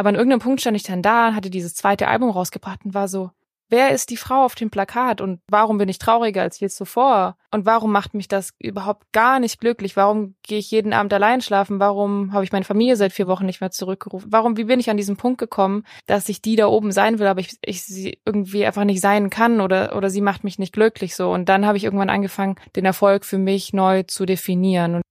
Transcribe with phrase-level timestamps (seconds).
[0.00, 2.94] Aber an irgendeinem Punkt stand ich dann da und hatte dieses zweite Album rausgebracht und
[2.94, 3.32] war so,
[3.68, 7.36] wer ist die Frau auf dem Plakat und warum bin ich trauriger als je zuvor?
[7.50, 9.98] Und warum macht mich das überhaupt gar nicht glücklich?
[9.98, 11.80] Warum gehe ich jeden Abend allein schlafen?
[11.80, 14.32] Warum habe ich meine Familie seit vier Wochen nicht mehr zurückgerufen?
[14.32, 17.26] Warum, wie bin ich an diesen Punkt gekommen, dass ich die da oben sein will,
[17.26, 20.72] aber ich, ich sie irgendwie einfach nicht sein kann oder, oder sie macht mich nicht
[20.72, 21.30] glücklich so.
[21.30, 25.02] Und dann habe ich irgendwann angefangen, den Erfolg für mich neu zu definieren.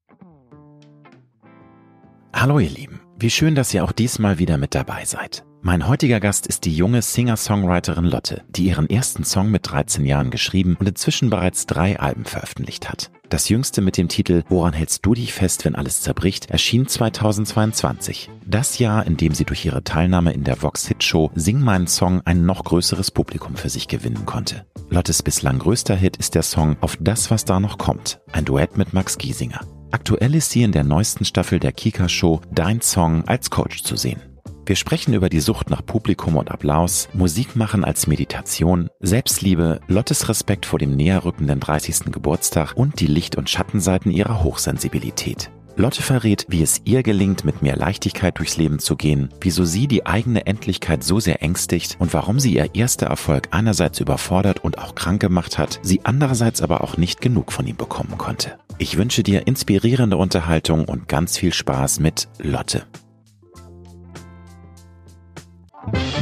[2.34, 5.43] Hallo ihr Lieben, wie schön, dass ihr auch diesmal wieder mit dabei seid.
[5.61, 10.32] Mein heutiger Gast ist die junge Singer-Songwriterin Lotte, die ihren ersten Song mit 13 Jahren
[10.32, 13.11] geschrieben und inzwischen bereits drei Alben veröffentlicht hat.
[13.27, 18.29] Das jüngste mit dem Titel Woran hältst du dich fest, wenn alles zerbricht, erschien 2022.
[18.46, 21.88] Das Jahr, in dem sie durch ihre Teilnahme in der Vox Hit Show Sing meinen
[21.88, 24.65] Song ein noch größeres Publikum für sich gewinnen konnte.
[24.89, 28.77] Lottes bislang größter Hit ist der Song Auf das, was da noch kommt, ein Duett
[28.77, 29.60] mit Max Giesinger.
[29.92, 33.95] Aktuell ist sie in der neuesten Staffel der Kika Show Dein Song als Coach zu
[33.95, 34.22] sehen.
[34.67, 40.30] Wir sprechen über die Sucht nach Publikum und Applaus, Musik machen als Meditation, Selbstliebe, Lottes
[40.30, 42.11] Respekt vor dem näher rückenden 30.
[42.11, 45.50] Geburtstag und die Licht- und Schattenseiten ihrer Hochsensibilität.
[45.80, 49.88] Lotte verrät, wie es ihr gelingt, mit mehr Leichtigkeit durchs Leben zu gehen, wieso sie
[49.88, 54.77] die eigene Endlichkeit so sehr ängstigt und warum sie ihr erster Erfolg einerseits überfordert und
[54.77, 58.59] auch krank gemacht hat, sie andererseits aber auch nicht genug von ihm bekommen konnte.
[58.77, 62.83] Ich wünsche dir inspirierende Unterhaltung und ganz viel Spaß mit Lotte.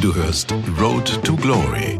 [0.02, 2.00] Du hörst Road to Glory.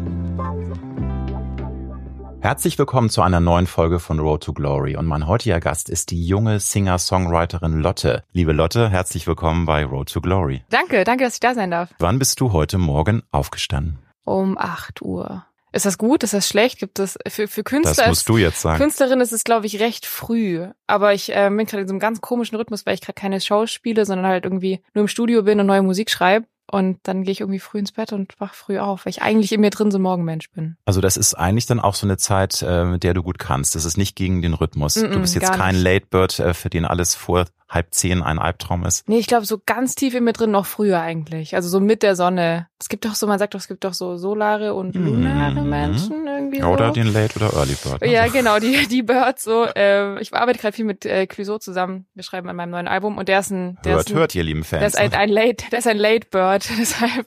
[2.43, 6.09] Herzlich willkommen zu einer neuen Folge von Road to Glory und mein heutiger Gast ist
[6.09, 8.23] die junge Singer-Songwriterin Lotte.
[8.31, 10.63] Liebe Lotte, herzlich willkommen bei Road to Glory.
[10.71, 11.89] Danke, danke, dass ich da sein darf.
[11.99, 13.99] Wann bist du heute Morgen aufgestanden?
[14.23, 15.45] Um acht Uhr.
[15.71, 16.23] Ist das gut?
[16.23, 16.79] Ist das schlecht?
[16.79, 17.93] Gibt es für, für Künstler?
[17.93, 18.79] Das musst du jetzt sagen.
[18.79, 20.67] Künstlerin ist es, glaube ich, recht früh.
[20.87, 23.39] Aber ich äh, bin gerade in so einem ganz komischen Rhythmus, weil ich gerade keine
[23.39, 26.47] Shows spiele, sondern halt irgendwie nur im Studio bin und neue Musik schreibe.
[26.71, 29.51] Und dann gehe ich irgendwie früh ins Bett und wach früh auf, weil ich eigentlich
[29.51, 30.77] in mir drin so ein Morgenmensch bin.
[30.85, 33.75] Also das ist eigentlich dann auch so eine Zeit, äh, mit der du gut kannst.
[33.75, 34.95] Das ist nicht gegen den Rhythmus.
[34.95, 35.83] Mm -mm, du bist jetzt kein nicht.
[35.83, 39.07] Late Bird, äh, für den alles vor halb zehn ein Albtraum ist.
[39.07, 41.55] Nee, ich glaube so ganz tief in mir drin noch früher eigentlich.
[41.55, 42.67] Also so mit der Sonne.
[42.79, 45.69] Es gibt doch so, man sagt doch, es gibt doch so solare und lunare Mhm.
[45.69, 46.67] Menschen irgendwie so.
[46.67, 48.01] Oder den Late oder Early Bird.
[48.01, 48.11] ne?
[48.11, 48.33] Ja, So.
[48.33, 49.65] genau, die, die Birds so.
[49.73, 52.07] Äh, ich arbeite gerade viel mit äh, Clouseau zusammen.
[52.13, 54.35] Wir schreiben an meinem neuen Album und der ist ein, der Hört, ist ein, hört,
[54.35, 54.93] ihr lieben der Fans.
[54.93, 56.69] ist ein, ein Late, der ist ein Late Bird.
[56.77, 57.25] Deshalb,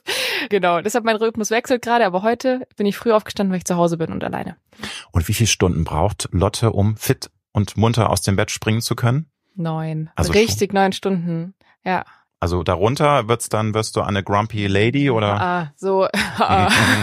[0.49, 3.77] genau, deshalb mein Rhythmus wechselt gerade, aber heute bin ich früh aufgestanden, weil ich zu
[3.77, 4.57] Hause bin und alleine.
[5.11, 8.95] Und wie viele Stunden braucht Lotte, um fit und munter aus dem Bett springen zu
[8.95, 9.27] können?
[9.55, 10.09] Neun.
[10.15, 11.53] Also Richtig neun Stunden.
[11.83, 12.05] Ja.
[12.41, 15.41] Also darunter wird's dann, wirst du eine Grumpy Lady oder?
[15.41, 16.07] Ah, so.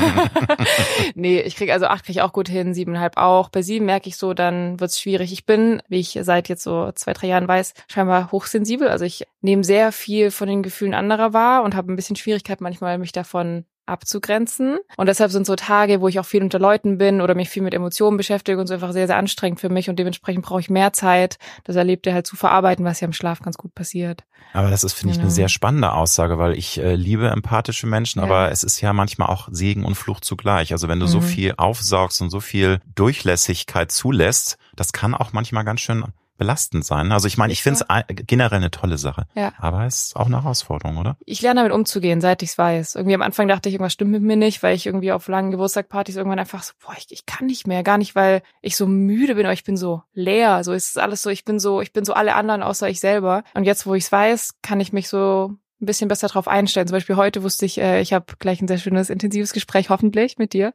[1.15, 3.49] nee, ich krieg also acht krieg ich auch gut hin, siebeneinhalb auch.
[3.49, 5.33] Bei sieben merke ich so, dann wird's schwierig.
[5.33, 8.89] Ich bin, wie ich seit jetzt so zwei, drei Jahren weiß, scheinbar hochsensibel.
[8.89, 12.61] Also ich nehme sehr viel von den Gefühlen anderer wahr und habe ein bisschen Schwierigkeit
[12.61, 14.79] manchmal, mich davon abzugrenzen.
[14.97, 17.63] Und deshalb sind so Tage, wo ich auch viel unter Leuten bin oder mich viel
[17.63, 19.89] mit Emotionen beschäftige und so einfach sehr, sehr anstrengend für mich.
[19.89, 23.41] Und dementsprechend brauche ich mehr Zeit, das Erlebte halt zu verarbeiten, was ja im Schlaf
[23.41, 24.25] ganz gut passiert.
[24.55, 25.35] Aber das ist, finde ich, eine Genau.
[25.35, 28.25] sehr spannende Aussage, weil ich äh, liebe empathische Menschen, Ja.
[28.25, 30.73] aber es ist ja manchmal auch Segen und Flucht zugleich.
[30.73, 31.23] Also wenn du so Mhm.
[31.23, 36.05] viel aufsaugst und so viel Durchlässigkeit zulässt, das kann auch manchmal ganz schön
[36.43, 37.13] belastend sein.
[37.13, 39.27] Also ich meine, ich finde es generell eine tolle Sache.
[39.35, 39.53] Ja.
[39.59, 41.17] Aber es ist auch eine Herausforderung, oder?
[41.25, 42.97] ich lerne damit umzugehen, seit ich's weiß.
[42.97, 45.53] Irgendwie am Anfang dachte ich, irgendwas stimmt mit mir nicht, weil ich irgendwie auf langen
[45.53, 48.89] Geburtstagpartys irgendwann einfach so, boah, ich, ich kann nicht mehr, gar nicht, weil ich so
[48.89, 50.65] müde bin, aber ich bin so leer.
[50.65, 52.99] So ist es alles so, ich bin so, ich bin so alle anderen außer ich
[52.99, 53.45] selber.
[53.55, 56.87] Und jetzt, wo ich's weiß, kann ich mich so ein bisschen besser drauf einstellen.
[56.87, 60.39] Zum Beispiel heute wusste ich, äh, ich habe gleich ein sehr schönes, intensives Gespräch, hoffentlich
[60.39, 60.73] mit dir.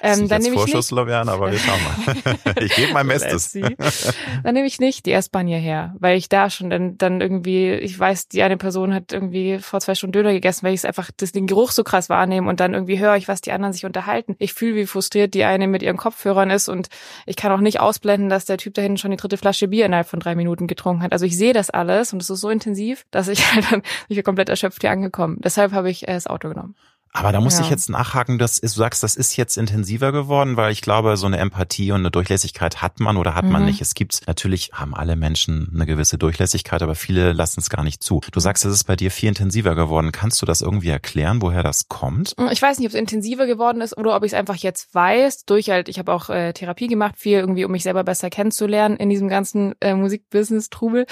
[0.00, 2.54] Das ist Ähm, jetzt nehme ich nicht, Vorschusslorbeeren, aber wir schauen mal.
[2.62, 3.52] ich gebe mein Bestes.
[3.52, 7.98] Dann nehme ich nicht die S-Bahn hierher, weil ich da schon dann, dann irgendwie, ich
[7.98, 11.10] weiß, die eine Person hat irgendwie vor zwei Stunden Döner gegessen, weil ich es einfach
[11.16, 13.84] das, den Geruch so krass wahrnehme und dann irgendwie höre ich, was die anderen sich
[13.84, 14.36] unterhalten.
[14.38, 16.88] Ich fühle, wie frustriert die eine mit ihren Kopfhörern ist und
[17.26, 19.86] ich kann auch nicht ausblenden, dass der Typ da hinten schon die dritte Flasche Bier
[19.86, 21.12] innerhalb von drei Minuten getrunken hat.
[21.12, 24.16] Also ich sehe das alles und es ist so intensiv, dass ich halt dann ich
[24.16, 25.38] bin komplett erschöpft hier angekommen.
[25.40, 26.74] Deshalb habe ich äh, das Auto genommen.
[27.16, 27.62] Aber da muss Ja.
[27.64, 31.16] ich jetzt nachhaken, das ist, du sagst, das ist jetzt intensiver geworden, weil ich glaube,
[31.16, 33.68] so eine Empathie und eine Durchlässigkeit hat man oder hat man Mhm.
[33.68, 33.80] nicht.
[33.80, 38.02] Es gibt, natürlich haben alle Menschen eine gewisse Durchlässigkeit, aber viele lassen es gar nicht
[38.02, 38.20] zu.
[38.32, 40.12] Du sagst, es ist bei dir viel intensiver geworden.
[40.12, 42.34] Kannst du das irgendwie erklären, woher das kommt?
[42.50, 45.46] Ich weiß nicht, ob es intensiver geworden ist oder ob ich es einfach jetzt weiß.
[45.46, 48.96] Durch halt, ich habe auch äh, Therapie gemacht, viel irgendwie, um mich selber besser kennenzulernen
[48.96, 51.06] in diesem ganzen äh, Musikbusiness-Trubel.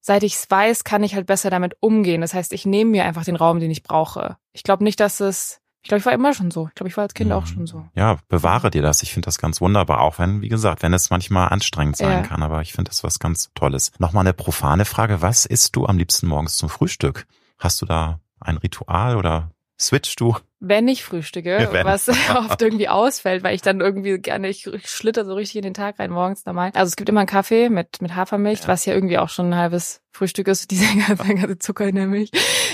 [0.00, 2.20] Seit ich es weiß, kann ich halt besser damit umgehen.
[2.22, 4.36] Das heißt, ich nehme mir einfach den Raum, den ich brauche.
[4.52, 5.60] Ich glaube nicht, dass es.
[5.82, 6.68] Ich glaube, ich war immer schon so.
[6.68, 7.86] Ich glaube, ich war als Kind auch schon so.
[7.94, 9.02] Ja, bewahre dir das.
[9.02, 12.22] Ich finde das ganz wunderbar, auch wenn, wie gesagt, wenn es manchmal anstrengend sein Ja.
[12.22, 13.90] kann, aber ich finde das was ganz Tolles.
[13.98, 15.22] Nochmal eine profane Frage.
[15.22, 17.26] Was isst du am liebsten morgens zum Frühstück?
[17.58, 20.36] Hast du da ein Ritual oder switchst du?
[20.62, 21.86] Wenn ich frühstücke, wenn.
[21.86, 25.74] was oft irgendwie ausfällt, weil ich dann irgendwie gerne, ich schlitter so richtig in den
[25.74, 26.70] Tag rein morgens normal.
[26.74, 28.68] Also es gibt immer einen Kaffee mit, mit Hafermilch, Ja.
[28.68, 32.06] was ja irgendwie auch schon ein halbes Frühstück ist, diese ganze, ganze Zucker in der
[32.06, 32.30] Milch.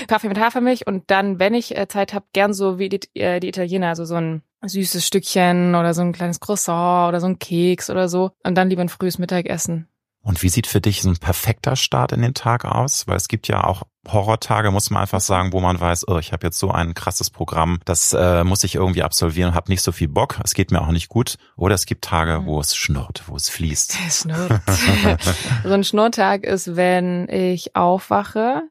[0.07, 3.39] Kaffee mit Hafermilch und dann, wenn ich äh, Zeit habe, gern so wie die, äh,
[3.39, 7.39] die Italiener, also so ein süßes Stückchen oder so ein kleines Croissant oder so ein
[7.39, 9.87] Keks oder so und dann lieber ein frühes Mittagessen.
[10.27, 13.07] Und wie sieht für dich so ein perfekter Start in den Tag aus?
[13.07, 16.33] Weil es gibt ja auch Horrortage, muss man einfach sagen, wo man weiß, oh, ich
[16.33, 19.93] habe jetzt so ein krasses Programm, das äh, muss ich irgendwie absolvieren habe nicht so
[19.93, 20.37] viel Bock.
[20.43, 21.37] Es geht mir auch nicht gut.
[21.55, 22.45] Oder es gibt Tage, Mhm.
[22.45, 23.97] wo es schnurrt, wo es fließt.
[24.05, 24.61] Es schnurrt.
[25.63, 28.63] so ein Schnurrtag ist, wenn ich aufwache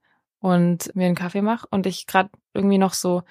[0.47, 3.25] und mir einen Kaffee mache und ich gerade irgendwie noch so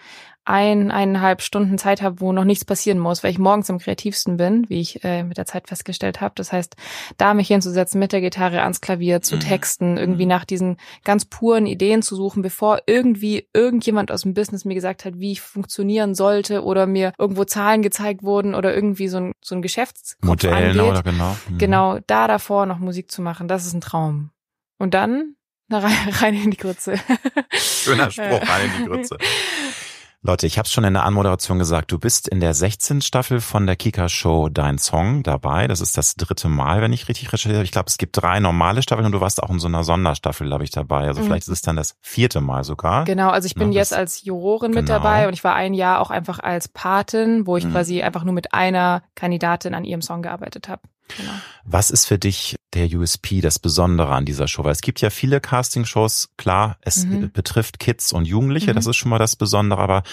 [0.44, 4.38] ein, eineinhalb Stunden Zeit habe, wo noch nichts passieren muss, weil ich morgens am kreativsten
[4.38, 6.34] bin, wie ich äh, mit der Zeit festgestellt habe.
[6.36, 6.76] Das heißt,
[7.18, 9.40] da mich hinzusetzen, mit der Gitarre ans Klavier zu Mhm.
[9.40, 10.30] texten, irgendwie Mhm.
[10.30, 15.06] nach diesen ganz puren Ideen zu suchen, bevor irgendwie irgendjemand aus dem Business mir gesagt
[15.06, 19.32] hat, wie ich funktionieren sollte oder mir irgendwo Zahlen gezeigt wurden oder irgendwie so ein,
[19.44, 20.82] so ein Geschäftskopf Modellen angeht.
[20.92, 21.36] oder genau.
[21.50, 21.58] Mhm.
[21.58, 24.30] Genau, da davor noch Musik zu machen, das ist ein Traum.
[24.78, 25.36] Und dann
[25.68, 27.00] na, rein, rein in die Grütze.
[27.54, 29.18] Schöner Spruch, rein in die Grütze.
[30.22, 33.02] Leute, ich habe schon in der Anmoderation gesagt, du bist in der 16.
[33.02, 35.68] Staffel von der Kika-Show Dein Song dabei.
[35.68, 37.62] Das ist das dritte Mal, wenn ich richtig recherchiere.
[37.62, 40.48] Ich glaube, es gibt drei normale Staffeln und du warst auch in so einer Sonderstaffel,
[40.48, 41.06] glaube ich, dabei.
[41.06, 41.26] Also Mhm.
[41.26, 43.04] vielleicht ist es dann das vierte Mal sogar.
[43.06, 44.98] Genau, also ich bin Ja, jetzt als Jurorin mit genau.
[44.98, 47.74] dabei und ich war ein Jahr auch einfach als Patin, wo ich Mhm.
[47.74, 50.82] quasi einfach nur mit einer Kandidatin an ihrem Song gearbeitet habe.
[51.18, 51.32] Genau.
[51.64, 54.64] Was ist für dich der USP, das Besondere an dieser Show?
[54.64, 57.32] Weil es gibt ja viele Castingshows, klar, es Mhm.
[57.32, 58.76] betrifft Kids und Jugendliche, Mhm.
[58.76, 60.04] das ist schon mal das Besondere, aber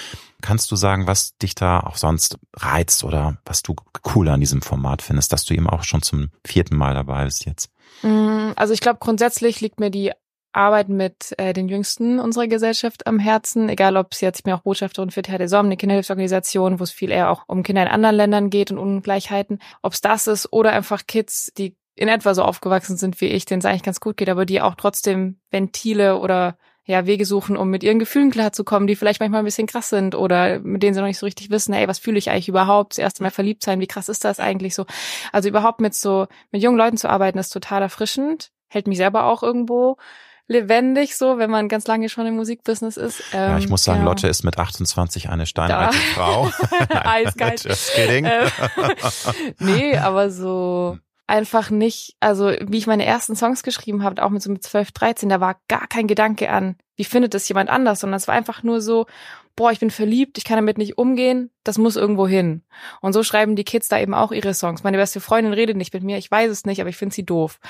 [0.40, 3.74] kannst du sagen, was dich da auch sonst reizt oder was du
[4.14, 7.44] cool an diesem Format findest, dass du eben auch schon zum vierten Mal dabei bist
[7.46, 7.70] jetzt?
[8.02, 10.12] Mm, Also ich glaube, grundsätzlich liegt mir die
[10.52, 14.52] Arbeit mit äh, den Jüngsten unserer Gesellschaft am Herzen, egal ob es jetzt, ich bin
[14.52, 17.82] auch Botschafterin für Terre des Hommes, eine Kinderhilfsorganisation, wo es viel eher auch um Kinder
[17.82, 22.08] in anderen Ländern geht und Ungleichheiten, ob es das ist oder einfach Kids, die in
[22.08, 24.74] etwa so aufgewachsen sind wie ich, denen es eigentlich ganz gut geht, aber die auch
[24.74, 29.44] trotzdem Ventile oder ja, Wege suchen, um mit ihren Gefühlen klarzukommen, die vielleicht manchmal ein
[29.44, 32.18] bisschen krass sind oder mit denen sie noch nicht so richtig wissen, ey, was fühle
[32.18, 32.92] ich eigentlich überhaupt?
[32.92, 34.84] Das erste Mal verliebt sein, wie krass ist das eigentlich so?
[35.30, 39.26] Also überhaupt mit so, mit jungen Leuten zu arbeiten, ist total erfrischend, hält mich selber
[39.26, 39.96] auch irgendwo
[40.48, 43.22] lebendig so, wenn man ganz lange schon im Musikbusiness ist.
[43.32, 44.10] ja, ich Ähm, muss sagen, genau.
[44.10, 46.14] Lotte ist mit 28 eine steinalte Da.
[46.14, 46.50] Frau.
[47.04, 47.64] Eiskalt.
[47.64, 48.24] Just kidding.
[48.24, 48.48] Äh,
[49.58, 54.42] nee, aber so einfach nicht, also wie ich meine ersten Songs geschrieben habe, auch mit
[54.42, 58.00] so mit 12, 13, da war gar kein Gedanke an, wie findet das jemand anders,
[58.00, 59.06] sondern es war einfach nur so,
[59.62, 62.62] boah, ich bin verliebt, ich kann damit nicht umgehen, das muss irgendwo hin.
[63.00, 64.82] Und so schreiben die Kids da eben auch ihre Songs.
[64.82, 67.24] Meine beste Freundin redet nicht mit mir, ich weiß es nicht, aber ich finde sie
[67.24, 67.60] doof.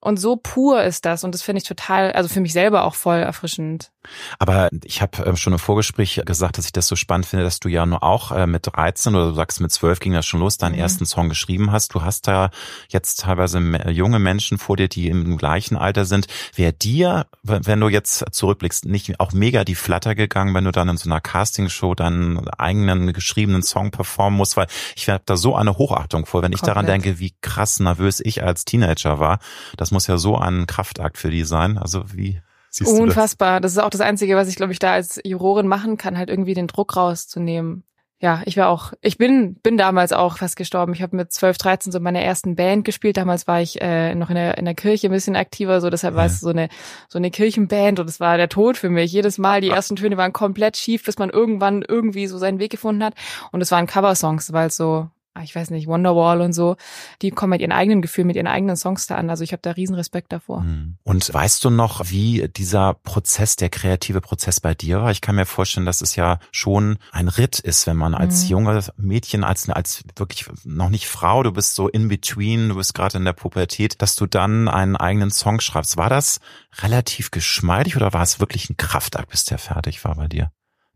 [0.00, 2.94] Und so pur ist das und das finde ich total, also für mich selber auch
[2.94, 3.92] voll erfrischend.
[4.38, 7.60] Aber ich habe äh, schon im Vorgespräch gesagt, dass ich das so spannend finde, dass
[7.60, 10.40] du ja nur auch äh, mit 13 oder du sagst mit 12 ging das schon
[10.40, 10.78] los, deinen Mhm.
[10.80, 11.94] ersten Song geschrieben hast.
[11.94, 12.50] Du hast da
[12.88, 16.26] jetzt teilweise me- junge Menschen vor dir, die im gleichen Alter sind.
[16.56, 20.88] Wäre dir, wenn du jetzt zurückblickst, nicht auch mega die Flatter gegangen, wenn du dann
[20.88, 24.56] in so einer Castingshow deinen eigenen geschriebenen Song performen musst?
[24.56, 27.04] Weil ich habe da so eine Hochachtung vor, wenn ich daran Komplett.
[27.04, 29.40] denke, wie krass nervös ich als Teenager war.
[29.76, 31.78] Das muss ja so ein Kraftakt für die sein.
[31.78, 33.02] Also wie siehst du das?
[33.02, 33.60] Unfassbar.
[33.60, 36.30] Das ist auch das Einzige, was ich, glaube ich, da als Jurorin machen kann, halt
[36.30, 37.82] irgendwie den Druck rauszunehmen.
[38.22, 40.92] Ja, ich war auch, ich bin, bin damals auch fast gestorben.
[40.94, 43.16] Ich habe mit 12, 13 so meine ersten Band gespielt.
[43.16, 46.14] Damals war ich äh, noch in der, in der Kirche ein bisschen aktiver, so deshalb
[46.14, 46.30] war Ja.
[46.30, 46.68] es so eine,
[47.08, 49.12] so eine Kirchenband und es war der Tod für mich.
[49.12, 52.70] Jedes Mal, die ersten Töne waren komplett schief, bis man irgendwann irgendwie so seinen Weg
[52.70, 53.14] gefunden hat.
[53.50, 55.10] Und es waren Coversongs, weil es so, ah,
[55.42, 56.76] ich weiß nicht, Wonderwall und so,
[57.22, 59.30] die kommen mit ihren eigenen Gefühlen, mit ihren eigenen Songs da an.
[59.30, 60.62] Also ich habe da riesen Respekt davor.
[60.62, 60.98] Hm.
[61.04, 65.10] Und weißt du noch, wie dieser Prozess, der kreative Prozess bei dir war?
[65.10, 68.48] Ich kann mir vorstellen, dass es ja schon ein Ritt ist, wenn man als Mhm.
[68.50, 72.94] junges Mädchen, als, als wirklich noch nicht Frau, du bist so in between, du bist
[72.94, 75.96] gerade in der Pubertät, dass du dann einen eigenen Song schreibst.
[75.96, 76.40] War das
[76.82, 80.52] relativ geschmeidig oder war es wirklich ein Kraftakt, bis der fertig war bei dir?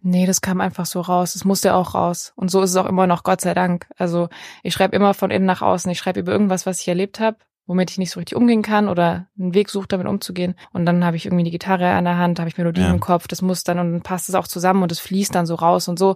[0.08, 1.34] Nee, das kam einfach so raus.
[1.34, 2.32] Es musste auch raus.
[2.36, 3.88] Und so ist es auch immer noch, Gott sei Dank.
[3.96, 4.28] Also
[4.62, 5.90] ich schreibe immer von innen nach außen.
[5.90, 8.88] Ich schreibe über irgendwas, was ich erlebt habe, womit ich nicht so richtig umgehen kann
[8.88, 10.54] oder einen Weg suche, damit umzugehen.
[10.72, 12.92] Und dann habe ich irgendwie die Gitarre an der Hand, habe ich Melodien ja.
[12.92, 13.26] im Kopf.
[13.26, 15.88] Das muss dann und dann passt es auch zusammen und es fließt dann so raus
[15.88, 16.14] und so.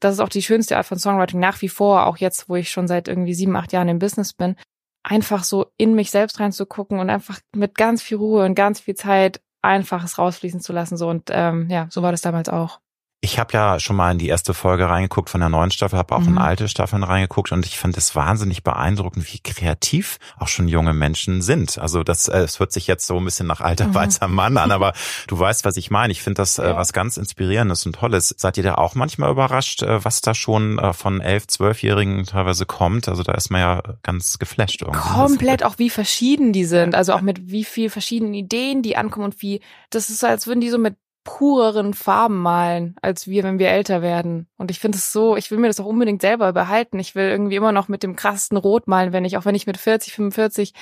[0.00, 2.70] Das ist auch die schönste Art von Songwriting nach wie vor, auch jetzt, wo ich
[2.70, 4.56] schon seit irgendwie sieben, acht Jahren im Business bin.
[5.02, 8.94] Einfach so in mich selbst reinzugucken und einfach mit ganz viel Ruhe und ganz viel
[8.94, 10.96] Zeit einfach es rausfließen zu lassen.
[10.96, 12.80] So und ähm, ja, so war das damals auch.
[13.22, 16.14] Ich habe ja schon mal in die erste Folge reingeguckt von der neuen Staffel, habe
[16.14, 16.28] auch mhm.
[16.28, 20.94] in alte Staffeln reingeguckt und ich fand es wahnsinnig beeindruckend, wie kreativ auch schon junge
[20.94, 21.76] Menschen sind.
[21.78, 23.94] Also das, äh, es hört sich jetzt so ein bisschen nach alter mhm.
[23.94, 24.94] weißer Mann an, aber
[25.26, 26.12] du weißt, was ich meine.
[26.12, 26.76] Ich finde das äh, ja.
[26.76, 28.34] was ganz inspirierendes und tolles.
[28.38, 33.06] Seid ihr da auch manchmal überrascht, äh, was da schon von elf, zwölfjährigen teilweise kommt?
[33.06, 34.98] Also da ist man ja ganz geflasht irgendwie.
[34.98, 39.26] Komplett auch wie verschieden die sind, also auch mit wie viel verschiedenen Ideen die ankommen
[39.26, 39.60] und wie
[39.90, 44.00] das ist, als würden die so mit pureren Farben malen als wir, wenn wir älter
[44.00, 44.48] werden.
[44.56, 46.98] Und ich finde es so, ich will mir das auch unbedingt selber behalten.
[46.98, 49.66] Ich will irgendwie immer noch mit dem krassesten Rot malen, wenn ich, auch wenn ich
[49.66, 50.72] mit 40, 45,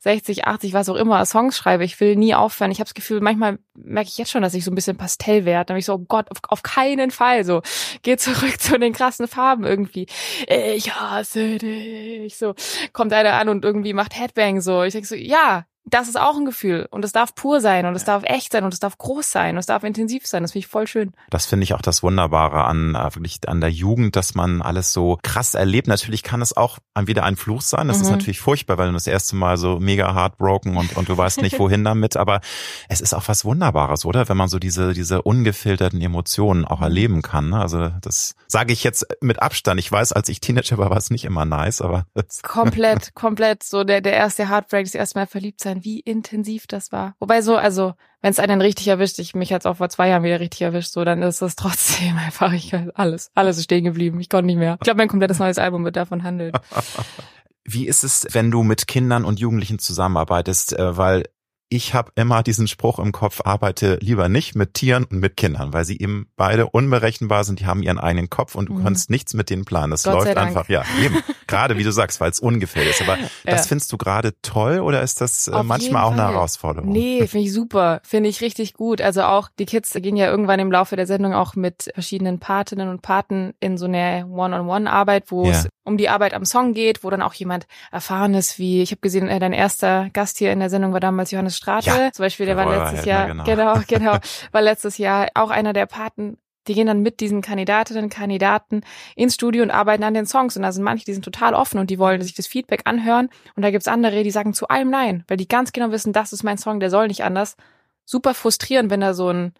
[0.00, 1.84] 60, 80, was auch immer, Songs schreibe.
[1.84, 2.70] Ich will nie aufhören.
[2.70, 5.44] Ich habe das Gefühl, manchmal merke ich jetzt schon, dass ich so ein bisschen Pastell
[5.46, 5.66] werde.
[5.66, 7.62] Dann ich so, oh Gott, auf, auf keinen Fall so.
[8.02, 10.06] Geh zurück zu den krassen Farben irgendwie.
[10.46, 12.36] Ich hasse dich.
[12.36, 12.54] So,
[12.92, 14.82] kommt einer an und irgendwie macht Headbang so.
[14.82, 17.94] Ich denke so, ja, das ist auch ein Gefühl und es darf pur sein und
[17.94, 20.42] es darf echt sein und es darf groß sein und es darf intensiv sein.
[20.42, 21.12] Das finde ich voll schön.
[21.30, 24.92] Das finde ich auch das Wunderbare an äh, wirklich an der Jugend, dass man alles
[24.92, 25.86] so krass erlebt.
[25.86, 27.86] Natürlich kann es auch wieder ein Fluch sein.
[27.86, 28.02] Das mhm.
[28.02, 31.40] ist natürlich furchtbar, weil du das erste Mal so mega heartbroken und und du weißt
[31.40, 32.16] nicht wohin damit.
[32.16, 32.40] Aber
[32.88, 34.28] es ist auch was Wunderbares, oder?
[34.28, 36.84] Wenn man so diese diese ungefilterten Emotionen auch mhm.
[36.84, 37.50] erleben kann.
[37.50, 37.60] Ne?
[37.60, 39.78] Also das sage ich jetzt mit Abstand.
[39.78, 42.06] Ich weiß, als ich Teenager war, war es nicht immer nice, aber
[42.42, 46.66] komplett, komplett so der der erste Heartbreak, das erste Mal verliebt sein sein, wie intensiv
[46.66, 47.14] das war.
[47.18, 50.22] Wobei so, also, wenn es einen richtig erwischt, ich mich jetzt auch vor zwei Jahren
[50.22, 54.20] wieder richtig erwischt, so, dann ist es trotzdem einfach, ich alles, alles ist stehen geblieben.
[54.20, 54.74] Ich konnte nicht mehr.
[54.74, 56.52] Ich glaube, mein komplettes neues Album wird davon handeln.
[57.68, 60.78] Wie ist es, wenn du mit Kindern und Jugendlichen zusammenarbeitest?
[60.78, 61.24] Äh, weil
[61.68, 65.72] ich habe immer diesen Spruch im Kopf, arbeite lieber nicht mit Tieren und mit Kindern,
[65.72, 68.84] weil sie eben beide unberechenbar sind, die haben ihren eigenen Kopf und du mhm.
[68.84, 69.90] kannst nichts mit denen planen.
[69.90, 71.16] Das Gott läuft einfach, ja, eben.
[71.46, 73.02] gerade wie du sagst, weil es ungefähr ist.
[73.02, 73.28] Aber ja.
[73.44, 76.90] das findest du gerade toll oder ist das äh, Auf manchmal auch eine Herausforderung?
[76.90, 78.00] Nee, finde ich super.
[78.04, 79.00] Finde ich richtig gut.
[79.00, 82.88] Also auch die Kids gehen ja irgendwann im Laufe der Sendung auch mit verschiedenen Patinnen
[82.88, 85.52] und Paten in so eine One-on-One-Arbeit, wo ja.
[85.52, 88.90] es um die Arbeit am Song geht, wo dann auch jemand erfahren ist, wie, ich
[88.90, 91.86] habe gesehen, äh, dein erster Gast hier in der Sendung war damals Johannes Strate.
[91.86, 92.12] Ja.
[92.12, 93.44] Zum Beispiel, der war letztes Jahr, genau.
[93.44, 94.18] genau, genau,
[94.52, 98.82] war letztes Jahr auch einer der Paten die gehen dann mit diesen Kandidatinnen, Kandidaten
[99.14, 100.56] ins Studio und arbeiten an den Songs.
[100.56, 103.28] Und da sind manche, die sind total offen und die wollen sich das Feedback anhören.
[103.54, 106.32] Und da gibt's andere, die sagen zu allem Nein, weil die ganz genau wissen, das
[106.32, 107.56] ist mein Song, der soll nicht anders.
[108.04, 109.52] Super frustrierend, wenn da so ein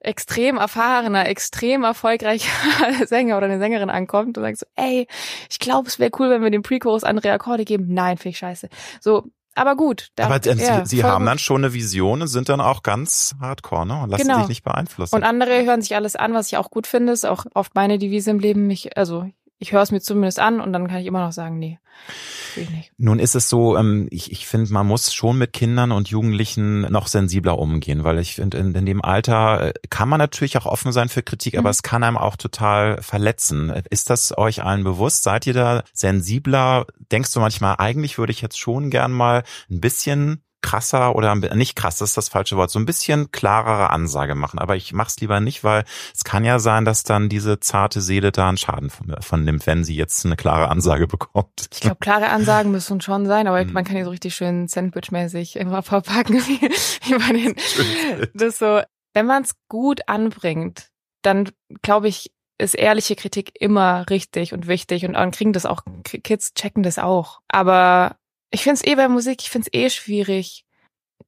[0.00, 2.50] extrem erfahrener, extrem erfolgreicher
[3.06, 5.06] Sänger oder eine Sängerin ankommt und sagt so, ey,
[5.50, 7.86] ich glaube, es wäre cool, wenn wir dem Pre-Chorus andere Akkorde geben.
[7.88, 8.70] Nein, finde ich scheiße.
[9.00, 10.08] So, aber gut.
[10.14, 11.28] Da, aber äh, ja, sie, sie haben gut.
[11.28, 14.02] dann schon eine Vision und sind dann auch ganz hardcore, ne?
[14.02, 14.38] Und lassen genau.
[14.40, 15.14] sich nicht beeinflussen.
[15.14, 17.98] Und andere hören sich alles an, was ich auch gut finde, ist auch oft meine
[17.98, 18.66] Devise im Leben.
[18.66, 19.28] Mich, also
[19.60, 21.78] ich höre es mir zumindest an und dann kann ich immer noch sagen, nee.
[22.96, 26.80] Nun ist es so, ähm, ich, ich finde, man muss schon mit Kindern und Jugendlichen
[26.90, 30.66] noch sensibler umgehen, weil ich finde, in, in dem Alter äh, kann man natürlich auch
[30.66, 31.60] offen sein für Kritik, mhm.
[31.60, 33.70] aber es kann einem auch total verletzen.
[33.90, 35.22] Ist das euch allen bewusst?
[35.22, 36.86] Seid ihr da sensibler?
[37.12, 41.76] Denkst du manchmal, eigentlich würde ich jetzt schon gern mal ein bisschen krasser oder nicht
[41.76, 44.58] krass, das ist das falsche Wort, so ein bisschen klarere Ansage machen.
[44.58, 48.00] Aber ich mache es lieber nicht, weil es kann ja sein, dass dann diese zarte
[48.00, 51.68] Seele da einen Schaden von, von nimmt, wenn sie jetzt eine klare Ansage bekommt.
[51.72, 53.72] Ich glaube, klare Ansagen müssen schon sein, aber mhm.
[53.72, 57.54] man kann ja so richtig schön Sandwich-mäßig immer verpacken, wie, wie bei den.
[58.34, 58.80] Das so,
[59.14, 60.88] wenn man es gut anbringt,
[61.22, 61.50] dann
[61.82, 66.52] glaube ich, ist ehrliche Kritik immer richtig und wichtig und dann kriegen das auch, Kids
[66.54, 67.40] checken das auch.
[67.48, 68.16] Aber
[68.50, 70.64] ich finde es eh bei Musik, ich finde es eh schwierig,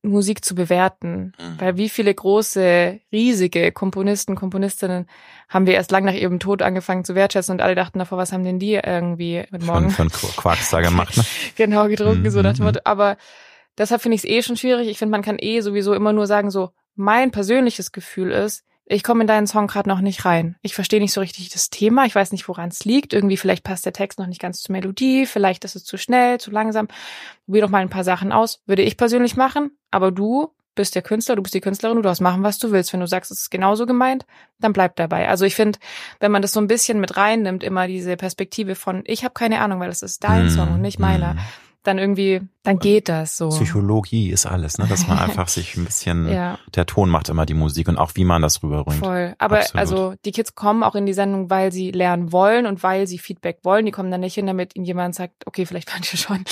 [0.02, 1.32] Musik zu bewerten.
[1.38, 1.60] Mhm.
[1.60, 5.06] Weil wie viele große, riesige Komponisten, Komponistinnen
[5.48, 8.32] haben wir erst lang nach ihrem Tod angefangen zu wertschätzen und alle dachten davor, was
[8.32, 9.90] haben denn die irgendwie mit morgen?
[9.90, 11.24] Von, von Quarks da gemacht, ne?
[11.56, 12.30] genau, getrunken, mhm.
[12.30, 12.80] so nach dem Motto.
[12.84, 13.16] Aber
[13.78, 14.88] deshalb finde ich es eh schon schwierig.
[14.88, 19.02] Ich finde, man kann eh sowieso immer nur sagen, so, mein persönliches Gefühl ist, ich
[19.02, 20.56] komme in deinen Song gerade noch nicht rein.
[20.60, 22.04] Ich verstehe nicht so richtig das Thema.
[22.04, 23.12] Ich weiß nicht, woran es liegt.
[23.12, 25.26] Irgendwie vielleicht passt der Text noch nicht ganz zur Melodie.
[25.26, 26.88] Vielleicht ist es zu schnell, zu langsam.
[27.46, 28.60] Probier doch mal ein paar Sachen aus.
[28.66, 29.70] Würde ich persönlich machen.
[29.90, 32.92] Aber du bist der Künstler, du bist die Künstlerin, du darfst machen, was du willst.
[32.92, 34.26] Wenn du sagst, es ist genauso gemeint,
[34.58, 35.28] dann bleib dabei.
[35.28, 35.78] Also ich finde,
[36.20, 39.60] wenn man das so ein bisschen mit reinnimmt, immer diese Perspektive von, ich habe keine
[39.60, 40.50] Ahnung, weil es ist dein mm.
[40.50, 41.38] Song und nicht meiner, mm.
[41.82, 43.48] Dann irgendwie, dann geht das so.
[43.48, 44.86] Psychologie ist alles, ne?
[44.86, 46.58] Dass man einfach sich ein bisschen, ja.
[46.74, 49.00] der Ton macht immer die Musik und auch wie man das rüberbringt.
[49.04, 49.34] Voll.
[49.38, 49.80] Aber Absolut.
[49.80, 53.18] also die Kids kommen auch in die Sendung, weil sie lernen wollen und weil sie
[53.18, 53.84] Feedback wollen.
[53.84, 56.44] Die kommen dann nicht hin, damit ihnen jemand sagt, okay, vielleicht fand ihr schon,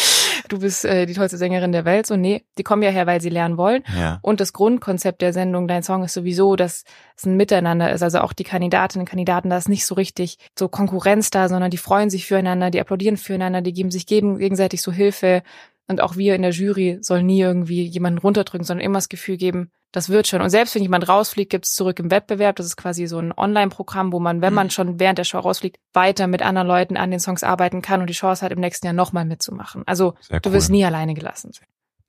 [0.52, 2.06] du bist äh, die tollste Sängerin der Welt.
[2.06, 3.82] So, nee, die kommen ja her, weil sie lernen wollen.
[3.96, 4.18] Ja.
[4.22, 6.84] Und das Grundkonzept der Sendung, dein Song ist sowieso, dass
[7.16, 8.02] es ein Miteinander ist.
[8.02, 11.70] Also auch die Kandidatinnen und Kandidaten, da ist nicht so richtig so Konkurrenz da, sondern
[11.70, 15.42] die freuen sich füreinander, die applaudieren füreinander, die geben sich gegenseitig so Hilfe.
[15.88, 19.36] Und auch wir in der Jury sollen nie irgendwie jemanden runterdrücken, sondern immer das Gefühl
[19.36, 20.40] geben, das wird schon.
[20.40, 22.56] Und selbst wenn jemand rausfliegt, gibt es zurück im Wettbewerb.
[22.56, 24.70] Das ist quasi so ein Online-Programm, wo man, wenn man mhm.
[24.70, 28.08] schon während der Show rausfliegt, weiter mit anderen Leuten an den Songs arbeiten kann und
[28.08, 29.82] die Chance hat, im nächsten Jahr nochmal mitzumachen.
[29.86, 31.52] Also Sehr du wirst nie alleine gelassen.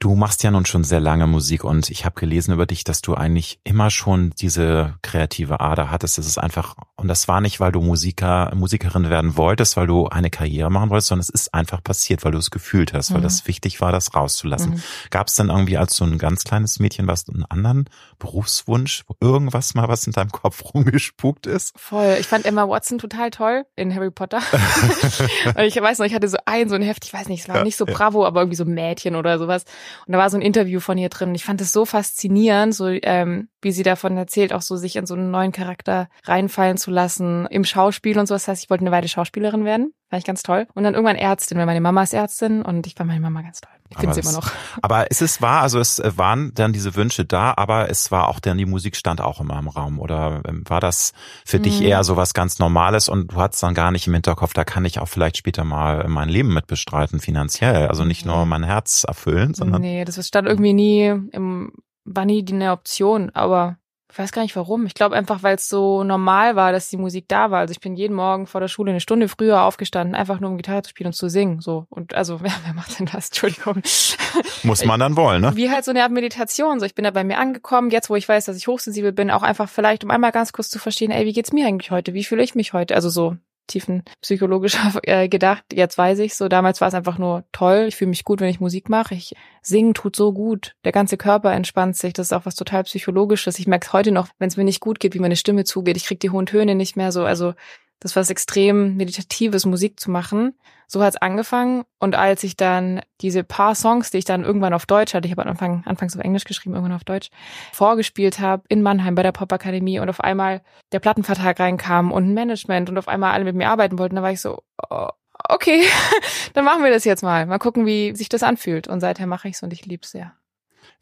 [0.02, 3.04] Du machst ja nun schon sehr lange Musik und ich habe gelesen über dich, dass
[3.04, 6.18] du eigentlich immer schon diese kreative Ader hattest.
[6.18, 10.08] Es ist einfach, und das war nicht, weil du Musiker, Musikerin werden wolltest, weil du
[10.08, 13.16] eine Karriere machen wolltest, sondern es ist einfach passiert, weil du es gefühlt hast, mhm.
[13.16, 14.72] weil das wichtig war, das rauszulassen.
[14.72, 14.82] Mhm.
[15.12, 17.86] Gab es dann irgendwie als so ein ganz kleines Mädchen was einen anderen
[18.22, 21.74] Berufswunsch, wo irgendwas mal was in deinem Kopf rumgespukt ist?
[21.78, 22.18] Voll.
[22.20, 24.42] Ich fand Emma Watson total toll in Harry Potter.
[25.56, 27.50] und ich weiß noch, ich hatte so ein, so ein Heft, ich weiß nicht, es
[27.50, 27.94] war ja, nicht so ja.
[27.94, 29.66] Bravo, aber irgendwie so Mädchen oder sowas.
[30.06, 31.34] Und da war so ein Interview von ihr drin.
[31.34, 35.06] Ich fand es so faszinierend, so ähm, wie sie davon erzählt, auch so sich in
[35.06, 38.36] so einen neuen Charakter reinfallen zu lassen im Schauspiel und so.
[38.36, 39.94] Das heißt, ich wollte eine Weile Schauspielerin werden.
[40.10, 40.68] Fand ich ganz toll.
[40.74, 43.62] Und dann irgendwann Ärztin, weil meine Mama ist Ärztin und ich fand meine Mama ganz
[43.62, 43.72] toll.
[43.92, 44.52] Ich finde sie immer noch.
[44.82, 48.28] Aber es ist wahr, also es äh, waren dann diese Wünsche da, aber es war
[48.28, 50.00] auch dann die Musik stand auch immer im Raum.
[50.00, 51.14] Oder ähm, war das
[51.46, 51.64] für mhm.
[51.64, 54.64] dich eher so was ganz Normales und du hattest dann gar nicht im Hinterkopf, da
[54.64, 57.88] kann ich auch vielleicht später mal mein Leben mit bestreiten, finanziell.
[57.88, 59.82] Also nicht nur mein Herz erfüllen, sondern.
[59.82, 61.72] Nee, das stand irgendwie nie im,
[62.06, 63.78] war nie eine Option, aber
[64.12, 64.86] ich weiß gar nicht warum.
[64.86, 67.60] Ich glaube einfach, weil es so normal war, dass die Musik da war.
[67.60, 70.58] Also ich bin jeden Morgen vor der Schule eine Stunde früher aufgestanden, einfach nur um
[70.58, 71.62] Gitarre zu spielen und zu singen.
[71.62, 73.28] So und also wer, wer macht denn das?
[73.28, 73.82] Entschuldigung.
[74.64, 75.56] Muss man dann wollen, ne?
[75.56, 76.80] Wie halt so eine Art Meditation.
[76.80, 77.90] So ich bin da bei mir angekommen.
[77.90, 80.70] Jetzt, wo ich weiß, dass ich hochsensibel bin, auch einfach vielleicht, um einmal ganz kurz
[80.70, 82.14] zu verstehen, ey, wie geht's mir eigentlich heute?
[82.14, 82.96] Wie fühle ich mich heute?
[82.96, 83.38] Also so
[83.72, 85.64] tiefen psychologischer äh, gedacht.
[85.74, 86.48] Jetzt weiß ich so.
[86.48, 87.86] Damals war es einfach nur toll.
[87.88, 89.16] Ich fühle mich gut, wenn ich Musik mache.
[89.16, 90.76] Ich singen tut so gut.
[90.84, 92.14] Der ganze Körper entspannt sich.
[92.14, 93.60] Das ist auch was total psychologisches.
[93.60, 95.98] Ich merke es heute noch, wenn es mir nicht gut geht, wie meine Stimme zugeht.
[95.98, 97.24] Ich krieg die hohen Töne nicht mehr so.
[97.26, 97.54] Also
[98.02, 100.56] das was extrem meditatives, Musik zu machen.
[100.88, 101.84] So hat's angefangen.
[102.00, 105.32] Und als ich dann diese paar Songs, die ich dann irgendwann auf Deutsch hatte, ich
[105.32, 107.30] habe Anfang, anfangs auf Englisch geschrieben, irgendwann auf Deutsch,
[107.72, 112.34] vorgespielt habe in Mannheim bei der Popakademie und auf einmal der Plattenvertrag reinkam und ein
[112.34, 115.10] Management und auf einmal alle mit mir arbeiten wollten, da war ich so, oh,
[115.48, 115.84] okay,
[116.54, 117.46] dann machen wir das jetzt mal.
[117.46, 118.88] Mal gucken, wie sich das anfühlt.
[118.88, 120.34] Und seither mache ich's und ich lieb's sehr.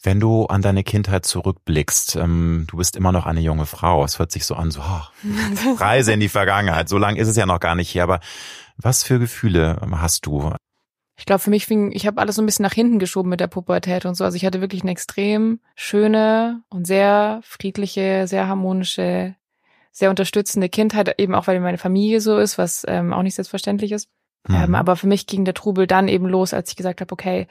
[0.01, 4.03] Wenn du an deine Kindheit zurückblickst, ähm, du bist immer noch eine junge Frau.
[4.05, 6.87] Es hört sich so an, so oh, Reise in die Vergangenheit.
[6.87, 8.03] So lange ist es ja noch gar nicht hier.
[8.03, 8.21] Aber
[8.77, 10.53] was für Gefühle hast du?
[11.17, 13.41] Ich glaube, für mich fing, ich habe alles so ein bisschen nach hinten geschoben mit
[13.41, 14.23] der Pubertät und so.
[14.23, 19.35] Also ich hatte wirklich eine extrem schöne und sehr friedliche, sehr harmonische,
[19.91, 23.91] sehr unterstützende Kindheit, eben auch weil meine Familie so ist, was ähm, auch nicht selbstverständlich
[23.91, 24.07] ist.
[24.47, 24.55] Mhm.
[24.55, 27.47] Ähm, aber für mich ging der Trubel dann eben los, als ich gesagt habe, okay,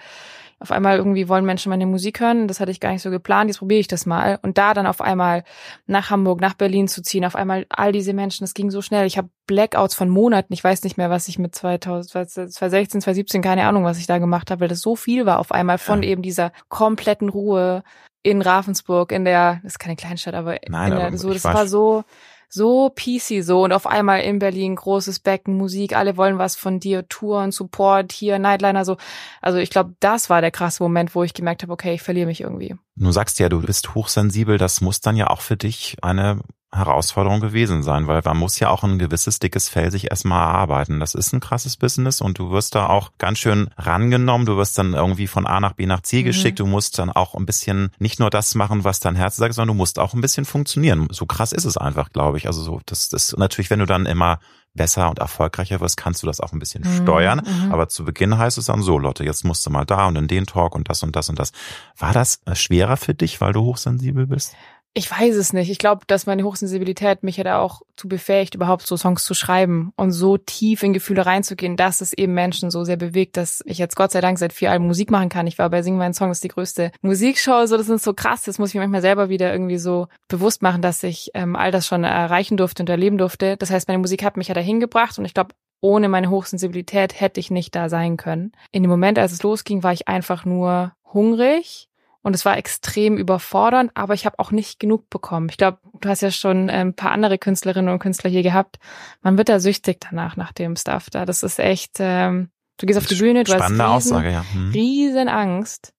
[0.60, 2.48] auf einmal irgendwie wollen Menschen meine Musik hören.
[2.48, 3.48] Das hatte ich gar nicht so geplant.
[3.48, 4.38] Jetzt probiere ich das mal.
[4.42, 5.44] Und da dann auf einmal
[5.86, 9.06] nach Hamburg, nach Berlin zu ziehen, auf einmal all diese Menschen, das ging so schnell.
[9.06, 10.52] Ich habe Blackouts von Monaten.
[10.52, 14.18] Ich weiß nicht mehr, was ich mit 2000, 2016, 2017, keine Ahnung, was ich da
[14.18, 16.10] gemacht habe, weil das so viel war auf einmal von ja.
[16.10, 17.84] eben dieser kompletten Ruhe
[18.24, 21.68] in Ravensburg, in der, das ist keine Kleinstadt, aber, Nein, in der, so, das war
[21.68, 22.04] so,
[22.48, 26.80] so PC so und auf einmal in Berlin großes Becken, Musik, alle wollen was von
[26.80, 28.96] dir, Touren, Support, hier, Nightliner, so.
[29.40, 32.26] Also ich glaube, das war der krasse Moment, wo ich gemerkt habe, okay, ich verliere
[32.26, 32.74] mich irgendwie.
[32.96, 37.40] Du sagst ja, du bist hochsensibel, das muss dann ja auch für dich eine Herausforderung
[37.40, 41.00] gewesen sein, weil man muss ja auch ein gewisses dickes Fell sich erstmal erarbeiten.
[41.00, 44.46] Das ist ein krasses Business und du wirst da auch ganz schön rangenommen.
[44.46, 46.26] Du wirst dann irgendwie von A nach B nach C mhm.
[46.26, 46.60] geschickt.
[46.60, 49.76] Du musst dann auch ein bisschen nicht nur das machen, was dein Herz sagt, sondern
[49.76, 51.08] du musst auch ein bisschen funktionieren.
[51.10, 52.46] So krass ist es einfach, glaube ich.
[52.46, 54.38] Also so, das, das natürlich, wenn du dann immer
[54.74, 57.02] besser und erfolgreicher wirst, kannst du das auch ein bisschen mhm.
[57.02, 57.42] steuern.
[57.44, 57.72] Mhm.
[57.72, 60.28] Aber zu Beginn heißt es dann so, Lotte, jetzt musst du mal da und in
[60.28, 61.52] den Talk und das und das und das.
[61.96, 64.54] War das äh, schwerer für dich, weil du hochsensibel bist?
[64.94, 65.70] Ich weiß es nicht.
[65.70, 69.34] Ich glaube, dass meine Hochsensibilität mich ja da auch zu befähigt, überhaupt so Songs zu
[69.34, 73.62] schreiben und so tief in Gefühle reinzugehen, dass es eben Menschen so sehr bewegt, dass
[73.64, 75.46] ich jetzt Gott sei Dank seit vier Alben Musik machen kann.
[75.46, 77.66] Ich war bei Sing meinen Song, das ist die größte Musikshow.
[77.66, 78.42] So, das ist so krass.
[78.42, 81.70] Das muss ich mir manchmal selber wieder irgendwie so bewusst machen, dass ich ähm, all
[81.70, 83.56] das schon erreichen durfte und erleben durfte.
[83.56, 87.20] Das heißt, meine Musik hat mich ja dahin gebracht und ich glaube, ohne meine Hochsensibilität
[87.20, 88.52] hätte ich nicht da sein können.
[88.72, 91.87] In dem Moment, als es losging, war ich einfach nur hungrig
[92.22, 95.48] und es war extrem überfordernd, aber ich habe auch nicht genug bekommen.
[95.50, 98.78] Ich glaube, du hast ja schon ein paar andere Künstlerinnen und Künstler hier gehabt.
[99.22, 101.24] Man wird da süchtig danach, nach dem Stuff da.
[101.24, 104.44] Das ist echt, ähm, Du gehst auf die Bühne, du Spannende hast riesen, Aussage, ja.
[104.52, 104.70] Hm.
[104.70, 105.92] riesen Angst.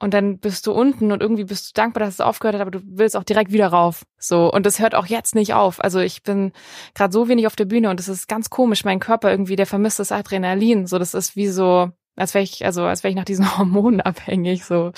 [0.00, 2.70] Und dann bist du unten und irgendwie bist du dankbar, dass es aufgehört hat, aber
[2.70, 4.04] du willst auch direkt wieder rauf.
[4.16, 4.52] So.
[4.52, 5.82] Und das hört auch jetzt nicht auf.
[5.82, 6.52] Also ich bin
[6.94, 8.84] gerade so wenig auf der Bühne und das ist ganz komisch.
[8.84, 10.86] Mein Körper irgendwie, der vermisst das Adrenalin.
[10.86, 14.00] So, das ist wie so, als wäre ich, also als wäre ich nach diesen Hormonen
[14.00, 14.64] abhängig.
[14.64, 14.92] So.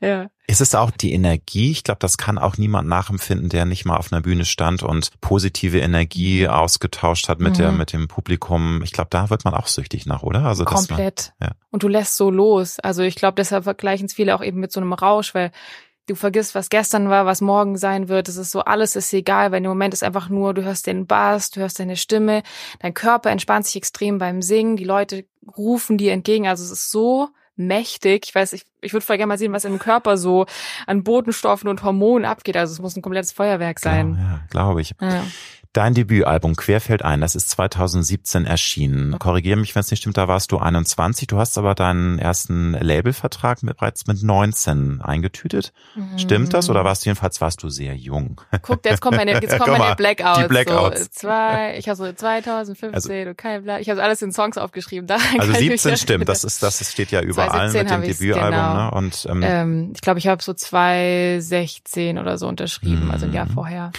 [0.00, 0.30] Ja.
[0.46, 1.70] Ist es auch die Energie?
[1.72, 5.10] Ich glaube, das kann auch niemand nachempfinden, der nicht mal auf einer Bühne stand und
[5.20, 7.58] positive Energie ausgetauscht hat mit Mhm.
[7.58, 8.82] der, mit dem Publikum.
[8.82, 10.44] Ich glaube, da wird man auch süchtig nach, oder?
[10.44, 11.32] Also dass man- Komplett.
[11.42, 11.50] ja.
[11.70, 12.78] Und du lässt so los.
[12.80, 15.50] Also ich glaube, deshalb vergleichen es viele auch eben mit so einem Rausch, weil
[16.08, 18.28] du vergisst, was gestern war, was morgen sein wird.
[18.28, 21.06] Es ist so, alles ist egal, weil im Moment ist einfach nur, du hörst den
[21.06, 22.42] Bass, du hörst deine Stimme,
[22.80, 25.24] dein Körper entspannt sich extrem beim Singen, die Leute
[25.56, 26.48] rufen dir entgegen.
[26.48, 28.26] Also es ist so mächtig.
[28.26, 30.46] Ich weiß, ich, ich würde voll gerne mal sehen, was im Körper so
[30.86, 32.56] an Botenstoffen und Hormonen abgeht.
[32.56, 34.14] Also es muss ein komplettes Feuerwerk sein.
[34.14, 34.94] Genau, ja, glaube ich.
[35.00, 35.24] Ja.
[35.74, 39.18] Dein Debütalbum Querfeld ein, das ist 2017 erschienen.
[39.18, 41.26] Korrigiere mich, wenn es nicht stimmt, da warst du 21.
[41.28, 45.72] Du hast aber deinen ersten Labelvertrag mit, bereits mit 19 eingetütet.
[46.16, 46.70] Stimmt das?
[46.70, 48.40] Oder warst du jedenfalls warst du sehr jung?
[48.62, 50.38] Guck, jetzt kommt meine, jetzt kommen meine Blackouts.
[50.40, 51.00] die Blackouts.
[51.00, 53.80] So, zwei, ich habe so 2015 und kein Black.
[53.82, 55.06] Ich habe alles in Songs aufgeschrieben.
[55.06, 58.08] Daran Also kann ich mich 17 stimmt, das ist das steht ja überall 2017 mit
[58.08, 58.74] dem Debütalbum, genau.
[58.74, 58.90] ne?
[58.92, 63.46] Und ähm, Ähm, ich glaube, ich habe so 2016 oder so unterschrieben, also ein Jahr
[63.46, 63.50] Mhm.
[63.50, 63.92] vorher.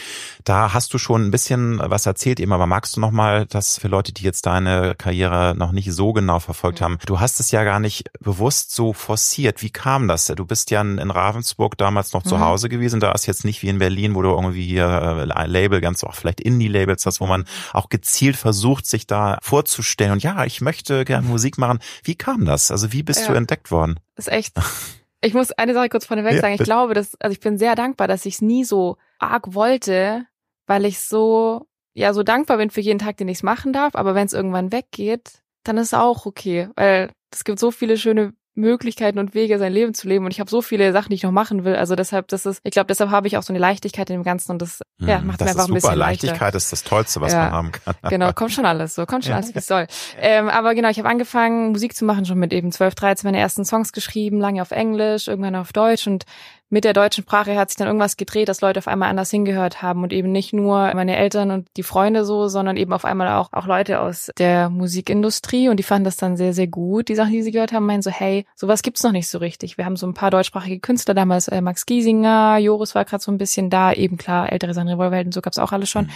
[0.44, 3.78] Da hast du schon ein bisschen was erzählt eben, aber magst du noch mal das
[3.78, 6.98] für Leute, die jetzt deine Karriere noch nicht so genau verfolgt haben?
[7.06, 9.62] Du hast es ja gar nicht bewusst so forciert.
[9.62, 10.26] Wie kam das?
[10.26, 12.40] Du bist ja in Ravensburg damals noch zu Mhm.
[12.42, 13.00] Hause gewesen.
[13.00, 14.86] Da ist jetzt nicht wie in Berlin, wo du irgendwie hier
[15.30, 19.38] äh, ein Label, ganz auch vielleicht Indie-Labels hast, wo man auch gezielt versucht, sich da
[19.42, 20.14] vorzustellen.
[20.14, 21.80] Und ja, ich möchte gerne Musik machen.
[22.04, 22.72] Wie kam das?
[22.72, 23.28] Also wie bist Ja.
[23.28, 24.00] du entdeckt worden?
[24.16, 24.56] ist echt.
[25.22, 26.54] Ich muss eine Sache kurz vorneweg Ja, sagen.
[26.54, 26.70] Ich bitte.
[26.70, 30.26] glaube, dass, also ich bin sehr dankbar, dass ich es nie so arg wollte,
[30.70, 33.96] weil ich so, ja, so dankbar bin für jeden Tag, den ich es machen darf.
[33.96, 36.70] Aber wenn es irgendwann weggeht, dann ist es auch okay.
[36.76, 40.26] Weil es gibt so viele schöne Möglichkeiten und Wege, sein Leben zu leben.
[40.26, 41.76] Und ich habe so viele Sachen, die ich noch machen will.
[41.76, 44.24] Also deshalb, das ist, ich glaube, deshalb habe ich auch so eine Leichtigkeit in dem
[44.24, 45.76] Ganzen und das, ja, Hm, macht das mir einfach ist ein super.
[45.76, 46.28] bisschen leichter.
[46.28, 47.44] Leichtigkeit ist das Tollste, was Ja.
[47.44, 47.96] man haben kann.
[48.10, 49.38] Genau, kommt schon alles so, kommt schon Ja.
[49.38, 49.88] alles, wie es soll.
[50.20, 53.40] Ähm, aber genau, ich habe angefangen, Musik zu machen, schon mit eben 12, 13, meine
[53.40, 56.26] ersten Songs geschrieben, lange auf Englisch, irgendwann auf Deutsch und
[56.70, 59.82] mit der deutschen Sprache hat sich dann irgendwas gedreht, dass Leute auf einmal anders hingehört
[59.82, 63.30] haben und eben nicht nur meine Eltern und die Freunde so, sondern eben auf einmal
[63.30, 65.70] auch, auch Leute aus der Musikindustrie.
[65.70, 68.04] Und die fanden das dann sehr, sehr gut, die Sachen, die sie gehört haben, meinen
[68.04, 69.78] so, hey, sowas gibt's noch nicht so richtig.
[69.78, 73.32] Wir haben so ein paar deutschsprachige Künstler damals, äh, Max Giesinger, Joris war gerade so
[73.32, 76.10] ein bisschen da, eben klar, ältere San Revolverhelden, so gab's auch alles schon.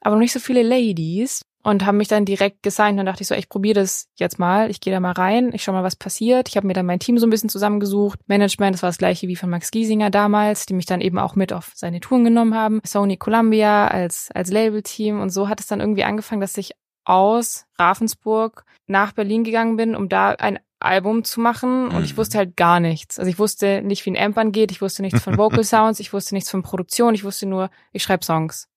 [0.00, 3.22] Aber noch nicht so viele Ladies und haben mich dann direkt gesigned und dann dachte
[3.22, 5.82] ich so, ich probiere das jetzt mal, ich gehe da mal rein, ich schau mal,
[5.82, 6.48] was passiert.
[6.48, 8.20] Ich habe mir dann mein Team so ein bisschen zusammengesucht.
[8.28, 11.34] Management, das war das gleiche wie von Max Giesinger damals, die mich dann eben auch
[11.34, 12.80] mit auf seine Touren genommen haben.
[12.86, 16.72] Sony Columbia als als Labelteam und so hat es dann irgendwie angefangen, dass ich
[17.04, 22.18] aus Ravensburg nach Berlin gegangen bin, um da ein Album zu machen und ich Mhm.
[22.18, 23.18] wusste halt gar nichts.
[23.18, 26.12] Also ich wusste nicht, wie ein Amp angeht, ich wusste nichts von Vocal Sounds, ich
[26.12, 28.68] wusste nichts von Produktion, ich wusste nur, ich schreibe Songs.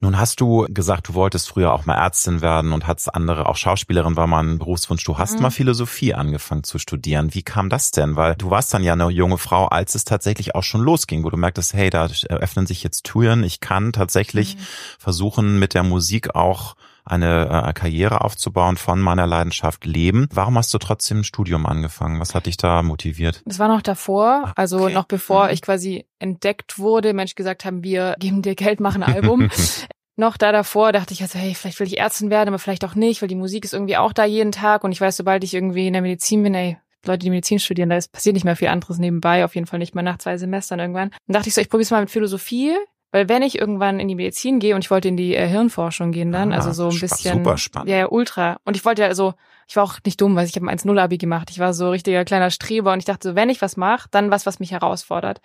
[0.00, 3.56] Nun hast du gesagt, du wolltest früher auch mal Ärztin werden und hattest andere, auch
[3.56, 5.02] Schauspielerin war mal ein Berufswunsch.
[5.02, 5.42] Du hast Mhm.
[5.42, 7.34] mal Philosophie angefangen zu studieren.
[7.34, 8.14] Wie kam das denn?
[8.14, 11.30] Weil du warst dann ja eine junge Frau, als es tatsächlich auch schon losging, wo
[11.30, 13.42] du merktest, hey, da öffnen sich jetzt Türen.
[13.42, 14.60] Ich kann tatsächlich Mhm.
[15.00, 16.76] versuchen, mit der Musik auch
[17.08, 20.28] eine äh, Karriere aufzubauen, von meiner Leidenschaft leben.
[20.32, 22.20] Warum hast du trotzdem ein Studium angefangen?
[22.20, 23.42] Was hat dich da motiviert?
[23.44, 24.94] Das war noch davor, also Okay.
[24.94, 25.52] noch bevor Mhm.
[25.52, 29.48] ich quasi entdeckt wurde, Mensch gesagt haben, wir geben dir Geld, machen ein Album.
[30.16, 32.94] noch da davor dachte ich also, hey, vielleicht will ich Ärztin werden, aber vielleicht auch
[32.94, 35.54] nicht, weil die Musik ist irgendwie auch da jeden Tag und ich weiß, sobald ich
[35.54, 38.56] irgendwie in der Medizin bin, ey, Leute, die Medizin studieren, da ist, passiert nicht mehr
[38.56, 41.10] viel anderes nebenbei, auf jeden Fall nicht mal nach zwei Semestern irgendwann.
[41.28, 42.74] Dann dachte ich so, ich probiere es mal mit Philosophie,
[43.12, 46.12] weil wenn ich irgendwann in die Medizin gehe und ich wollte in die äh, Hirnforschung
[46.12, 47.88] gehen dann, Ah, also so ein bisschen super spannend.
[47.90, 48.58] Ja, ja, ultra.
[48.64, 49.34] Und ich wollte ja also,
[49.66, 51.50] ich war auch nicht dumm, weil ich habe ein 1-0 Abi gemacht.
[51.50, 54.30] Ich war so richtiger kleiner Streber und ich dachte so, wenn ich was mache, dann
[54.30, 55.40] was, was mich herausfordert.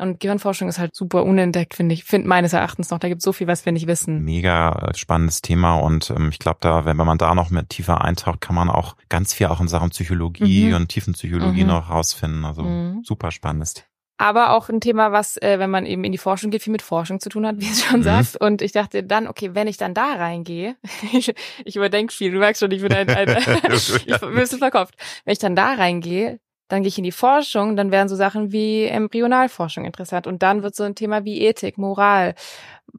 [0.00, 3.00] Und Gehirnforschung ist halt super unentdeckt, finde ich, finde meines Erachtens noch.
[3.00, 4.22] Da gibt es so viel, was wir nicht wissen.
[4.22, 8.00] Mega äh, spannendes Thema und ähm, ich glaube, da, wenn, man da noch mehr tiefer
[8.04, 10.74] eintaucht, kann man auch ganz viel auch in Sachen Psychologie Mhm.
[10.76, 11.68] und Tiefenpsychologie Mhm.
[11.70, 12.44] noch rausfinden.
[12.44, 13.02] Also Mhm.
[13.02, 13.74] super spannendes.
[14.18, 16.82] Aber auch ein Thema, was, äh, wenn man eben in die Forschung geht, viel mit
[16.82, 18.04] Forschung zu tun hat, wie es schon Mhm.
[18.04, 18.36] sagt.
[18.40, 20.76] Und ich dachte dann, okay, wenn ich dann da reingehe,
[21.12, 21.32] ich,
[21.64, 23.28] ich überdenke viel, du merkst schon, ich bin ein, ein
[23.72, 24.94] ich bin ein bisschen verkopft.
[25.24, 28.52] Wenn ich dann da reingehe, dann gehe ich in die Forschung, dann werden so Sachen
[28.52, 30.26] wie Embryonalforschung interessant.
[30.26, 32.34] Und dann wird so ein Thema wie Ethik, Moral.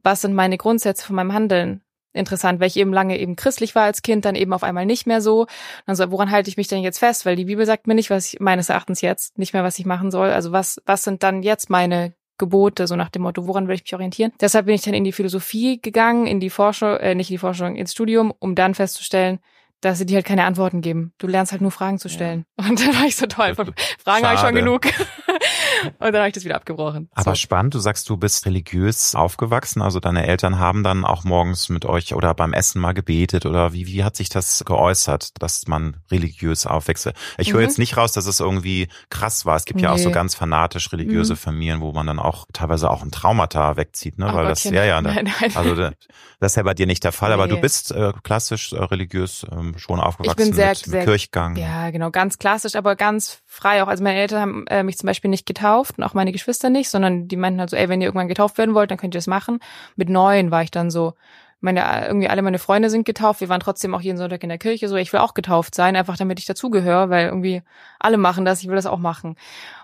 [0.02, 1.82] Was sind meine Grundsätze von meinem Handeln?
[2.12, 5.06] Interessant, weil ich eben lange eben christlich war als Kind, dann eben auf einmal nicht
[5.06, 5.46] mehr so.
[5.86, 7.24] Dann so, woran halte ich mich denn jetzt fest?
[7.24, 9.86] Weil die Bibel sagt mir nicht, was ich meines Erachtens jetzt nicht mehr, was ich
[9.86, 10.30] machen soll.
[10.30, 13.82] Also was, was sind dann jetzt meine Gebote, so nach dem Motto, woran will ich
[13.82, 14.32] mich orientieren?
[14.40, 17.38] Deshalb bin ich dann in die Philosophie gegangen, in die Forschung, äh, nicht in die
[17.38, 19.38] Forschung, ins Studium, um dann festzustellen,
[19.80, 21.12] dass sie dir halt keine Antworten geben.
[21.18, 22.44] Du lernst halt nur Fragen zu stellen.
[22.58, 22.66] Ja.
[22.68, 23.54] Und dann war ich so toll.
[23.54, 24.86] Fragen habe ich schon genug.
[25.98, 27.08] und dann habe ich das wieder abgebrochen.
[27.14, 27.36] Aber so.
[27.36, 31.84] spannend, du sagst, du bist religiös aufgewachsen, also deine Eltern haben dann auch morgens mit
[31.84, 35.96] euch oder beim Essen mal gebetet oder wie, wie hat sich das geäußert, dass man
[36.10, 37.16] religiös aufwechselt?
[37.38, 37.54] Ich mhm.
[37.54, 39.56] höre jetzt nicht raus, dass es irgendwie krass war.
[39.56, 39.84] Es gibt nee.
[39.84, 41.38] ja auch so ganz fanatisch religiöse mhm.
[41.38, 44.28] Familien, wo man dann auch teilweise auch ein Traumata wegzieht, ne?
[44.30, 44.72] Oh Weil Gottchen.
[44.72, 45.56] das, ja, ja, nein, nein.
[45.56, 47.34] also das ist ja bei dir nicht der Fall, nee.
[47.34, 51.04] aber du bist äh, klassisch äh, religiös ähm, schon aufgewachsen ich bin sehr, mit, sehr,
[51.04, 51.56] Kirchgang.
[51.56, 53.88] Ja, genau, ganz klassisch, aber ganz frei auch.
[53.88, 56.90] Also meine Eltern haben äh, mich zum Beispiel nicht getauft und auch meine Geschwister nicht,
[56.90, 59.18] sondern die meinten halt so, ey, wenn ihr irgendwann getauft werden wollt, dann könnt ihr
[59.18, 59.60] das machen.
[59.96, 61.14] Mit neun war ich dann so,
[61.60, 63.40] meine, irgendwie alle meine Freunde sind getauft.
[63.40, 64.88] Wir waren trotzdem auch jeden Sonntag in der Kirche.
[64.88, 67.62] So, ich will auch getauft sein, einfach damit ich dazugehöre, weil irgendwie
[67.98, 69.36] alle machen das, ich will das auch machen.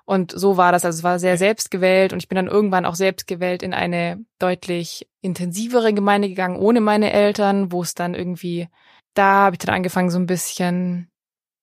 [0.05, 0.85] Und so war das.
[0.85, 5.07] Also es war sehr selbstgewählt und ich bin dann irgendwann auch selbstgewählt in eine deutlich
[5.21, 8.69] intensivere Gemeinde gegangen, ohne meine Eltern, wo es dann irgendwie,
[9.19, 11.11] da habe ich dann angefangen, so ein bisschen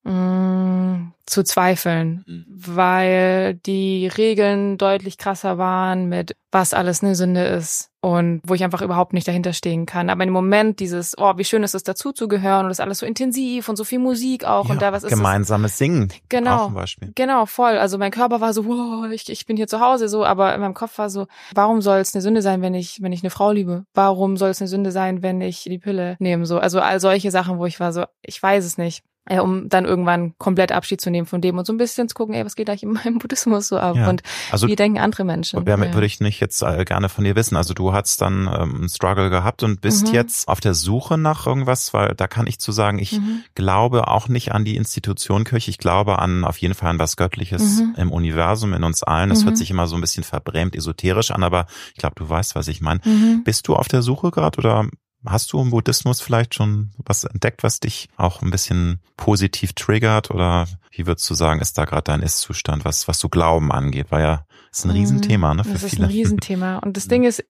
[0.03, 2.45] mh, mm, zu zweifeln, mhm.
[2.49, 8.63] weil die Regeln deutlich krasser waren mit was alles eine Sünde ist und wo ich
[8.63, 10.09] einfach überhaupt nicht dahinter stehen kann.
[10.09, 12.99] Aber im Moment dieses, oh, wie schön ist es dazu zu gehören und das alles
[12.99, 16.11] so intensiv und so viel Musik auch ja, und da was ist gemeinsames Singen.
[16.29, 17.11] Genau, zum Beispiel.
[17.15, 17.77] genau, voll.
[17.77, 20.61] Also mein Körper war so, wow, ich, ich bin hier zu Hause so, aber in
[20.61, 23.31] meinem Kopf war so, warum soll es eine Sünde sein, wenn ich wenn ich eine
[23.31, 23.85] Frau liebe?
[23.93, 26.45] Warum soll es eine Sünde sein, wenn ich die Pille nehme?
[26.45, 29.69] So, also all solche Sachen, wo ich war so, ich weiß es nicht ja, um
[29.69, 32.43] dann irgendwann komplett Abschied zu nehmen von dem und so ein bisschen zu gucken, ey,
[32.43, 34.09] was geht eigentlich in meinem Buddhismus so ab ja.
[34.09, 35.63] und also, wie denken andere Menschen.
[35.63, 35.93] Damit ja.
[35.93, 37.55] würde ich nicht jetzt äh, gerne von dir wissen.
[37.55, 40.13] Also du hast dann ähm, einen Struggle gehabt und bist mhm.
[40.13, 43.43] jetzt auf der Suche nach irgendwas, weil da kann ich zu sagen, ich mhm.
[43.55, 45.71] glaube auch nicht an die Institution Kirche.
[45.71, 47.95] Ich glaube an auf jeden Fall an was Göttliches mhm.
[47.97, 49.29] im Universum, in uns allen.
[49.29, 49.57] Das hört mhm.
[49.57, 52.81] sich immer so ein bisschen verbrämt, esoterisch an, aber ich glaube, du weißt, was ich
[52.81, 52.99] meine.
[53.05, 53.43] Mhm.
[53.45, 54.87] Bist du auf der Suche gerade oder
[55.25, 60.31] Hast du im Buddhismus vielleicht schon was entdeckt, was dich auch ein bisschen positiv triggert?
[60.31, 64.07] Oder wie würdest du sagen, ist da gerade dein Ist-Zustand, was, was so Glauben angeht?
[64.09, 64.95] Weil ja, ist ein mhm.
[64.95, 65.91] Riesenthema, ne, für das viele.
[65.91, 66.77] Ist ein Riesenthema.
[66.83, 67.43] Und das Ding ist,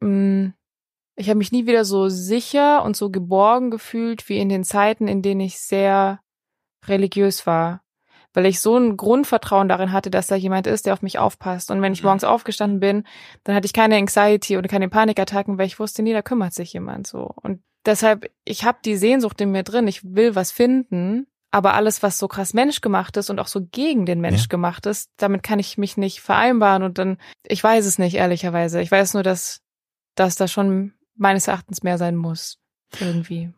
[0.00, 0.48] mm,
[1.16, 5.08] ich habe mich nie wieder so sicher und so geborgen gefühlt wie in den Zeiten,
[5.08, 6.20] in denen ich sehr
[6.86, 7.85] religiös war
[8.36, 11.70] weil ich so ein Grundvertrauen darin hatte, dass da jemand ist, der auf mich aufpasst.
[11.70, 12.08] Und wenn ich mhm.
[12.08, 13.04] morgens aufgestanden bin,
[13.44, 16.74] dann hatte ich keine Anxiety oder keine Panikattacken, weil ich wusste, nee, da kümmert sich
[16.74, 17.32] jemand so.
[17.42, 22.02] Und deshalb, ich habe die Sehnsucht in mir drin, ich will was finden, aber alles,
[22.02, 24.48] was so krass menschgemacht ist und auch so gegen den Mensch ja.
[24.48, 28.82] gemacht ist, damit kann ich mich nicht vereinbaren und dann, ich weiß es nicht, ehrlicherweise.
[28.82, 29.62] Ich weiß nur, dass,
[30.14, 32.58] dass da schon meines Erachtens mehr sein muss.
[33.00, 33.50] Irgendwie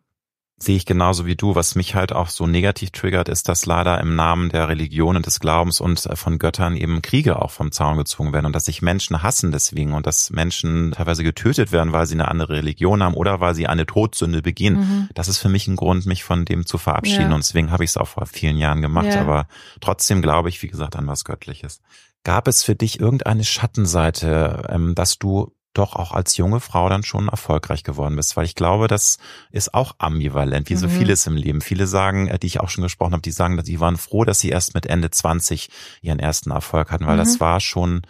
[0.61, 1.55] sehe ich genauso wie du.
[1.55, 5.25] Was mich halt auch so negativ triggert, ist, dass leider im Namen der Religion und
[5.25, 8.65] des Glaubens und äh, von Göttern eben Kriege auch vom Zaun gezogen werden und dass
[8.65, 13.01] sich Menschen hassen deswegen und dass Menschen teilweise getötet werden, weil sie eine andere Religion
[13.01, 14.75] haben oder weil sie eine Todsünde begehen.
[14.75, 15.09] Mhm.
[15.13, 17.35] Das ist für mich ein Grund, mich von dem zu verabschieden ja.
[17.35, 19.07] und deswegen habe ich es auch vor vielen Jahren gemacht.
[19.07, 19.21] Ja.
[19.21, 19.47] Aber
[19.79, 21.81] trotzdem glaube ich, wie gesagt, an was Göttliches.
[22.23, 27.03] Gab es für dich irgendeine Schattenseite, ähm, dass du doch auch als junge Frau dann
[27.03, 29.17] schon erfolgreich geworden bist, weil ich glaube, das
[29.51, 30.91] ist auch ambivalent, wie so mhm.
[30.91, 31.61] vieles im Leben.
[31.61, 34.25] Viele sagen, äh, die ich auch schon gesprochen habe, die sagen, dass sie waren froh,
[34.25, 35.69] dass sie erst mit Ende 20
[36.01, 37.19] ihren ersten Erfolg hatten, weil mhm.
[37.19, 38.01] das war schon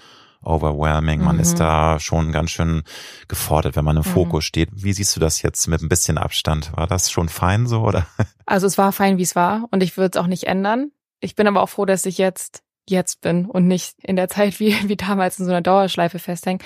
[0.42, 1.22] overwhelming.
[1.22, 1.42] Man mhm.
[1.42, 2.84] ist da schon ganz schön
[3.28, 4.14] gefordert, wenn man im mhm.
[4.14, 4.70] Fokus steht.
[4.72, 6.76] Wie siehst du das jetzt mit ein bisschen Abstand?
[6.76, 8.06] War das schon fein so oder?
[8.46, 10.92] Also es war fein, wie es war und ich würde es auch nicht ändern.
[11.20, 14.60] Ich bin aber auch froh, dass ich jetzt jetzt bin und nicht in der Zeit
[14.60, 16.62] wie, wie damals in so einer Dauerschleife festhängen.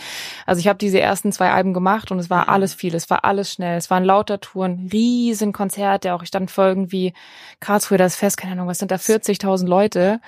[0.46, 2.50] Also ich habe diese ersten zwei Alben gemacht und es war mhm.
[2.50, 6.52] alles viel, es war alles schnell, es waren lauter Touren, riesen Konzerte, auch ich stand
[6.52, 7.14] vor irgendwie
[7.60, 10.20] Karlsruhe das Fest, keine Ahnung, was sind da 40.000 Leute.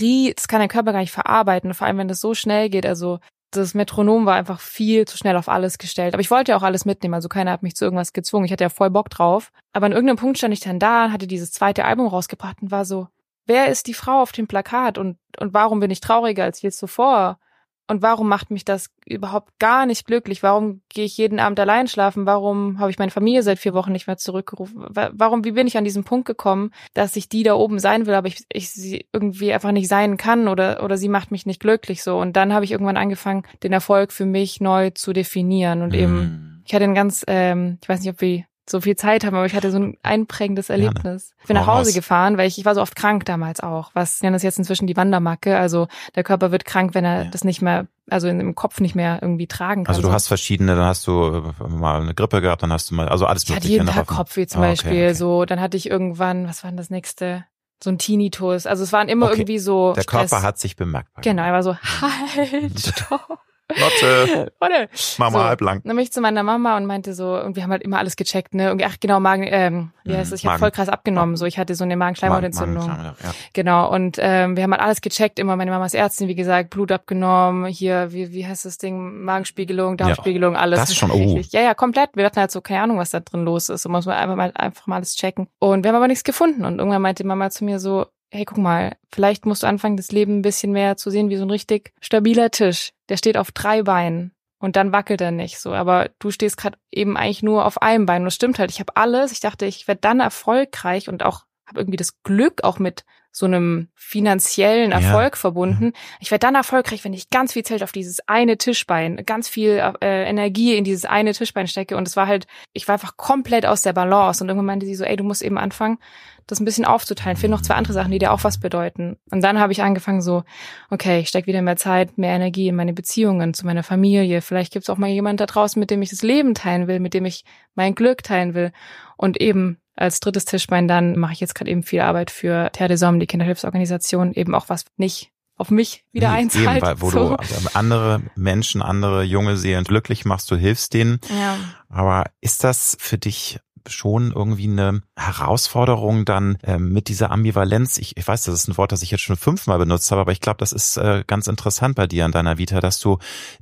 [0.00, 2.86] Rie, das kann der Körper gar nicht verarbeiten, vor allem wenn das so schnell geht,
[2.86, 3.18] also
[3.56, 6.14] das Metronom war einfach viel zu schnell auf alles gestellt.
[6.14, 8.44] Aber ich wollte ja auch alles mitnehmen, also keiner hat mich zu irgendwas gezwungen.
[8.44, 9.52] Ich hatte ja voll Bock drauf.
[9.72, 12.84] Aber an irgendeinem Punkt stand ich dann da, hatte dieses zweite Album rausgebracht und war
[12.84, 13.08] so,
[13.46, 16.70] wer ist die Frau auf dem Plakat und, und warum bin ich trauriger als je
[16.70, 17.38] zuvor?
[17.86, 20.42] Und warum macht mich das überhaupt gar nicht glücklich?
[20.42, 22.24] Warum gehe ich jeden Abend allein schlafen?
[22.24, 24.86] Warum habe ich meine Familie seit vier Wochen nicht mehr zurückgerufen?
[24.88, 28.14] Warum, wie bin ich an diesen Punkt gekommen, dass ich die da oben sein will,
[28.14, 31.60] aber ich, ich sie irgendwie einfach nicht sein kann oder, oder sie macht mich nicht
[31.60, 32.16] glücklich so.
[32.18, 36.62] Und dann habe ich irgendwann angefangen, den Erfolg für mich neu zu definieren und eben,
[36.66, 39.44] ich hatte einen ganz, ähm, ich weiß nicht, ob wir so viel Zeit haben, aber
[39.44, 41.34] ich hatte so ein einprägendes Erlebnis.
[41.40, 43.90] Ich bin nach Hause gefahren, weil ich, ich war so oft krank damals auch.
[43.94, 45.58] Was nennen das jetzt inzwischen die Wandermacke.
[45.58, 47.30] Also der Körper wird krank, wenn er ja.
[47.30, 49.94] das nicht mehr, also im Kopf nicht mehr irgendwie tragen kann.
[49.94, 52.94] Also du hast verschiedene, dann hast du äh, mal eine Grippe gehabt, dann hast du
[52.94, 53.74] mal, also alles mögliche.
[53.74, 54.92] Ich hatte jeden Tag Kopfweh zum oh, okay, Beispiel.
[54.92, 55.14] Okay.
[55.14, 57.44] So, dann hatte ich irgendwann, was war denn das nächste?
[57.82, 58.66] So ein Tinnitus.
[58.66, 59.34] Also es waren immer okay.
[59.34, 59.92] irgendwie so.
[59.92, 60.30] Der Stress.
[60.30, 61.10] Körper hat sich bemerkt.
[61.20, 61.76] Genau, er war so,
[62.36, 63.40] halt, stopp.
[63.76, 64.52] Lotte.
[64.60, 64.88] Oder?
[65.18, 65.44] Mama So.
[65.44, 65.80] halblang.
[65.84, 68.16] Dann bin ich zu meiner Mama und meinte so, und wir haben halt immer alles
[68.16, 68.66] gecheckt, ne?
[68.66, 70.40] Irgendwie, ach genau, Magen, ähm, wie Mhm, heißt es?
[70.40, 70.60] Ich habe Magen.
[70.60, 71.36] voll krass abgenommen.
[71.36, 72.86] So, ich hatte so eine Magenschleimhautentzündung.
[72.86, 73.34] Magen- ja.
[73.54, 76.70] Genau, und ähm, wir haben halt alles gecheckt, immer meine Mama ist Ärztin, wie gesagt,
[76.70, 80.80] Blut abgenommen, hier, wie, wie heißt das Ding, Magenspiegelung, Darmspiegelung, alles.
[80.80, 81.40] das schon, oh.
[81.50, 82.10] Ja, ja, komplett.
[82.14, 83.82] Wir hatten halt so keine Ahnung, was da drin los ist.
[83.82, 85.48] So muss man einfach mal, einfach mal alles checken.
[85.58, 86.64] Und wir haben aber nichts gefunden.
[86.64, 90.10] Und irgendwann meinte Mama zu mir so, hey, guck mal, vielleicht musst du anfangen, das
[90.10, 92.90] Leben ein bisschen mehr zu sehen wie so ein richtig stabiler Tisch.
[93.08, 94.32] Der steht auf drei Beinen.
[94.58, 95.72] Und dann wackelt er nicht so.
[95.72, 98.22] Aber du stehst gerade eben eigentlich nur auf einem Bein.
[98.22, 98.72] Und das stimmt halt.
[98.72, 99.30] Ich habe alles.
[99.30, 103.04] Ich dachte, ich werde dann erfolgreich und auch habe irgendwie das Glück auch mit
[103.36, 104.98] so einem finanziellen Ja.
[105.00, 105.92] Erfolg verbunden.
[106.20, 109.82] Ich werde dann erfolgreich, wenn ich ganz viel Zelt auf dieses eine Tischbein, ganz viel
[110.00, 111.96] äh, Energie in dieses eine Tischbein stecke.
[111.96, 114.42] Und es war halt, ich war einfach komplett aus der Balance.
[114.42, 115.98] Und irgendwann meinte sie so, ey, du musst eben anfangen,
[116.46, 117.36] das ein bisschen aufzuteilen.
[117.36, 119.16] Fehlen noch zwei andere Sachen, die dir auch was bedeuten.
[119.32, 120.44] Und dann habe ich angefangen so,
[120.90, 124.42] okay, ich stecke wieder mehr Zeit, mehr Energie in meine Beziehungen, zu meiner Familie.
[124.42, 127.00] Vielleicht gibt es auch mal jemand da draußen, mit dem ich das Leben teilen will,
[127.00, 127.44] mit dem ich
[127.74, 128.70] mein Glück teilen will.
[129.16, 132.88] Und eben als drittes Tischbein dann mache ich jetzt gerade eben viel Arbeit für Terre
[132.88, 136.78] des Hommes, die Kinderhilfsorganisation, eben auch was nicht auf mich wieder Nee, einzahlt.
[136.78, 137.36] Eben, weil, wo so.
[137.36, 141.20] du andere Menschen, andere junge Seelen glücklich machst, du hilfst denen.
[141.30, 141.56] ja.
[141.88, 147.98] Aber ist das für dich schon irgendwie eine Herausforderung dann ähm, mit dieser Ambivalenz?
[147.98, 150.32] Ich, ich weiß, das ist ein Wort, das ich jetzt schon fünfmal benutzt habe, aber
[150.32, 153.18] ich glaube, das ist äh, ganz interessant bei dir an deiner Vita, dass du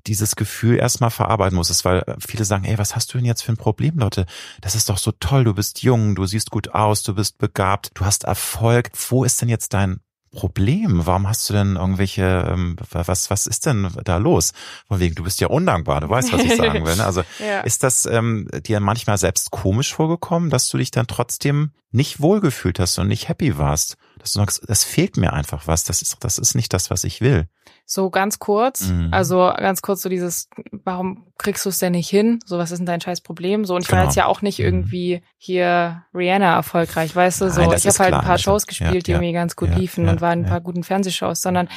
[0.06, 3.42] dieses Gefühl erstmal verarbeiten musstest, weil äh, viele sagen, ey, was hast du denn jetzt
[3.42, 4.26] für ein Problem, Leute?
[4.60, 7.90] Das ist doch so toll, du bist jung, du siehst gut aus, du bist begabt,
[7.94, 8.90] du hast Erfolg.
[9.08, 10.00] Wo ist denn jetzt dein
[10.32, 11.06] Problem?
[11.06, 14.52] Warum hast du denn irgendwelche, ähm, was, was ist denn da los?
[14.88, 16.96] Von wegen, du bist ja undankbar, du weißt, was ich sagen will.
[16.96, 17.04] Ne?
[17.04, 17.60] Also Ja.
[17.60, 22.78] ist das ähm, dir manchmal selbst komisch vorgekommen, dass du dich dann trotzdem nicht wohlgefühlt
[22.80, 23.96] hast und nicht happy warst?
[24.22, 27.02] Dass du sagst, das fehlt mir einfach was, das ist, das ist nicht das, was
[27.02, 27.48] ich will.
[27.84, 29.08] So ganz kurz, Mhm.
[29.12, 30.48] also ganz kurz so dieses,
[30.84, 32.38] warum kriegst du es denn nicht hin?
[32.46, 33.64] So, was ist denn dein scheiß Problem?
[33.64, 34.08] So, und ich war Genau.
[34.08, 34.64] jetzt ja auch nicht Mhm.
[34.64, 37.50] irgendwie hier Rihanna erfolgreich, weißt du?
[37.50, 39.56] So, Nein, ich habe halt ein paar also, Shows gespielt, ja, die ja, irgendwie ganz
[39.56, 41.68] gut ja, liefen und waren ein paar guten Fernsehshows, sondern,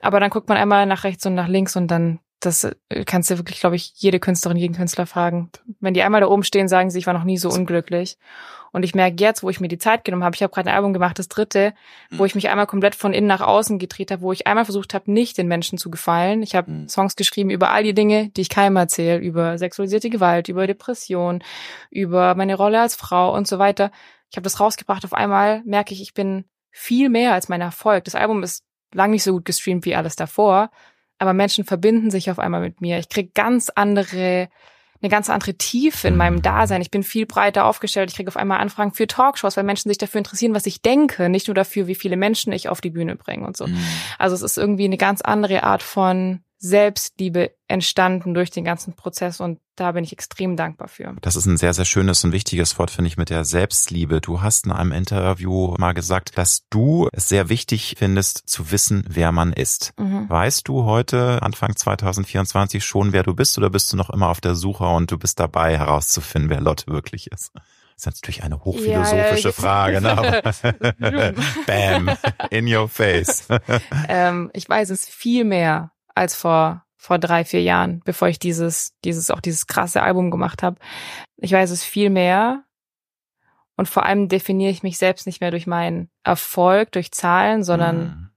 [0.00, 3.30] aber dann guckt man einmal nach rechts und nach links und dann, das äh, kannst
[3.30, 5.50] du wirklich, glaube ich, jede Künstlerin, jeden Künstler fragen.
[5.80, 8.18] Wenn die einmal da oben stehen, sagen sie, ich war noch nie so unglücklich.
[8.72, 10.76] Und ich merke jetzt, wo ich mir die Zeit genommen habe, ich habe gerade ein
[10.76, 11.74] Album gemacht, das dritte,
[12.10, 14.94] wo ich mich einmal komplett von innen nach außen gedreht habe, wo ich einmal versucht
[14.94, 16.42] habe, nicht den Menschen zu gefallen.
[16.42, 16.88] Ich habe Mhm.
[16.88, 21.42] Songs geschrieben über all die Dinge, die ich keinem erzähle, über sexualisierte Gewalt, über Depression,
[21.90, 23.90] über meine Rolle als Frau und so weiter.
[24.30, 25.04] Ich habe das rausgebracht.
[25.04, 28.04] Auf einmal merke ich, ich bin viel mehr als mein Erfolg.
[28.04, 30.70] Das Album ist lang nicht so gut gestreamt wie alles davor,
[31.18, 32.98] aber Menschen verbinden sich auf einmal mit mir.
[32.98, 34.48] Ich krieg ganz andere
[35.00, 36.18] eine ganz andere Tiefe in Mhm.
[36.18, 36.80] meinem Dasein.
[36.82, 38.10] Ich bin viel breiter aufgestellt.
[38.10, 41.28] Ich kriege auf einmal Anfragen für Talkshows, weil Menschen sich dafür interessieren, was ich denke,
[41.28, 43.66] nicht nur dafür, wie viele Menschen ich auf die Bühne bringe und so.
[43.66, 43.78] Mhm.
[44.18, 49.40] Also es ist irgendwie eine ganz andere Art von Selbstliebe entstanden durch den ganzen Prozess
[49.40, 51.14] und da bin ich extrem dankbar für.
[51.20, 54.20] Das ist ein sehr, sehr schönes und wichtiges Wort, finde ich, mit der Selbstliebe.
[54.20, 59.04] Du hast in einem Interview mal gesagt, dass du es sehr wichtig findest, zu wissen,
[59.08, 59.92] wer man ist.
[59.98, 60.28] Mhm.
[60.28, 64.40] Weißt du heute, Anfang 2024, schon, wer du bist oder bist du noch immer auf
[64.40, 67.52] der Suche und du bist dabei herauszufinden, wer Lotte wirklich ist?
[67.54, 67.62] Das
[67.98, 70.42] ist natürlich eine hochphilosophische Ja, Frage, ne?
[71.66, 72.10] Bam,
[72.50, 73.46] in your face.
[74.08, 78.92] ähm, ich weiß es viel mehr als vor vor drei vier Jahren, bevor ich dieses
[79.04, 80.78] dieses auch dieses krasse Album gemacht habe.
[81.36, 82.64] Ich weiß es viel mehr
[83.76, 87.96] und vor allem definiere ich mich selbst nicht mehr durch meinen Erfolg, durch Zahlen, sondern
[87.98, 88.30] Mhm.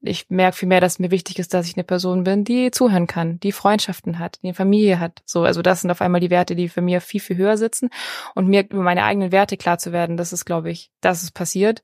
[0.00, 3.40] ich merke vielmehr, dass mir wichtig ist, dass ich eine Person bin, die zuhören kann,
[3.40, 5.22] die Freundschaften hat, die eine Familie hat.
[5.26, 7.90] So, also das sind auf einmal die Werte, die für mir viel, viel höher sitzen.
[8.36, 11.32] Und mir über meine eigenen Werte klar zu werden, das ist, glaube ich, das ist
[11.32, 11.82] passiert.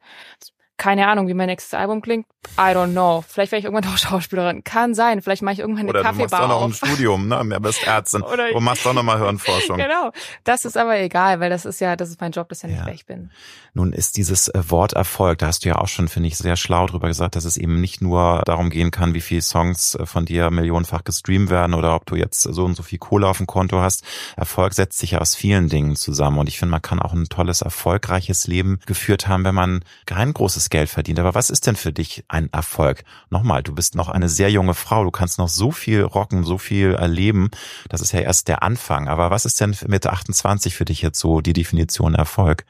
[0.77, 2.27] Keine Ahnung, wie mein nächstes Album klingt.
[2.59, 3.25] I don't know.
[3.27, 4.65] Vielleicht werde ich irgendwann auch Schauspielerin.
[4.65, 5.23] Kann sein.
[5.23, 6.77] Vielleicht mache ich irgendwann eine Oder du machst Kaffeebar auch noch ein auf.
[6.77, 7.39] Studium, ne?
[7.49, 8.23] Du bist Ärztin.
[8.33, 9.79] Oder Du machst auch noch mal Hirnforschung.
[9.85, 10.11] Genau.
[10.45, 12.69] Das ist aber egal, weil das ist ja, das ist mein Job, das ist ja
[12.69, 12.87] nicht, Ja.
[12.87, 13.31] wer ich bin.
[13.73, 16.57] Nun ist dieses äh, Wort Erfolg, da hast du ja auch schon, finde ich, sehr
[16.57, 20.07] schlau drüber gesagt, dass es eben nicht nur darum gehen kann, wie viele Songs äh,
[20.07, 23.39] von dir millionenfach gestreamt werden oder ob du jetzt so und so viel Kohle auf
[23.39, 24.05] dem Konto hast.
[24.37, 27.25] Erfolg setzt sich ja aus vielen Dingen zusammen und ich finde, man kann auch ein
[27.29, 31.19] tolles, erfolgreiches Leben geführt haben, wenn man kein großes Geld verdient.
[31.19, 33.05] Aber was ist denn für dich ein Erfolg?
[33.31, 36.59] Nochmal, du bist noch eine sehr junge Frau, du kannst noch so viel rocken, so
[36.59, 37.51] viel erleben.
[37.89, 39.09] Das ist ja erst der Anfang.
[39.09, 42.65] Aber was ist denn mit 28 für dich jetzt so die Definition Erfolg?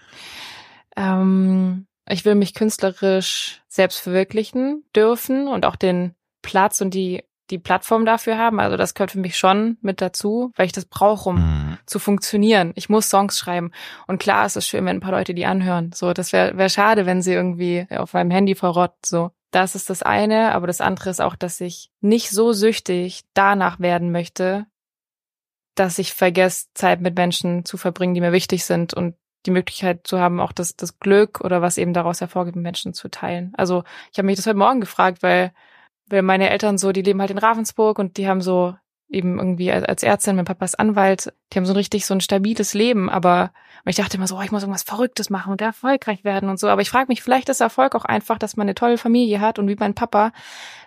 [0.96, 7.58] Ähm, ich will mich künstlerisch selbst verwirklichen dürfen und auch den Platz und die, die
[7.58, 8.58] Plattform dafür haben.
[8.60, 11.78] Also das gehört für mich schon mit dazu, weil ich das brauche, um Mhm.
[11.86, 12.72] zu funktionieren.
[12.74, 13.70] Ich muss Songs schreiben.
[14.06, 15.92] Und klar ist es schön, wenn ein paar Leute die anhören.
[15.94, 18.94] So, das wäre wär schade, wenn sie irgendwie auf meinem Handy verrott.
[19.04, 23.22] So, Das ist das eine, aber das andere ist auch, dass ich nicht so süchtig
[23.34, 24.66] danach werden möchte,
[25.76, 29.14] dass ich vergesse, Zeit mit Menschen zu verbringen, die mir wichtig sind und
[29.46, 32.94] die Möglichkeit zu haben, auch das, das Glück oder was eben daraus hervorgeht, mit Menschen
[32.94, 33.52] zu teilen.
[33.56, 35.52] Also ich habe mich das heute Morgen gefragt, weil,
[36.06, 38.74] weil meine Eltern so, die leben halt in Ravensburg und die haben so
[39.08, 42.20] eben irgendwie als Ärztin, mein Papa ist Anwalt, die haben so ein richtig so ein
[42.20, 43.52] stabiles Leben, aber
[43.84, 46.68] ich dachte immer so, oh, ich muss irgendwas Verrücktes machen und erfolgreich werden und so.
[46.68, 49.58] Aber ich frage mich, vielleicht ist Erfolg auch einfach, dass man eine tolle Familie hat
[49.58, 50.32] und wie mein Papa,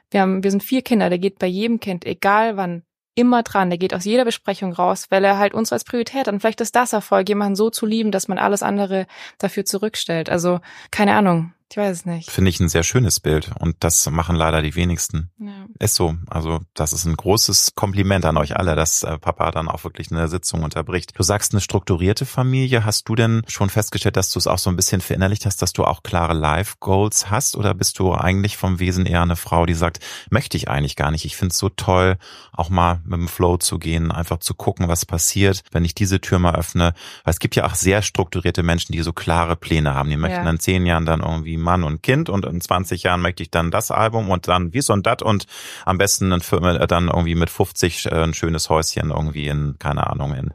[0.09, 2.83] wir haben, wir sind vier Kinder, der geht bei jedem Kind, egal wann,
[3.17, 3.69] immer dran.
[3.69, 6.33] Der geht aus jeder Besprechung raus, weil er halt uns als Priorität hat.
[6.33, 9.07] Und vielleicht ist das Erfolg, jemanden so zu lieben, dass man alles andere
[9.39, 10.29] dafür zurückstellt.
[10.29, 10.59] Also
[10.91, 11.53] keine Ahnung.
[11.69, 12.31] Ich weiß es nicht.
[12.31, 15.31] Finde ich ein sehr schönes Bild und das machen leider die wenigsten.
[15.37, 15.65] Ja.
[15.79, 16.15] Ist so.
[16.29, 20.09] Also das ist ein großes Kompliment an euch alle, dass äh, Papa dann auch wirklich
[20.09, 21.11] eine Sitzung unterbricht.
[21.17, 22.85] Du sagst eine strukturierte Familie.
[22.85, 25.73] Hast du denn schon festgestellt, dass du es auch so ein bisschen verinnerlicht hast, dass
[25.73, 29.73] du auch klare Life-Goals hast oder bist du eigentlich vom Wesen eher eine Frau, die
[29.73, 29.99] sagt,
[30.29, 31.25] möchte ich eigentlich gar nicht.
[31.25, 32.17] Ich finde es so toll,
[32.53, 36.21] auch mal mit dem Flow zu gehen, einfach zu gucken, was passiert, wenn ich diese
[36.21, 36.93] Tür mal öffne.
[37.25, 40.09] Weil es gibt ja auch sehr strukturierte Menschen, die so klare Pläne haben.
[40.09, 40.49] Die möchten ja.
[40.49, 43.71] in zehn Jahren dann irgendwie Mann und Kind und in 20 Jahren möchte ich dann
[43.71, 45.45] das Album und dann dies und das und
[45.85, 50.53] am besten dann irgendwie mit 50 äh, ein schönes Häuschen irgendwie in, keine Ahnung, in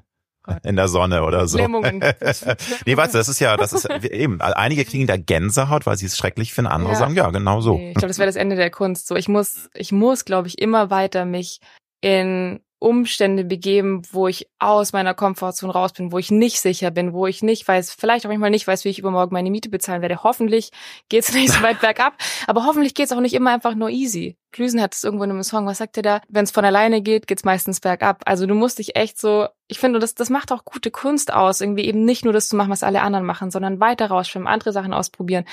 [0.64, 1.58] in der Sonne oder so.
[2.86, 6.06] nee, weißt du, das ist ja, das ist eben, einige kriegen da Gänsehaut, weil sie
[6.06, 6.98] es schrecklich finden, andere ja.
[6.98, 7.76] sagen, ja, genau so.
[7.76, 9.06] Nee, ich glaube, das wäre das Ende der Kunst.
[9.06, 11.60] So, ich muss, ich muss, glaube ich, immer weiter mich
[12.00, 17.12] in Umstände begeben, wo ich aus meiner Komfortzone raus bin, wo ich nicht sicher bin,
[17.12, 20.02] wo ich nicht weiß, vielleicht auch manchmal nicht weiß, wie ich übermorgen meine Miete bezahlen
[20.02, 20.22] werde.
[20.22, 20.70] Hoffentlich
[21.08, 22.14] geht's nicht so weit bergab,
[22.46, 24.36] aber hoffentlich geht's auch nicht immer einfach nur easy.
[24.50, 26.20] Klüsen hat es irgendwo in einem Song, was sagt er da?
[26.28, 28.22] Wenn es von alleine geht, geht's meistens bergab.
[28.26, 31.60] Also du musst dich echt so, ich finde, das, das macht auch gute Kunst aus,
[31.60, 34.72] irgendwie eben nicht nur das zu machen, was alle anderen machen, sondern weiter rausschwimmen, andere
[34.72, 35.44] Sachen ausprobieren.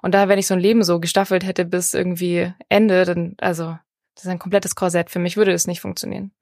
[0.00, 3.76] Und da, wenn ich so ein Leben so gestaffelt hätte bis irgendwie Ende, dann, also,
[4.14, 5.10] das ist ein komplettes Korsett.
[5.10, 6.32] Für mich würde es nicht funktionieren.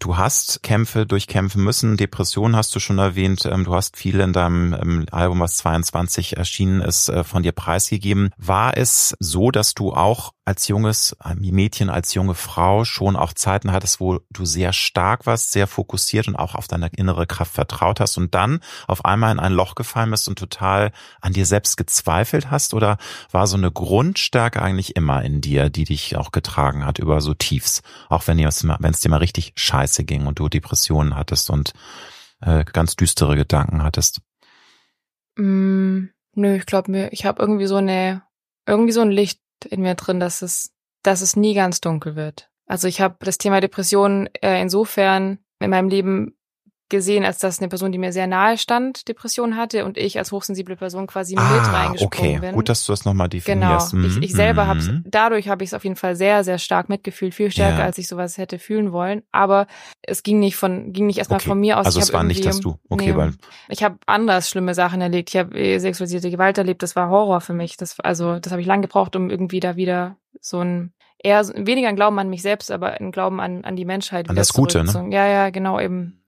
[0.00, 1.98] Du hast Kämpfe durchkämpfen müssen.
[1.98, 3.44] Depression hast du schon erwähnt.
[3.44, 7.52] Ähm, du hast viel in deinem ähm, Album, was 22 erschienen ist, äh, von dir
[7.52, 8.30] preisgegeben.
[8.38, 13.70] War es so, dass du auch als junges Mädchen, als junge Frau schon auch Zeiten
[13.70, 18.00] hattest, wo du sehr stark warst, sehr fokussiert und auch auf deine innere Kraft vertraut
[18.00, 20.90] hast und dann auf einmal in ein Loch gefallen bist und total
[21.20, 22.74] an dir selbst gezweifelt hast?
[22.74, 22.96] Oder
[23.30, 27.34] war so eine Grundstärke eigentlich immer in dir, die dich auch getragen hat über so
[27.34, 27.82] Tiefs?
[28.08, 31.72] Auch wenn es dir mal richtig scheiße ging und du Depressionen hattest und
[32.40, 34.20] äh, ganz düstere Gedanken hattest?
[35.36, 38.22] Mm, nö, ich glaube mir, ich habe irgendwie so eine,
[38.66, 40.72] irgendwie so ein Licht in mir drin, dass es,
[41.02, 42.50] dass es nie ganz dunkel wird.
[42.66, 46.36] Also ich habe das Thema Depression äh, insofern in meinem Leben
[46.90, 50.32] gesehen, als dass eine Person, die mir sehr nahe stand, Depression hatte und ich als
[50.32, 52.40] hochsensible Person quasi ah, mit reingesprungen okay.
[52.40, 52.54] bin.
[52.54, 53.92] Gut, dass du das nochmal definierst.
[53.92, 54.06] Genau.
[54.06, 54.68] Ich, ich selber mhm.
[54.68, 57.84] habe dadurch habe ich es auf jeden Fall sehr, sehr stark mitgefühlt, viel stärker, ja.
[57.84, 59.22] als ich sowas hätte fühlen wollen.
[59.32, 59.66] Aber
[60.02, 61.48] es ging nicht von, ging nicht erstmal okay.
[61.48, 61.86] von mir aus.
[61.86, 63.32] Also es war nicht, dass du, okay, nee, weil.
[63.68, 65.30] Ich habe anders schlimme Sachen erlebt.
[65.30, 67.76] Ich habe äh, sexualisierte Gewalt erlebt, das war Horror für mich.
[67.76, 71.88] Das, also, das habe ich lang gebraucht, um irgendwie da wieder so ein eher weniger
[71.88, 74.28] ein Glauben an mich selbst, aber ein Glauben an, an die Menschheit.
[74.28, 75.08] An das Gute, ne?
[75.10, 76.19] Ja, ja, genau, eben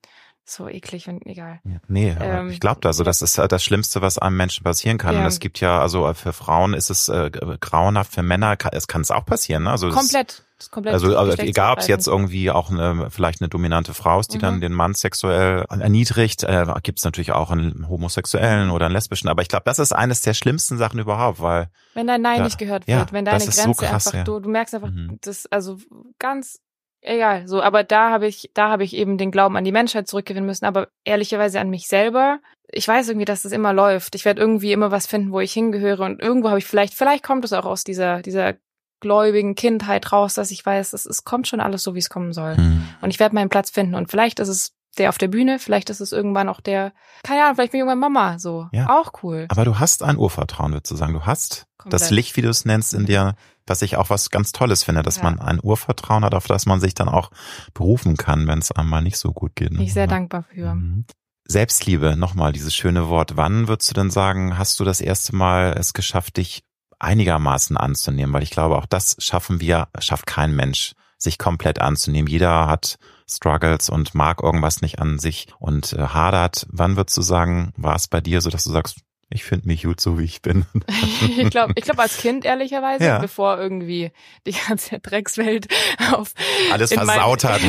[0.44, 1.60] so eklig und egal.
[1.64, 5.14] Ja, nee, ähm, ich glaube, also das ist das Schlimmste, was einem Menschen passieren kann.
[5.14, 5.20] Ja.
[5.20, 8.88] Und es gibt ja, also für Frauen ist es äh, grauenhaft, für Männer kann, es
[8.88, 9.64] kann es auch passieren.
[9.64, 9.70] Ne?
[9.70, 10.44] Also komplett.
[10.84, 14.36] Also, also egal, ob es jetzt irgendwie auch eine, vielleicht eine dominante Frau ist, die
[14.36, 14.42] mhm.
[14.42, 19.28] dann den Mann sexuell erniedrigt, äh, gibt es natürlich auch einen Homosexuellen oder einen Lesbischen.
[19.28, 22.44] Aber ich glaube, das ist eines der schlimmsten Sachen überhaupt, weil wenn dein Nein da,
[22.44, 25.18] nicht gehört wird, ja, wenn deine Grenze so krass, einfach, du, du merkst einfach, mhm.
[25.20, 25.78] das also
[26.20, 26.60] ganz
[27.02, 30.08] egal, so, aber da habe ich, da habe ich eben den Glauben an die Menschheit
[30.08, 32.40] zurückgewinnen müssen, aber ehrlicherweise an mich selber.
[32.68, 34.14] Ich weiß irgendwie, dass das immer läuft.
[34.14, 37.22] Ich werde irgendwie immer was finden, wo ich hingehöre und irgendwo habe ich vielleicht, vielleicht
[37.22, 38.54] kommt es auch aus dieser, dieser
[39.00, 42.32] gläubigen Kindheit raus, dass ich weiß, es, es kommt schon alles so, wie es kommen
[42.32, 42.56] soll.
[42.56, 42.88] Mhm.
[43.02, 45.90] Und ich werde meinen Platz finden und vielleicht ist es der auf der Bühne, vielleicht
[45.90, 48.68] ist es irgendwann auch der, keine Ahnung, vielleicht bin ich irgendwann Mama, so.
[48.72, 48.90] Ja.
[48.90, 49.46] Auch cool.
[49.48, 51.14] Aber du hast ein Urvertrauen, würdest du sagen.
[51.14, 52.00] Du hast Komplett.
[52.00, 53.34] das Licht, wie du es nennst, in dir,
[53.66, 55.22] was ich auch was ganz Tolles finde, dass ja.
[55.22, 57.30] man ein Urvertrauen hat, auf das man sich dann auch
[57.74, 59.72] berufen kann, wenn es einmal nicht so gut geht.
[59.72, 59.78] Ne?
[59.78, 60.74] Bin ich sehr dankbar für.
[60.74, 61.06] Mhm.
[61.44, 63.36] Selbstliebe, nochmal dieses schöne Wort.
[63.36, 66.62] Wann würdest du denn sagen, hast du das erste Mal es geschafft, dich
[66.98, 68.32] einigermaßen anzunehmen?
[68.32, 72.28] Weil ich glaube, auch das schaffen wir, schafft kein Mensch, sich komplett anzunehmen.
[72.28, 72.98] Jeder hat
[73.28, 76.66] Struggles und mag irgendwas nicht an sich und äh, hadert.
[76.70, 79.00] Wann würdest du sagen, war es bei dir so, dass du sagst,
[79.32, 80.66] ich finde mich gut so, wie ich bin.
[81.36, 83.18] ich glaube, ich glaube als Kind ehrlicherweise, ja.
[83.18, 84.10] bevor irgendwie
[84.46, 85.68] die ganze Dreckswelt
[86.12, 86.32] auf
[86.70, 87.62] alles versaut mein, hat,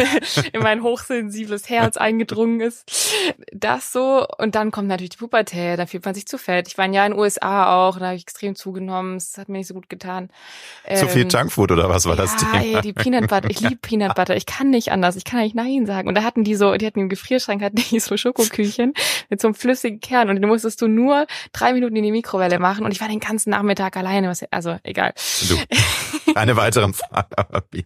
[0.53, 3.14] in mein hochsensibles Herz eingedrungen ist.
[3.51, 6.68] Das so und dann kommt natürlich die Pubertät, da fühlt man sich zu fett.
[6.68, 9.49] Ich war ein Jahr in den USA auch, da habe ich extrem zugenommen, es hat
[9.49, 10.30] mir nicht so gut getan.
[10.86, 12.61] Zu ähm, viel Junkfood oder was war ja, das Thema?
[12.61, 15.55] Ey, die Peanut Butter, ich liebe Peanut Butter, ich kann nicht anders, ich kann nicht
[15.55, 16.07] nein sagen.
[16.07, 18.93] Und da hatten die so, die hatten im Gefrierschrank hatten die so Schokoküchen
[19.30, 22.60] mit so einem flüssigen Kern und den musstest du nur drei Minuten in die Mikrowelle
[22.60, 24.30] machen und ich war den ganzen Nachmittag alleine.
[24.30, 25.14] Was, also egal.
[25.47, 25.58] Du,
[26.36, 27.86] eine weitere Frage.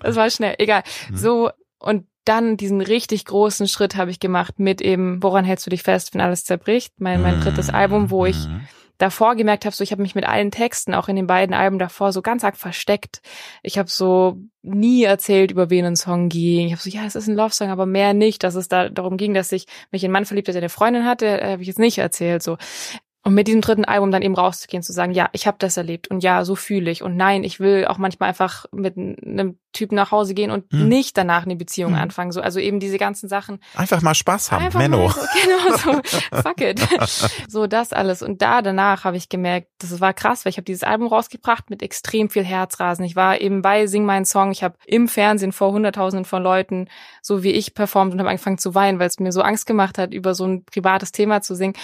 [0.00, 0.82] das war schnell, egal.
[1.10, 1.16] Mhm.
[1.16, 5.70] So und dann diesen richtig großen Schritt habe ich gemacht mit eben, woran hältst du
[5.70, 6.94] dich fest, wenn alles zerbricht?
[6.98, 7.74] Mein, mein drittes mhm.
[7.74, 8.62] Album, wo ich mhm
[9.02, 11.78] davor gemerkt habe, so ich habe mich mit allen Texten, auch in den beiden Alben
[11.78, 13.20] davor, so ganz arg versteckt.
[13.62, 16.68] Ich habe so nie erzählt, über wen ein Song ging.
[16.68, 19.16] Ich habe so, ja, es ist ein Love-Song, aber mehr nicht, dass es da darum
[19.16, 21.68] ging, dass ich mich in einen Mann verliebt, der eine Freundin hatte, äh, habe ich
[21.68, 22.44] jetzt nicht erzählt.
[22.44, 22.58] So,
[23.24, 26.08] und mit diesem dritten Album dann eben rauszugehen, zu sagen, ja, ich habe das erlebt
[26.08, 27.02] und ja, so fühle ich.
[27.04, 30.88] Und nein, ich will auch manchmal einfach mit einem Typen nach Hause gehen und hm.
[30.88, 32.00] nicht danach eine Beziehung hm.
[32.00, 32.32] anfangen.
[32.32, 33.60] So, also eben diese ganzen Sachen.
[33.76, 35.08] Einfach mal Spaß haben, Menno.
[35.08, 36.80] So, genau so, fuck it.
[37.48, 38.22] so das alles.
[38.22, 41.70] Und da danach habe ich gemerkt, das war krass, weil ich habe dieses Album rausgebracht
[41.70, 43.04] mit extrem viel Herzrasen.
[43.04, 44.50] Ich war eben bei Sing meinen Song.
[44.50, 46.88] Ich habe im Fernsehen vor Hunderttausenden von Leuten,
[47.22, 49.96] so wie ich, performt und habe angefangen zu weinen, weil es mir so Angst gemacht
[49.96, 51.74] hat, über so ein privates Thema zu singen.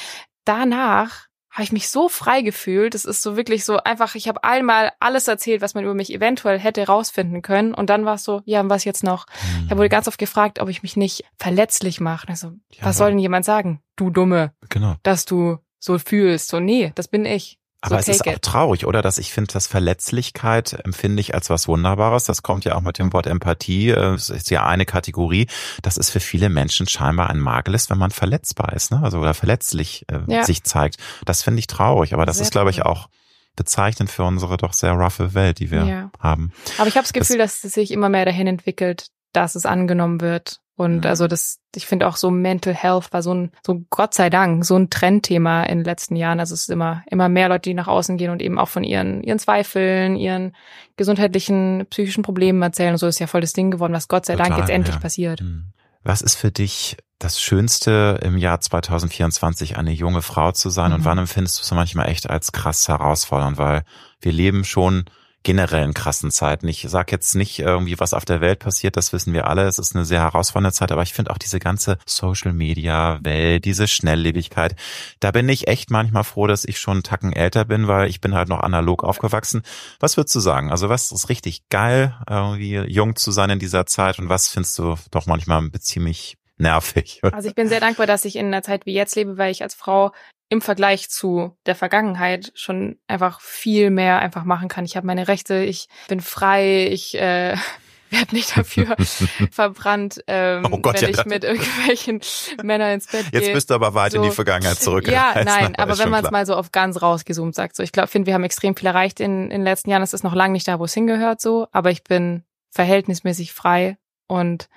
[0.44, 1.27] Danach
[1.58, 2.94] habe ich mich so frei gefühlt.
[2.94, 6.14] Es ist so wirklich so einfach, ich habe einmal alles erzählt, was man über mich
[6.14, 7.74] eventuell hätte rausfinden können.
[7.74, 9.26] Und dann war es so, ja, was jetzt noch?
[9.26, 9.64] Mhm.
[9.64, 12.28] Ich wurde ganz oft gefragt, ob ich mich nicht verletzlich mache.
[12.28, 13.82] Also, ja, was soll denn jemand sagen?
[13.96, 14.52] Du Dumme.
[14.68, 14.94] Genau.
[15.02, 16.48] Dass du so fühlst.
[16.48, 17.57] So, nee, das bin ich.
[17.80, 19.02] Aber so es ist auch traurig, oder?
[19.02, 22.24] Dass ich finde, dass Verletzlichkeit empfinde ich als was Wunderbares.
[22.24, 23.90] Das kommt ja auch mit dem Wort Empathie.
[23.90, 25.46] Es ist ja eine Kategorie.
[25.82, 29.00] Das ist für viele Menschen scheinbar ein Makel ist, wenn man verletzbar ist, ne?
[29.02, 30.44] Also oder verletzlich äh, ja.
[30.44, 30.96] sich zeigt.
[31.24, 32.14] Das finde ich traurig.
[32.14, 33.08] Aber das Sehr ist, glaube ich, auch
[33.54, 36.10] bezeichnend für unsere doch sehr roughe Welt, die wir ja.
[36.18, 36.52] haben.
[36.78, 39.66] Aber ich habe das Gefühl, das, dass es sich immer mehr dahin entwickelt, dass es
[39.66, 41.06] angenommen wird und mhm.
[41.06, 44.64] also das, ich finde auch so Mental Health war so ein, so Gott sei Dank,
[44.64, 46.38] so ein Trendthema in den letzten Jahren.
[46.38, 48.84] Also es ist immer, immer mehr Leute, die nach außen gehen und eben auch von
[48.84, 50.54] ihren, ihren Zweifeln, ihren
[50.96, 52.92] gesundheitlichen, psychischen Problemen erzählen.
[52.92, 54.94] Und so ist ja voll das Ding geworden, was Gott sei Total, Dank jetzt endlich
[54.94, 55.00] ja.
[55.00, 55.40] passiert.
[55.40, 55.72] Mhm.
[56.04, 60.92] Was ist für dich das Schönste im Jahr 2024, eine junge Frau zu sein?
[60.92, 60.98] Mhm.
[60.98, 63.58] Und wann empfindest du es manchmal echt als krass herausfordernd?
[63.58, 63.82] Weil
[64.20, 65.06] wir leben schon
[65.48, 66.68] generellen krassen Zeiten.
[66.68, 69.62] Ich sage jetzt nicht irgendwie, was auf der Welt passiert, das wissen wir alle.
[69.62, 74.76] Es ist eine sehr herausfordernde Zeit, aber ich finde auch diese ganze Social-Media-Welt, diese Schnelllebigkeit,
[75.20, 78.20] da bin ich echt manchmal froh, dass ich schon einen Tacken älter bin, weil ich
[78.20, 79.62] bin halt noch analog aufgewachsen.
[80.00, 80.70] Was würdest du sagen?
[80.70, 84.78] Also was ist richtig geil, irgendwie jung zu sein in dieser Zeit und was findest
[84.78, 87.20] du doch manchmal ziemlich nervig.
[87.22, 89.62] Also ich bin sehr dankbar, dass ich in einer Zeit wie jetzt lebe, weil ich
[89.62, 90.12] als Frau
[90.48, 94.84] im Vergleich zu der Vergangenheit schon einfach viel mehr einfach machen kann.
[94.84, 97.54] Ich habe meine Rechte, ich bin frei, ich äh,
[98.10, 98.96] werde nicht dafür
[99.50, 102.20] verbrannt, ähm, oh Gott, wenn ja, ich mit irgendwelchen
[102.62, 103.40] Männern ins Bett gehe.
[103.40, 105.06] Jetzt bist du aber weit so, in die Vergangenheit zurück.
[105.06, 108.08] Ja, nein, aber wenn man es mal so auf ganz rausgezoomt sagt, so ich glaube,
[108.08, 110.02] finde, wir haben extrem viel erreicht in, in den letzten Jahren.
[110.02, 113.98] Es ist noch lange nicht da, wo es hingehört, so, aber ich bin verhältnismäßig frei
[114.26, 114.68] und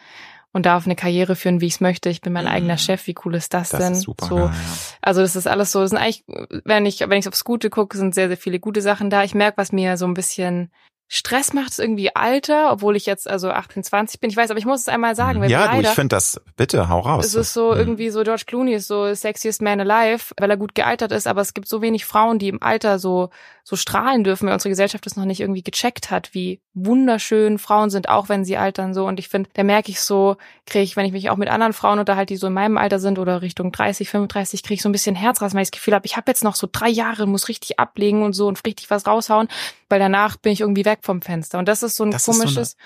[0.54, 2.10] und darf eine Karriere führen, wie ich es möchte.
[2.10, 2.52] Ich bin mein mhm.
[2.52, 3.08] eigener Chef.
[3.08, 3.94] Wie cool ist das, das denn?
[3.94, 4.54] Ist super, so, ja.
[5.02, 5.82] Also das ist alles so.
[5.82, 6.24] Das sind eigentlich,
[6.66, 9.24] wenn ich wenn ich aufs Gute gucke, sind sehr sehr viele gute Sachen da.
[9.24, 10.72] Ich merke, was mir so ein bisschen
[11.14, 14.30] Stress macht es irgendwie Alter, obwohl ich jetzt also 28 bin.
[14.30, 15.44] Ich weiß, aber ich muss es einmal sagen.
[15.44, 17.26] Ja, du, ich finde das, bitte, hau raus.
[17.26, 17.80] Es ist so mhm.
[17.80, 21.42] irgendwie so, George Clooney ist so sexiest man alive, weil er gut gealtert ist, aber
[21.42, 23.30] es gibt so wenig Frauen, die im Alter so,
[23.64, 27.90] so strahlen dürfen, weil unsere Gesellschaft das noch nicht irgendwie gecheckt hat, wie wunderschön Frauen
[27.90, 29.06] sind, auch wenn sie altern so.
[29.06, 31.74] Und ich finde, da merke ich so, kriege ich, wenn ich mich auch mit anderen
[31.74, 34.90] Frauen unterhalte, die so in meinem Alter sind oder Richtung 30, 35, kriege ich so
[34.90, 37.28] ein bisschen Herzrasen, weil ich das Gefühl habe, ich habe jetzt noch so drei Jahre,
[37.28, 39.48] muss richtig ablegen und so und richtig was raushauen,
[39.90, 41.60] weil danach bin ich irgendwie weg vom Fenster.
[41.60, 42.72] Und das ist so ein das komisches.
[42.72, 42.78] So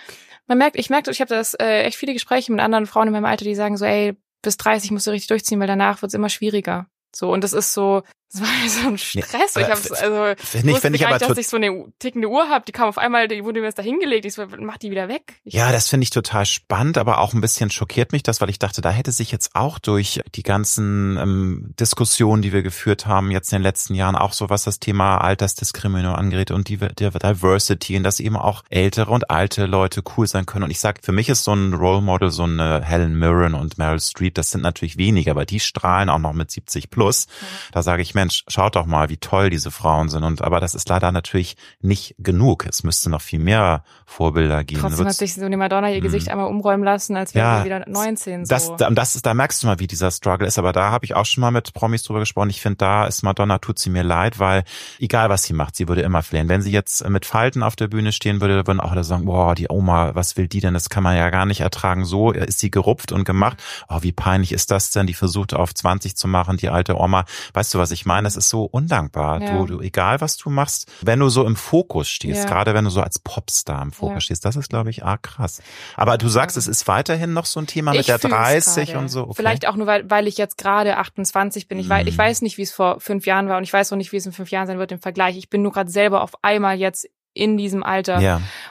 [0.48, 3.14] man merkt, ich merke, ich habe das äh, echt viele Gespräche mit anderen Frauen in
[3.14, 6.14] meinem Alter, die sagen so, ey, bis 30 musst du richtig durchziehen, weil danach wird's
[6.14, 6.88] immer schwieriger.
[7.16, 8.04] So, und das ist so,
[8.36, 9.56] das war so ein Stress.
[9.56, 12.50] Nee, ich hab's, also, wenn ich, wenn ich aber dass ich so eine tickende Uhr
[12.50, 14.92] habe, die kam auf einmal, die wurde mir jetzt da hingelegt, ich so, mach die
[14.92, 15.36] wieder weg.
[15.44, 18.50] Ich ja, das finde ich total spannend, aber auch ein bisschen schockiert mich das, weil
[18.50, 23.06] ich dachte, da hätte sich jetzt auch durch die ganzen ähm, Diskussionen, die wir geführt
[23.06, 26.78] haben, jetzt in den letzten Jahren, auch so was das Thema Altersdiskriminierung angeht und die,
[26.78, 30.64] die Diversity und dass eben auch ältere und alte Leute cool sein können.
[30.64, 33.78] Und ich sag, für mich ist so ein Role Model so eine Helen Mirren und
[33.78, 37.28] Meryl Streep, das sind natürlich weniger, aber die strahlen auch noch mit 70 plus.
[37.28, 37.46] Mhm.
[37.72, 40.24] Da sage ich Mensch, schaut doch mal, wie toll diese Frauen sind.
[40.24, 42.66] Und aber das ist leider natürlich nicht genug.
[42.66, 44.82] Es müsste noch viel mehr Vorbilder geben.
[44.82, 47.66] Trotzdem hat sich so eine Madonna ihr Gesicht einmal umräumen lassen, als wäre Ja, sie
[47.66, 48.46] wieder 19.
[48.46, 48.50] So.
[48.50, 50.58] Das, da- das ist, da merkst du mal, wie dieser Struggle ist.
[50.58, 52.50] Aber da habe ich auch schon mal mit Promis drüber gesprochen.
[52.50, 54.64] Ich finde, da ist Madonna, tut sie mir leid, weil
[55.00, 56.50] egal was sie macht, sie würde immer flehen.
[56.50, 59.54] Wenn sie jetzt mit Falten auf der Bühne stehen würde, würden auch alle sagen, boah,
[59.56, 60.74] die Oma, was will die denn?
[60.74, 62.06] Das kann man ja gar nicht ertragen.
[62.06, 63.62] So ist sie gerupft und gemacht.
[63.90, 65.08] Oh, wie peinlich ist das denn?
[65.08, 67.26] Die versucht auf 20 zu machen, die alte Oma.
[67.54, 68.15] Weißt du, was ich meine?
[68.24, 69.42] Es ist so undankbar.
[69.42, 69.58] Ja.
[69.58, 72.50] Du, du, egal was du machst, wenn du so im Fokus stehst, Ja.
[72.50, 74.22] gerade wenn du so als Popstar im Fokus Ja.
[74.22, 75.62] stehst, das ist, glaube ich, arg krass.
[75.96, 78.90] Aber du sagst, es ist weiterhin noch so ein Thema mit Ich der fühl's 30
[78.90, 79.00] gerade.
[79.00, 79.24] und so.
[79.24, 79.34] Okay.
[79.38, 81.80] Vielleicht auch nur, weil, weil ich jetzt gerade 28 bin.
[81.80, 82.20] Ich, weiß, ich Mhm.
[82.20, 84.26] weiß nicht, wie es vor fünf Jahren war und ich weiß auch nicht, wie es
[84.28, 85.36] in fünf Jahren sein wird im Vergleich.
[85.38, 88.22] Ich bin nur gerade selber auf einmal jetzt in diesem Alter,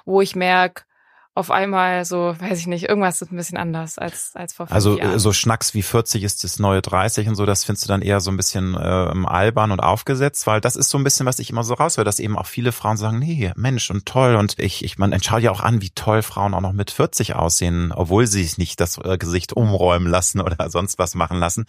[0.04, 0.84] wo ich merke,
[1.36, 4.74] auf einmal so, weiß ich nicht, irgendwas ist ein bisschen anders als, als vor fünf
[4.74, 5.14] also Jahren.
[5.14, 8.02] äh, so Schnacks wie 40 ist das neue 30 und so, das findest du dann
[8.02, 11.40] eher so ein bisschen äh, albern und aufgesetzt, weil das ist so ein bisschen, was
[11.40, 14.60] ich immer so raushöre, dass eben auch viele Frauen sagen, nee, Mensch und toll und
[14.60, 17.92] ich, ich man schau ja auch an, wie toll Frauen auch noch mit 40 aussehen,
[17.92, 21.66] obwohl sie sich nicht das äh, Gesicht umräumen lassen oder sonst was machen lassen.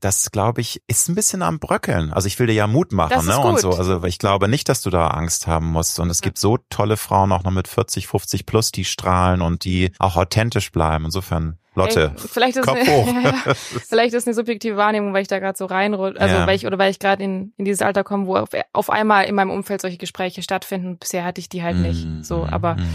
[0.00, 2.12] Das, glaube ich, ist ein bisschen am Bröckeln.
[2.12, 3.38] Also ich will dir ja Mut machen, ne?
[3.38, 3.70] Und so.
[3.70, 5.98] Also ich glaube nicht, dass du da Angst haben musst.
[5.98, 9.64] Und es gibt so tolle Frauen auch noch mit 40, 50 plus, die strahlen und
[9.64, 11.04] die auch authentisch bleiben.
[11.06, 13.06] Insofern, Lotte, Ey, vielleicht ist Kopf eine, hoch.
[13.14, 13.54] Ja, ja.
[13.86, 16.46] vielleicht ist eine subjektive Wahrnehmung, weil ich da gerade so reinrutsche, also Ja.
[16.46, 19.24] weil ich oder weil ich gerade in, in dieses Alter komme, wo auf, auf einmal
[19.26, 20.98] in meinem Umfeld solche Gespräche stattfinden.
[20.98, 22.04] Bisher hatte ich die halt nicht.
[22.04, 22.88] Mhm, So, mhm, aber mhm.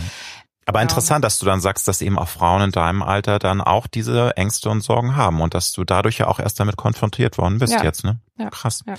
[0.65, 0.83] Aber Ja.
[0.83, 4.37] interessant, dass du dann sagst, dass eben auch Frauen in deinem Alter dann auch diese
[4.37, 7.73] Ängste und Sorgen haben und dass du dadurch ja auch erst damit konfrontiert worden bist
[7.83, 8.19] jetzt, ne?
[8.37, 8.49] Ja.
[8.49, 8.81] Krass.
[8.87, 8.93] Ja.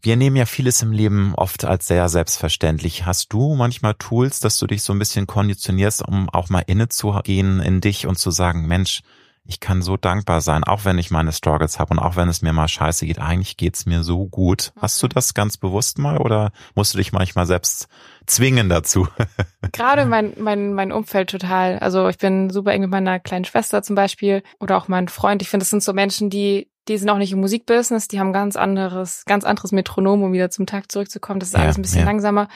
[0.00, 3.04] Wir nehmen ja vieles im Leben oft als sehr selbstverständlich.
[3.04, 7.60] Hast du manchmal Tools, dass du dich so ein bisschen konditionierst, um auch mal innezugehen
[7.60, 9.02] in dich und zu sagen, Mensch,
[9.48, 12.42] ich kann so dankbar sein, auch wenn ich meine Struggles habe und auch wenn es
[12.42, 13.18] mir mal scheiße geht.
[13.18, 14.72] Eigentlich geht's mir so gut.
[14.78, 17.88] Hast du das ganz bewusst mal oder musst du dich manchmal selbst
[18.26, 19.08] zwingen dazu?
[19.72, 21.78] gerade mein, mein, mein Umfeld total.
[21.78, 25.40] Also ich bin super eng mit meiner kleinen Schwester zum Beispiel oder auch mein Freund.
[25.40, 28.32] Ich finde, das sind so Menschen, die, die sind auch nicht im Musikbusiness, die haben
[28.32, 31.38] ganz anderes, ganz anderes Metronom, um wieder zum Takt zurückzukommen.
[31.40, 32.06] Das ist Ja, alles ein bisschen ja.
[32.06, 32.48] langsamer.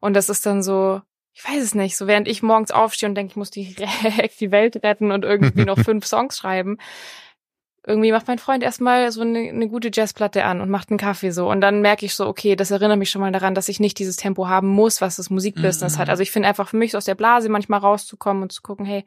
[0.00, 1.00] Und das ist dann so,
[1.32, 4.50] ich weiß es nicht, so während ich morgens aufstehe und denke, ich muss direkt die
[4.50, 6.78] Welt retten und irgendwie noch fünf Songs schreiben.
[7.86, 11.32] Irgendwie macht mein Freund erstmal so eine, eine gute Jazzplatte an und macht einen Kaffee
[11.32, 11.50] so.
[11.50, 13.98] Und dann merke ich so, okay, das erinnert mich schon mal daran, dass ich nicht
[13.98, 15.98] dieses Tempo haben muss, was das Musikbusiness Mhm.
[16.00, 16.08] hat.
[16.08, 18.86] Also ich finde einfach für mich so aus der Blase manchmal rauszukommen und zu gucken,
[18.86, 19.04] hey,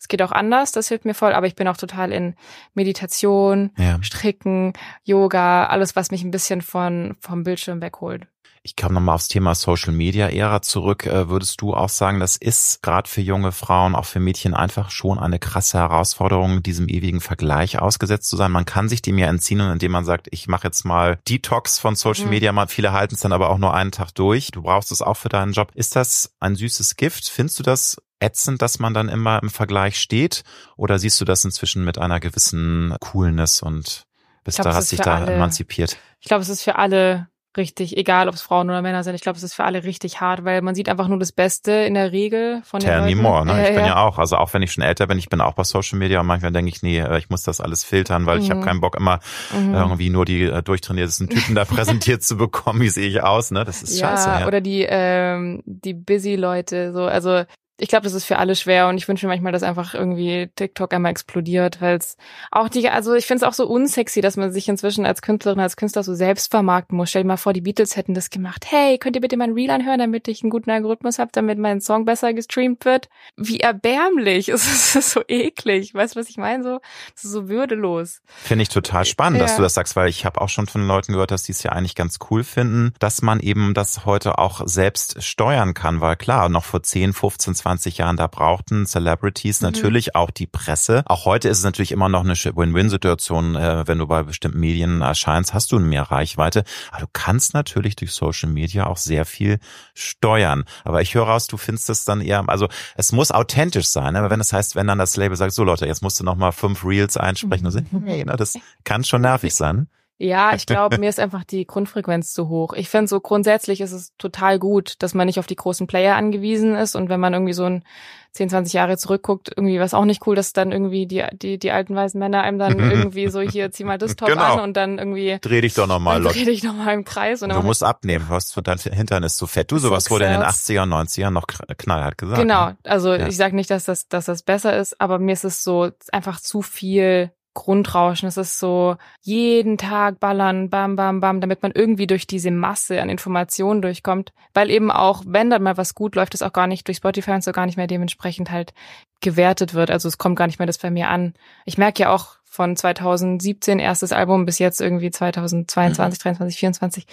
[0.00, 2.34] es geht auch anders, das hilft mir voll, aber ich bin auch total in
[2.72, 4.02] Meditation, Ja.
[4.02, 4.72] Stricken,
[5.04, 8.26] Yoga, alles, was mich ein bisschen von, vom Bildschirm wegholt.
[8.62, 11.06] Ich komme nochmal aufs Thema Social Media Ära zurück.
[11.06, 14.90] Äh, Würdest du auch sagen, das ist gerade für junge Frauen, auch für Mädchen einfach
[14.90, 18.52] schon eine krasse Herausforderung, diesem ewigen Vergleich ausgesetzt zu sein?
[18.52, 21.96] Man kann sich dem ja entziehen, indem man sagt, ich mache jetzt mal Detox von
[21.96, 22.30] Social Mhm.
[22.30, 22.66] Media.
[22.66, 24.50] Viele halten es dann aber auch nur einen Tag durch.
[24.50, 25.70] Du brauchst es auch für deinen Job.
[25.74, 27.28] Ist das ein süßes Gift?
[27.30, 30.44] Findest du das ätzend, dass man dann immer im Vergleich steht?
[30.76, 34.04] Oder siehst du das inzwischen mit einer gewissen Coolness und
[34.44, 35.96] bist glaub, da, hast dich da alle- emanzipiert?
[36.20, 39.22] Ich glaube, es ist für alle richtig, egal ob es Frauen oder Männer sind, ich
[39.22, 41.94] glaube, es ist für alle richtig hart, weil man sieht einfach nur das Beste in
[41.94, 43.52] der Regel von Tell den me more, ne?
[43.52, 43.86] Ja, Ich bin ja.
[43.88, 46.20] ja auch, also auch wenn ich schon älter bin, ich bin auch bei Social Media
[46.20, 48.64] und manchmal denke ich, nee, äh, ich muss das alles filtern, weil ich habe Mhm.
[48.64, 49.20] keinen Bock immer
[49.52, 49.74] Mhm.
[49.74, 53.64] irgendwie nur die äh, durchtrainiertesten Typen da präsentiert zu bekommen, wie sehe ich aus, ne?
[53.64, 54.30] Das ist ja, scheiße.
[54.40, 54.46] Ja.
[54.46, 57.42] oder die ähm, die busy Leute so also
[57.80, 60.50] ich glaube, das ist für alle schwer und ich wünsche mir manchmal, dass einfach irgendwie
[60.54, 62.16] TikTok einmal explodiert, weil es
[62.50, 65.60] auch die, also ich finde es auch so unsexy, dass man sich inzwischen als Künstlerin,
[65.60, 67.10] als Künstler so selbst vermarkten muss.
[67.10, 68.66] Stell dir mal vor, die Beatles hätten das gemacht.
[68.68, 71.80] Hey, könnt ihr bitte mein Reel anhören, damit ich einen guten Algorithmus habe, damit mein
[71.80, 73.08] Song besser gestreamt wird?
[73.36, 74.48] Wie erbärmlich.
[74.60, 75.94] Es ist so eklig.
[75.94, 76.62] Weißt du, was ich meine?
[76.62, 76.80] So,
[77.14, 78.20] so würdelos.
[78.26, 79.56] Finde ich total spannend, dass Ja.
[79.56, 81.72] du das sagst, weil ich habe auch schon von Leuten gehört, dass die es ja
[81.72, 86.48] eigentlich ganz cool finden, dass man eben das heute auch selbst steuern kann, weil klar,
[86.48, 89.66] noch vor 10, 15, 20 Jahren, da brauchten Celebrities Mhm.
[89.66, 91.02] natürlich auch die Presse.
[91.06, 95.00] Auch heute ist es natürlich immer noch eine Win-Win-Situation, äh, wenn du bei bestimmten Medien
[95.00, 96.64] erscheinst, hast du mehr Reichweite.
[96.90, 99.58] Aber du kannst natürlich durch Social Media auch sehr viel
[99.94, 100.64] steuern.
[100.84, 104.30] Aber ich höre raus, du findest es dann eher, also es muss authentisch sein, aber
[104.30, 106.52] wenn es heißt, wenn dann das Label sagt, so Leute, jetzt musst du noch mal
[106.52, 108.54] fünf Reels einsprechen, also, hey, na, das
[108.84, 109.88] kann schon nervig sein.
[110.22, 112.74] Ja, ich glaube, mir ist einfach die Grundfrequenz zu hoch.
[112.74, 116.14] Ich finde so grundsätzlich ist es total gut, dass man nicht auf die großen Player
[116.14, 117.84] angewiesen ist und wenn man irgendwie so ein
[118.32, 121.70] 10, 20 Jahre zurückguckt, irgendwie was auch nicht cool, dass dann irgendwie die, die, die
[121.72, 124.56] alten weißen Männer einem dann irgendwie so hier, zieh mal das Top Genau.
[124.56, 126.36] an und dann irgendwie Dreh dich doch noch mal, dann Leute.
[126.38, 129.72] dreh dich nochmal im Kreis und Du musst abnehmen, was dein Hintern ist zu fett.
[129.72, 130.68] Du, sowas wurde in den Success.
[130.76, 132.38] 80er und 90ern noch kn- knallhart gesagt.
[132.40, 132.76] Genau, ne?
[132.84, 133.26] also Ja.
[133.26, 136.40] ich sage nicht, dass das, dass das besser ist, aber mir ist es so einfach
[136.40, 138.26] zu viel Grundrauschen.
[138.26, 143.02] Es ist so jeden Tag ballern, bam, bam, bam, damit man irgendwie durch diese Masse
[143.02, 144.32] an Informationen durchkommt.
[144.54, 147.32] Weil eben auch, wenn dann mal was gut läuft, es auch gar nicht durch Spotify
[147.32, 148.72] und so gar nicht mehr dementsprechend halt
[149.20, 149.90] gewertet wird.
[149.90, 151.34] Also es kommt gar nicht mehr das bei mir an.
[151.66, 156.22] Ich merke ja auch von 2017 erstes Album bis jetzt irgendwie 2022, mhm.
[156.22, 157.06] 23, 24.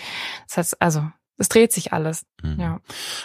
[0.47, 1.03] Das heißt, also
[1.37, 2.25] es dreht sich alles.
[2.41, 2.59] Mhm.
[2.59, 2.79] Ja.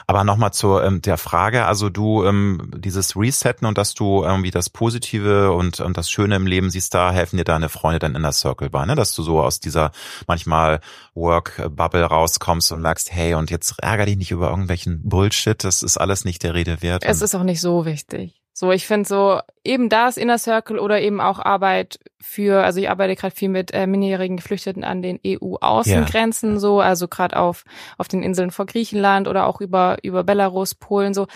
[0.07, 4.51] Aber nochmal zu ähm, der Frage, also du ähm, dieses Resetten und dass du irgendwie
[4.51, 8.15] das Positive und, und das Schöne im Leben siehst, da helfen dir deine Freunde dann
[8.15, 8.95] in der Circle bei, ne?
[8.95, 9.93] Dass du so aus dieser
[10.27, 10.81] manchmal
[11.15, 15.97] Work-Bubble rauskommst und merkst, hey, und jetzt ärger dich nicht über irgendwelchen Bullshit, das ist
[15.97, 17.05] alles nicht der Rede wert.
[17.05, 18.42] Es ist auch nicht so wichtig.
[18.63, 22.89] So, ich finde so eben das Inner Circle oder eben auch Arbeit für, also ich
[22.89, 26.61] arbeite gerade viel mit äh, minderjährigen Geflüchteten an den EU-Außengrenzen yeah.
[26.61, 27.65] so, also gerade auf
[27.99, 31.27] auf den Inseln vor Griechenland oder auch über über Belarus, Polen so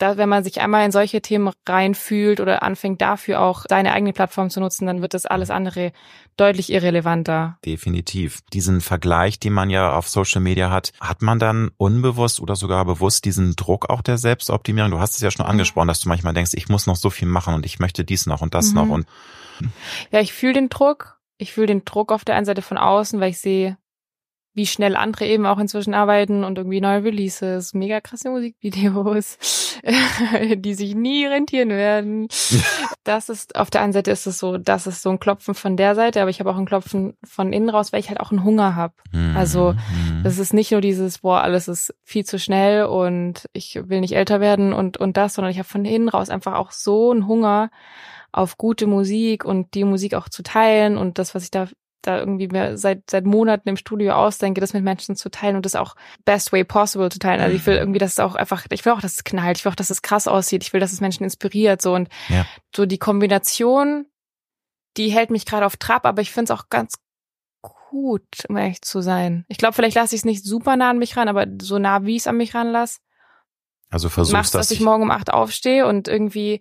[0.00, 4.12] da, wenn man sich einmal in solche Themen reinfühlt oder anfängt dafür auch seine eigene
[4.12, 5.92] Plattform zu nutzen, dann wird das alles andere
[6.36, 7.58] deutlich irrelevanter.
[7.64, 8.40] Definitiv.
[8.52, 12.84] Diesen Vergleich, den man ja auf Social Media hat, hat man dann unbewusst oder sogar
[12.84, 14.90] bewusst diesen Druck auch der Selbstoptimierung?
[14.90, 17.28] Du hast es ja schon angesprochen, dass du manchmal denkst, ich muss noch so viel
[17.28, 18.74] machen und ich möchte dies noch und das mhm.
[18.74, 19.06] noch und
[20.10, 21.18] ja, ich fühle den Druck.
[21.36, 23.78] Ich fühle den Druck auf der einen Seite von außen, weil ich sehe,
[24.52, 29.38] wie schnell andere eben auch inzwischen arbeiten und irgendwie neue Releases, mega krasse Musikvideos,
[30.56, 32.28] die sich nie rentieren werden.
[33.02, 35.76] Das ist, auf der einen Seite ist es so, das ist so ein Klopfen von
[35.76, 38.30] der Seite, aber ich habe auch ein Klopfen von innen raus, weil ich halt auch
[38.30, 38.92] einen Hunger habe.
[39.10, 39.36] Mhm.
[39.36, 40.22] Also mhm.
[40.22, 44.14] das ist nicht nur dieses, boah, alles ist viel zu schnell und ich will nicht
[44.14, 47.26] älter werden und, und das, sondern ich habe von innen raus einfach auch so einen
[47.26, 47.70] Hunger
[48.32, 51.68] auf gute Musik und die Musik auch zu teilen und das, was ich da
[52.02, 55.66] da irgendwie mir seit seit Monaten im Studio ausdenke, das mit Menschen zu teilen und
[55.66, 57.40] das auch best way possible zu teilen.
[57.40, 57.80] Also ich will mhm.
[57.80, 59.90] irgendwie, dass es auch einfach, ich will auch, dass es knallt, ich will auch, dass
[59.90, 62.46] es krass aussieht, ich will, dass es Menschen inspiriert so und ja.
[62.74, 64.06] so die Kombination,
[64.96, 66.94] die hält mich gerade auf Trab, aber ich finde es auch ganz
[67.62, 69.44] gut, um ehrlich zu sein.
[69.48, 72.04] Ich glaube, vielleicht lasse ich es nicht super nah an mich ran, aber so nah
[72.04, 73.00] wie ich es an mich ranlasse.
[73.90, 76.60] Also versuchst machst, dass ich morgen um acht aufstehe und irgendwie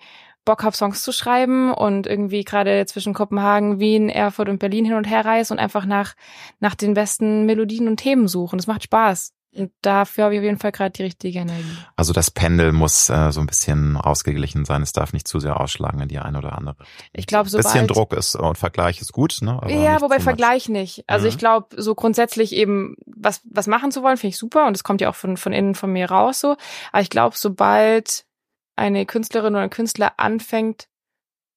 [0.49, 4.95] Bock habe, Songs zu schreiben und irgendwie gerade zwischen Kopenhagen, Wien, Erfurt und Berlin hin
[4.95, 6.15] und her reise und einfach nach,
[6.59, 8.57] nach den besten Melodien und Themen suchen.
[8.57, 9.31] Das macht Spaß.
[9.55, 11.77] Und dafür habe ich auf jeden Fall gerade die richtige Energie.
[11.95, 14.81] Also das Pendel muss äh, so ein bisschen ausgeglichen sein.
[14.81, 16.77] Es darf nicht zu sehr ausschlagen in die eine oder andere.
[17.13, 19.51] Ich glaube, so bisschen Druck ist und Vergleich ist gut, ne?
[19.51, 21.03] Aber ja, wobei Vergleich nicht.
[21.05, 21.29] Also mhm.
[21.29, 24.83] ich glaube, so grundsätzlich eben was was machen zu wollen, finde ich super und es
[24.83, 26.55] kommt ja auch von von innen von mir raus so.
[26.91, 28.25] Aber ich glaube, sobald
[28.79, 30.87] eine Künstlerin oder ein Künstler anfängt,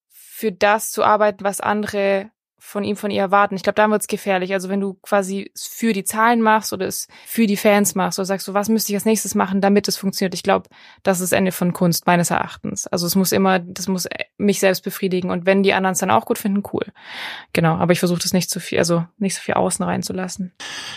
[0.08, 2.30] für das zu arbeiten, was andere
[2.64, 3.56] von ihm, von ihr erwarten.
[3.56, 4.54] Ich glaube, da wird's gefährlich.
[4.54, 8.20] Also wenn du quasi es für die Zahlen machst oder es für die Fans machst
[8.20, 10.32] oder sagst du, was müsste ich als nächstes machen, damit es funktioniert.
[10.32, 10.70] Ich glaube,
[11.02, 12.86] das ist das Ende von Kunst, meines Erachtens.
[12.86, 14.08] Also es muss immer, das muss
[14.38, 15.30] mich selbst befriedigen.
[15.30, 16.86] Und wenn die anderen es dann auch gut finden, cool.
[17.52, 20.52] Genau, aber ich versuche das nicht zu viel, also nicht so viel außen reinzulassen.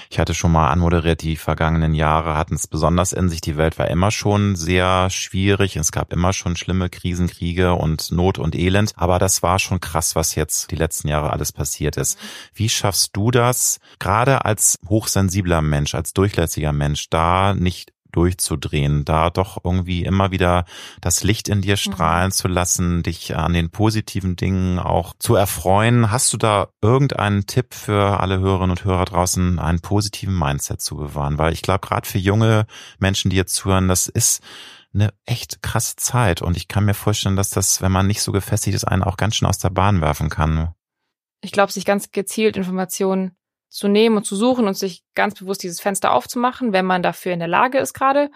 [0.10, 3.42] Ich hatte schon mal anmoderiert, die vergangenen Jahre hatten es besonders in sich.
[3.42, 5.76] Die Welt war immer schon sehr schwierig.
[5.76, 8.94] Es gab immer schon schlimme Krisen, Kriege und Not und Elend.
[8.96, 12.20] Aber das war schon krass, was jetzt die letzten Jahre alles passiert ist.
[12.54, 19.30] Wie schaffst du das, gerade als hochsensibler Mensch, als durchlässiger Mensch, da nicht durchzudrehen, da
[19.30, 20.66] doch irgendwie immer wieder
[21.02, 21.78] das Licht in dir mhm.
[21.78, 22.32] strahlen mhm.
[22.32, 26.12] zu lassen, dich an den positiven Dingen auch zu erfreuen.
[26.12, 30.96] Hast du da irgendeinen Tipp für alle Hörerinnen und Hörer draußen, einen positiven Mindset zu
[30.96, 31.38] bewahren?
[31.38, 32.66] Weil ich glaube, gerade für junge
[33.00, 34.42] Menschen, die jetzt zuhören, das ist
[34.94, 38.32] eine echt krasse Zeit und ich kann mir vorstellen, dass das, wenn man nicht so
[38.32, 40.74] gefestigt ist, einen auch ganz schön aus der Bahn werfen kann
[41.46, 43.38] ich glaube, sich ganz gezielt Informationen
[43.70, 47.34] zu nehmen und zu suchen und sich ganz bewusst dieses Fenster aufzumachen, wenn man dafür
[47.34, 48.32] in der Lage ist gerade,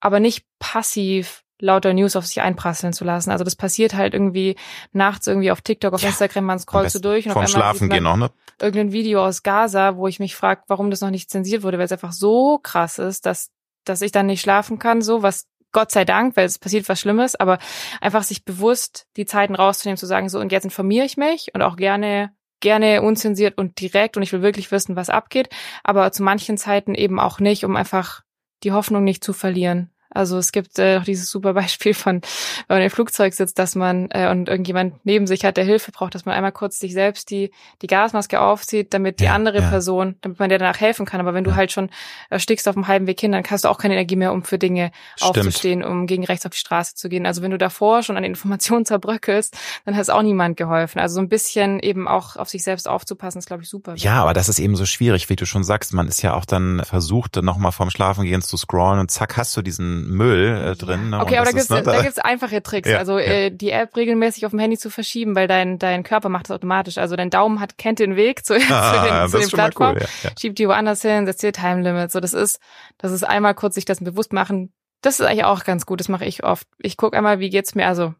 [0.00, 3.30] aber nicht passiv lauter News auf sich einprasseln zu lassen.
[3.30, 4.56] Also das passiert halt irgendwie
[4.92, 7.88] nachts irgendwie auf TikTok, auf ja, Instagram, man scrollt so durch und auf einmal Schlafen
[7.88, 8.30] gehen noch, ne?
[8.60, 11.84] irgendein Video aus Gaza, wo ich mich frage, warum das noch nicht zensiert wurde, weil
[11.84, 13.50] es einfach so krass ist, dass
[13.84, 17.00] dass ich dann nicht schlafen kann, so was Gott sei Dank, weil es passiert was
[17.00, 17.58] Schlimmes, aber
[18.00, 21.62] einfach sich bewusst die Zeiten rauszunehmen, zu sagen, so und jetzt informiere ich mich und
[21.62, 25.50] auch gerne gerne unzensiert und direkt und ich will wirklich wissen, was abgeht,
[25.84, 28.22] aber zu manchen Zeiten eben auch nicht, um einfach
[28.62, 29.90] die Hoffnung nicht zu verlieren.
[30.14, 32.20] Also es gibt äh, auch dieses super Beispiel von,
[32.68, 35.92] wenn man im Flugzeug sitzt, dass man äh, und irgendjemand neben sich hat, der Hilfe
[35.92, 37.50] braucht, dass man einmal kurz sich selbst die
[37.80, 39.68] die Gasmaske aufzieht, damit die ja, andere ja.
[39.68, 41.20] Person, damit man dir danach helfen kann.
[41.20, 41.90] Aber wenn du halt schon
[42.30, 44.58] erstickst auf dem halben Weg hin, dann hast du auch keine Energie mehr, um für
[44.58, 45.38] Dinge Stimmt.
[45.38, 47.26] aufzustehen, um gegen rechts auf die Straße zu gehen.
[47.26, 51.00] Also wenn du davor schon an Informationen zerbröckelst, dann hat es auch niemand geholfen.
[51.00, 53.94] Also so ein bisschen eben auch auf sich selbst aufzupassen, ist glaube ich super.
[53.96, 55.92] Ja, aber das ist eben so schwierig, wie du schon sagst.
[55.92, 59.56] Man ist ja auch dann versucht, nochmal vorm Schlafen gehen zu scrollen und zack hast
[59.56, 61.10] du diesen Müll äh, drin.
[61.10, 61.20] Ne?
[61.20, 62.88] Okay, aber da gibt's, ne, da gibt's einfache Tricks.
[62.92, 66.28] Ja, also äh, die App regelmäßig auf dem Handy zu verschieben, weil dein dein Körper
[66.28, 66.98] macht das automatisch.
[66.98, 70.06] Also dein Daumen hat kennt den Weg zu, ah, zu den, zu den Plattformen, cool,
[70.24, 72.10] ja, schiebt die woanders hin, setzt dir Time Limit.
[72.10, 72.58] So, das ist
[72.98, 74.72] das ist einmal kurz sich das bewusst machen.
[75.00, 76.00] Das ist eigentlich auch ganz gut.
[76.00, 76.66] Das mache ich oft.
[76.78, 77.86] Ich gucke einmal, wie geht's mir.
[77.86, 78.14] Also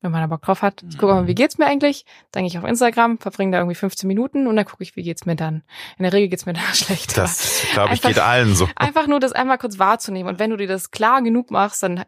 [0.00, 0.82] wenn man da Bock drauf hat.
[0.88, 1.36] Ich gucke mal, wie mhm.
[1.36, 2.06] geht's mir eigentlich?
[2.32, 5.02] Dann gehe ich auf Instagram, verbringe da irgendwie 15 Minuten und dann gucke ich, wie
[5.02, 5.62] geht's mir dann.
[5.98, 7.16] In der Regel geht's mir da schlecht.
[7.16, 8.68] Das, glaube ich, geht allen so.
[8.76, 10.28] Einfach nur das einmal kurz wahrzunehmen.
[10.28, 12.04] Und wenn du dir das klar genug machst, dann,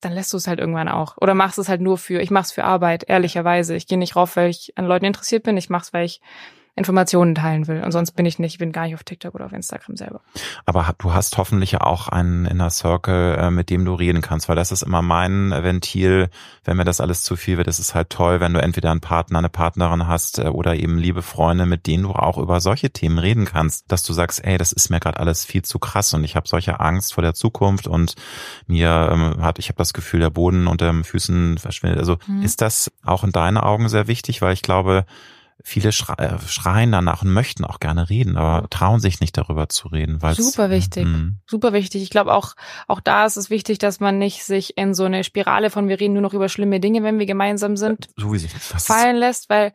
[0.00, 1.16] dann lässt du es halt irgendwann auch.
[1.20, 3.74] Oder machst es halt nur für, ich mach's für Arbeit, ehrlicherweise.
[3.74, 5.56] Ich gehe nicht rauf, weil ich an Leuten interessiert bin.
[5.56, 6.20] Ich mach's, weil ich
[6.74, 7.82] Informationen teilen will.
[7.84, 10.22] Und sonst bin ich nicht, ich bin gar nicht auf TikTok oder auf Instagram selber.
[10.64, 14.48] Aber du hast hoffentlich ja auch einen Inner Circle, äh, mit dem du reden kannst,
[14.48, 16.30] weil das ist immer mein Ventil,
[16.64, 17.68] wenn mir das alles zu viel wird.
[17.68, 20.96] Es ist halt toll, wenn du entweder einen Partner, eine Partnerin hast äh, oder eben
[20.96, 24.56] liebe Freunde, mit denen du auch über solche Themen reden kannst, dass du sagst, ey,
[24.56, 27.34] das ist mir gerade alles viel zu krass und ich habe solche Angst vor der
[27.34, 28.14] Zukunft und
[28.66, 31.98] mir ähm, hat, ich habe das Gefühl, der Boden unter den Füßen verschwindet.
[31.98, 32.40] Also hm.
[32.40, 35.04] ist das auch in deinen Augen sehr wichtig, weil ich glaube,
[35.62, 39.88] viele äh, schreien danach und möchten auch gerne reden, aber trauen sich nicht darüber zu
[39.88, 40.20] reden.
[40.34, 41.38] Super wichtig, mhm.
[41.46, 42.02] super wichtig.
[42.02, 42.54] Ich glaube auch,
[42.88, 46.00] auch da ist es wichtig, dass man nicht sich in so eine Spirale von wir
[46.00, 48.32] reden nur noch über schlimme Dinge, wenn wir gemeinsam sind, so
[48.78, 49.72] fallen lässt, weil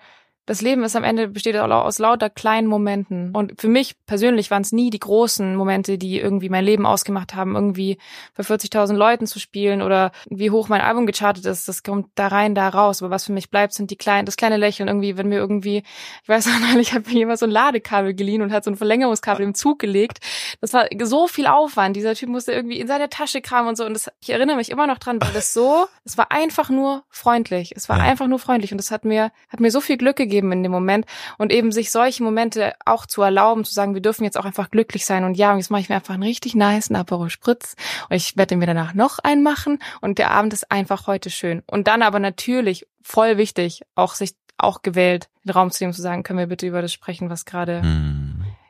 [0.47, 3.35] das Leben ist am Ende besteht aus lauter kleinen Momenten.
[3.35, 7.35] Und für mich persönlich waren es nie die großen Momente, die irgendwie mein Leben ausgemacht
[7.35, 7.97] haben, irgendwie
[8.35, 11.67] bei 40.000 Leuten zu spielen oder wie hoch mein Album gechartet ist.
[11.67, 13.03] Das kommt da rein, da raus.
[13.03, 15.83] Aber was für mich bleibt, sind die kleinen, das kleine Lächeln irgendwie, wenn mir irgendwie,
[16.23, 18.71] ich weiß noch nicht, ich habe mir jemand so ein Ladekabel geliehen und hat so
[18.71, 20.19] ein Verlängerungskabel im Zug gelegt.
[20.61, 21.97] Das war so viel Aufwand.
[21.97, 23.85] Dieser Typ musste irgendwie in seine Tasche kramen und so.
[23.85, 27.03] Und das, ich erinnere mich immer noch dran, weil das so, es war einfach nur
[27.09, 27.73] freundlich.
[27.75, 28.05] Es war ja.
[28.05, 30.61] einfach nur freundlich und das hat mir, hat mir so viel Glück gegeben geben in
[30.61, 31.05] dem Moment
[31.39, 34.69] und eben sich solche Momente auch zu erlauben, zu sagen, wir dürfen jetzt auch einfach
[34.69, 37.75] glücklich sein und ja, und jetzt mache ich mir einfach einen richtig nice Aperol Spritz
[38.09, 41.63] und ich werde mir danach noch einen machen und der Abend ist einfach heute schön.
[41.65, 46.01] Und dann aber natürlich voll wichtig, auch sich auch gewählt, den Raum zu nehmen, zu
[46.01, 47.81] sagen, können wir bitte über das sprechen, was gerade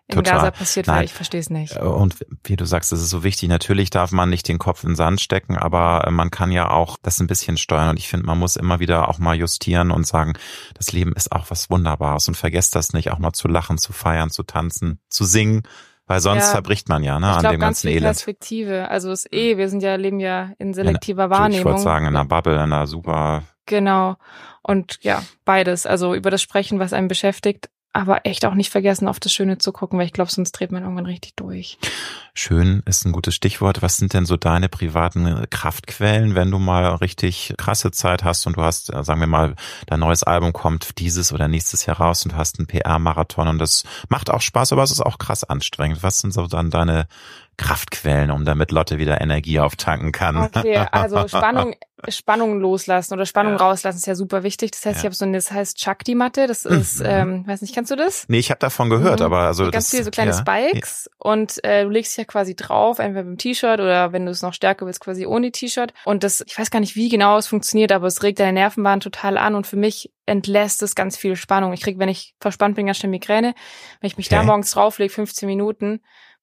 [0.10, 0.36] hm in Total.
[0.38, 1.76] Gaza passiert, weil ich verstehe es nicht.
[1.76, 3.50] Äh, und wie du sagst, das ist so wichtig.
[3.50, 6.70] Natürlich darf man nicht den Kopf in den Sand stecken, aber äh, man kann ja
[6.70, 7.90] auch das ein bisschen steuern.
[7.90, 10.34] Und ich finde, man muss immer wieder auch mal justieren und sagen,
[10.76, 13.92] das Leben ist auch was Wunderbares und vergesst das nicht, auch mal zu lachen, zu
[13.92, 15.64] feiern, zu tanzen, zu singen.
[16.10, 18.04] Weil sonst ja, verbricht man ja, ne, an glaub, dem ganzen Elend.
[18.04, 18.90] Perspektive.
[18.90, 21.60] Also ist eh, wir sind ja, leben ja in selektiver in, Wahrnehmung.
[21.60, 23.44] Ich wollte sagen, in einer Bubble, in einer super.
[23.66, 24.16] Genau.
[24.62, 25.86] Und ja, beides.
[25.86, 29.58] Also über das Sprechen, was einen beschäftigt, aber echt auch nicht vergessen, auf das Schöne
[29.58, 31.80] zu gucken, weil ich glaube, sonst dreht man irgendwann richtig durch.
[32.36, 33.82] Schön ist ein gutes Stichwort.
[33.82, 38.56] Was sind denn so deine privaten Kraftquellen, wenn du mal richtig krasse Zeit hast und
[38.56, 39.56] du hast, äh, sagen wir mal,
[39.88, 43.58] dein neues Album kommt dieses oder nächstes Jahr raus und du hast einen PR-Marathon und
[43.58, 46.04] das macht auch Spaß, aber es ist auch krass anstrengend.
[46.04, 47.08] Was sind so dann deine
[47.58, 50.38] Kraftquellen, um damit Lotte wieder Energie auftanken kann.
[50.38, 51.76] Okay, also Spannung,
[52.08, 53.58] Spannung loslassen oder Spannung ja.
[53.58, 54.72] rauslassen ist ja super wichtig.
[54.72, 55.00] Das heißt, ja.
[55.00, 56.46] ich habe so eine, das heißt Chakti-Matte.
[56.46, 56.78] Das mhm.
[56.78, 58.26] ist, ähm, weiß nicht, kennst du das?
[58.28, 59.26] Nee, ich habe davon gehört, mhm.
[59.26, 60.38] aber also ganz das, viele so kleine ja.
[60.38, 64.26] Spikes und äh, du legst dich ja quasi drauf, entweder mit dem T-Shirt oder wenn
[64.26, 65.94] du es noch stärker willst, quasi ohne T-Shirt.
[66.06, 69.00] Und das, ich weiß gar nicht, wie genau es funktioniert, aber es regt deine Nervenbahn
[69.00, 71.74] total an und für mich entlässt es ganz viel Spannung.
[71.74, 73.56] Ich krieg, wenn ich verspannt bin, ganz schnell Migräne.
[74.00, 74.36] Wenn ich mich okay.
[74.36, 76.02] da morgens drauflege, 15 Minuten,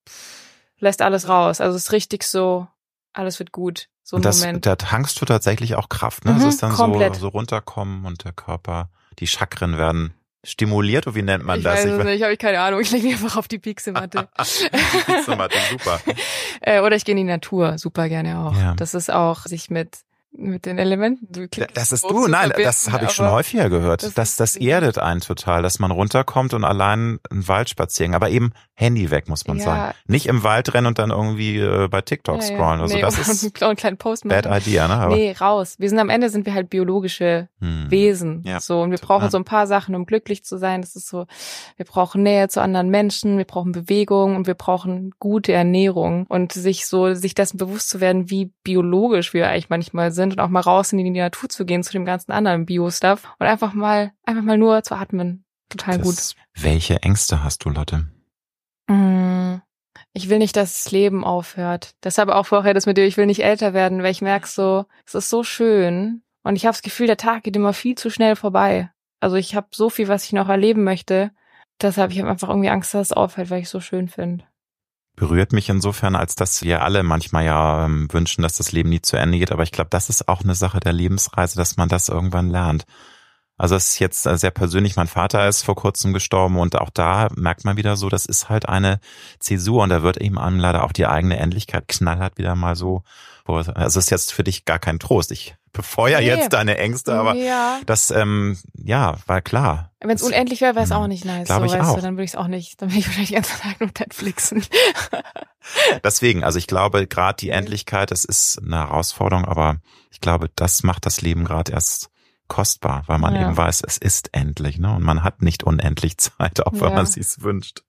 [0.09, 0.44] pff,
[0.85, 1.61] lässt alles raus.
[1.61, 2.69] Also es ist richtig so,
[3.13, 3.89] alles wird gut.
[4.05, 4.67] So ein das, Moment.
[4.67, 6.33] Da tankst du tatsächlich auch Kraft, ne?
[6.33, 7.15] Mhm, das ist dann komplett.
[7.15, 10.15] so, so runterkommen und der Körper, die Chakren werden
[10.45, 11.79] stimuliert oder wie nennt man ich das?
[11.79, 12.81] Weiß ich weiß nicht, habe ich keine Ahnung.
[12.81, 14.29] Ich lege mich einfach auf die Pixelmatte.
[14.39, 16.01] die Pixelmatte, super.
[16.61, 18.57] äh, oder ich gehe in die Natur, super gerne auch.
[18.57, 18.75] Ja.
[18.75, 20.01] Das ist auch sich mit
[20.37, 21.27] mit den Elementen.
[21.31, 24.03] Du das ist du, nein, das habe ich schon häufiger gehört.
[24.03, 28.15] Das, das, das erdet einen total, dass man runterkommt und allein einen Wald spazieren.
[28.15, 29.65] Aber eben Handy weg, muss man ja.
[29.65, 29.95] sagen.
[30.07, 32.81] Nicht im Wald rennen und dann irgendwie äh, bei TikTok ja, scrollen.
[32.81, 34.43] Also nee, das ist einen kleinen Post machen.
[34.43, 34.95] bad idea, ne?
[34.95, 35.77] Aber nee, raus.
[35.79, 37.91] Wir sind am Ende sind wir halt biologische hm.
[37.91, 38.43] Wesen.
[38.45, 40.81] Ja, so und wir brauchen so ein paar Sachen, um glücklich zu sein.
[40.81, 41.27] Das ist so,
[41.77, 46.53] wir brauchen Nähe zu anderen Menschen, wir brauchen Bewegung und wir brauchen gute Ernährung und
[46.53, 50.49] sich so sich dessen bewusst zu werden, wie biologisch wir eigentlich manchmal sind und auch
[50.49, 54.13] mal raus in die Natur zu gehen zu dem ganzen anderen Bio-Stuff und einfach mal
[54.25, 55.45] einfach mal nur zu atmen.
[55.69, 56.63] Total das, gut.
[56.63, 58.07] Welche Ängste hast du, Lotte?
[58.89, 59.57] Mm,
[60.13, 61.95] ich will nicht, dass das Leben aufhört.
[62.05, 64.87] Deshalb auch vorher das mit dir, ich will nicht älter werden, weil ich merke so,
[65.07, 68.11] es ist so schön und ich habe das Gefühl, der Tag geht immer viel zu
[68.11, 68.91] schnell vorbei.
[69.21, 71.31] Also ich habe so viel, was ich noch erleben möchte.
[71.81, 74.45] Deshalb ich habe einfach irgendwie Angst, dass es aufhört, weil ich es so schön finde.
[75.17, 79.01] Berührt mich insofern, als dass wir alle manchmal ja ähm, wünschen, dass das Leben nie
[79.01, 79.53] zu Ende geht.
[79.53, 82.85] Aber ich glaube, das ist auch eine Sache der Lebensreise, dass man das irgendwann lernt
[83.57, 84.97] Also es ist jetzt äh, sehr persönlich.
[84.97, 88.49] Mein Vater ist vor kurzem gestorben und auch da merkt man wieder so, das ist
[88.49, 88.99] halt eine
[89.39, 93.03] Zäsur und da wird eben einem leider auch die eigene Endlichkeit knallhart wieder mal so.
[93.47, 95.31] Also es ist jetzt für dich gar kein Trost.
[95.31, 96.27] Ich befeuer nee.
[96.27, 97.81] jetzt deine Ängste, aber ja.
[97.85, 99.91] das, ähm, ja, war klar.
[100.01, 101.47] Wenn es unendlich wäre, wäre es auch nicht nice.
[101.47, 101.97] Glaube so, ich auch.
[101.97, 104.65] Du, dann würde ich es auch nicht, dann würde ich wahrscheinlich ganz Tag nur Netflixen.
[106.05, 109.77] Deswegen, also ich glaube, gerade die Endlichkeit, das ist eine Herausforderung, aber
[110.11, 112.11] ich glaube, das macht das Leben gerade erst
[112.49, 113.43] kostbar, weil man ja.
[113.43, 114.95] eben weiß, es ist endlich, ne?
[114.95, 116.95] Und man hat nicht unendlich Zeit, auch wenn ja.
[116.95, 117.83] man sich's wünscht.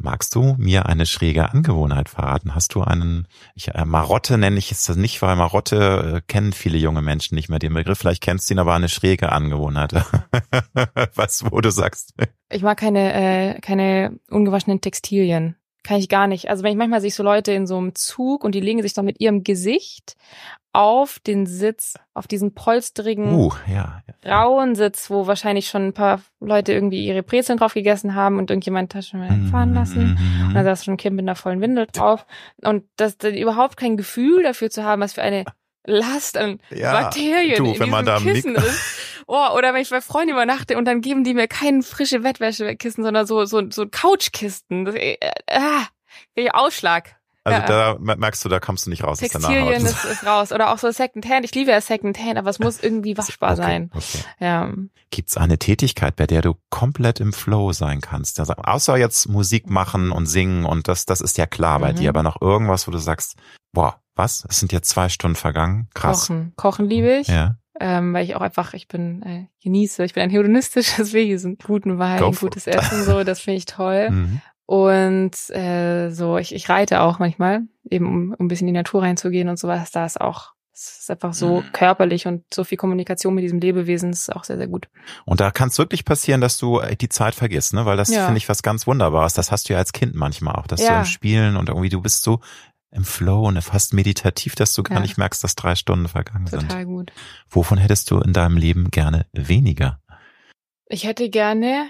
[0.00, 2.54] Magst du mir eine schräge Angewohnheit verraten?
[2.54, 3.26] Hast du einen,
[3.56, 7.34] ich, äh, Marotte nenne ich es das nicht, weil Marotte äh, kennen viele junge Menschen
[7.34, 7.98] nicht mehr den Begriff.
[7.98, 9.92] Vielleicht kennst du ihn aber eine schräge Angewohnheit.
[11.16, 12.14] Was, wo du sagst.
[12.48, 15.56] Ich mag keine, äh, keine ungewaschenen Textilien.
[15.82, 16.48] Kann ich gar nicht.
[16.48, 18.94] Also wenn ich manchmal sehe so Leute in so einem Zug und die legen sich
[18.94, 20.16] doch mit ihrem Gesicht
[20.78, 24.42] auf den Sitz, auf diesen polstrigen, uh, ja, ja.
[24.42, 28.48] rauen Sitz, wo wahrscheinlich schon ein paar Leute irgendwie ihre Brezeln drauf gegessen haben und
[28.50, 30.14] irgendjemand Taschen fahren lassen.
[30.14, 32.26] Mm Und da saß schon ein Kind mit einer vollen Windel drauf.
[32.62, 35.46] Und das, das überhaupt kein Gefühl dafür zu haben, was für eine
[35.84, 39.24] Last an ja, Bakterien du, in wenn man da Kissen ist.
[39.26, 43.02] Oh, oder wenn ich bei Freunden übernachte und dann geben die mir keine frische Bettwäschekissen,
[43.02, 44.84] sondern so so so Couchkisten.
[44.84, 45.18] Das, äh,
[46.36, 47.17] äh, Ausschlag.
[47.52, 47.94] Also ja.
[47.94, 49.18] da merkst du, da kommst du nicht raus.
[49.18, 50.52] Textilien ist, ist raus.
[50.52, 51.44] Oder auch so Secondhand.
[51.44, 53.90] Ich liebe ja Secondhand, aber es muss irgendwie waschbar okay, sein.
[53.94, 54.24] Okay.
[54.40, 54.72] Ja.
[55.10, 58.40] Gibt es eine Tätigkeit, bei der du komplett im Flow sein kannst?
[58.40, 61.96] Also, außer jetzt Musik machen und singen und das, das ist ja klar bei mhm.
[61.96, 63.36] dir, aber noch irgendwas, wo du sagst,
[63.72, 64.44] boah, was?
[64.48, 65.88] Es sind jetzt zwei Stunden vergangen.
[65.94, 66.26] Krass.
[66.26, 66.52] Kochen.
[66.56, 67.28] Kochen liebe ich.
[67.28, 67.56] Ja.
[67.80, 71.58] Ähm, weil ich auch einfach, ich bin, äh, genieße, ich bin ein hedonistisches Wesen.
[71.64, 74.10] Guten Wein, gutes Essen, so, das finde ich toll.
[74.18, 74.40] Mhm.
[74.68, 78.78] Und äh, so, ich, ich reite auch manchmal, eben um, um ein bisschen in die
[78.78, 79.90] Natur reinzugehen und sowas.
[79.92, 81.72] Da ist auch, es ist einfach so mhm.
[81.72, 84.90] körperlich und so viel Kommunikation mit diesem Lebewesen ist auch sehr, sehr gut.
[85.24, 87.86] Und da kann es wirklich passieren, dass du äh, die Zeit vergisst, ne?
[87.86, 88.26] Weil das ja.
[88.26, 89.32] finde ich was ganz Wunderbares.
[89.32, 90.90] Das hast du ja als Kind manchmal auch, dass ja.
[90.90, 92.40] du im Spielen und irgendwie du bist so
[92.90, 95.00] im Flow und fast meditativ, dass du gar ja.
[95.00, 96.68] nicht merkst, dass drei Stunden vergangen Total sind.
[96.68, 97.12] Total gut.
[97.48, 100.02] Wovon hättest du in deinem Leben gerne weniger?
[100.90, 101.88] Ich hätte gerne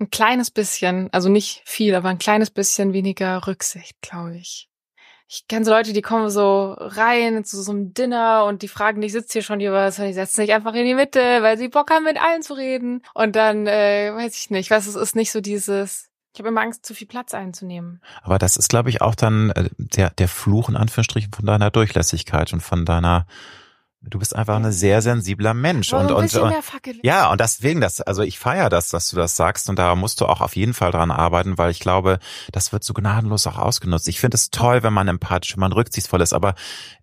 [0.00, 4.68] ein kleines bisschen, also nicht viel, aber ein kleines bisschen weniger Rücksicht, glaube ich.
[5.28, 9.00] Ich kenne so Leute, die kommen so rein zu so einem Dinner und die fragen,
[9.02, 11.56] ich sitze hier schon hier was, und die setzen sich einfach in die Mitte, weil
[11.56, 13.02] sie Bock haben, mit allen zu reden.
[13.14, 16.62] Und dann, äh, weiß ich nicht, was es ist nicht so dieses, ich habe immer
[16.62, 18.00] Angst, zu viel Platz einzunehmen.
[18.22, 21.70] Aber das ist, glaube ich, auch dann äh, der, der Fluch in Anführungsstrichen von deiner
[21.70, 23.26] Durchlässigkeit und von deiner
[24.02, 26.64] Du bist einfach ein sehr sensibler Mensch und, und, und
[27.02, 30.22] ja und deswegen das also ich feiere das, dass du das sagst und da musst
[30.22, 32.18] du auch auf jeden Fall dran arbeiten, weil ich glaube,
[32.50, 34.08] das wird so gnadenlos auch ausgenutzt.
[34.08, 36.54] Ich finde es toll, wenn man empathisch, wenn man rücksichtsvoll ist, aber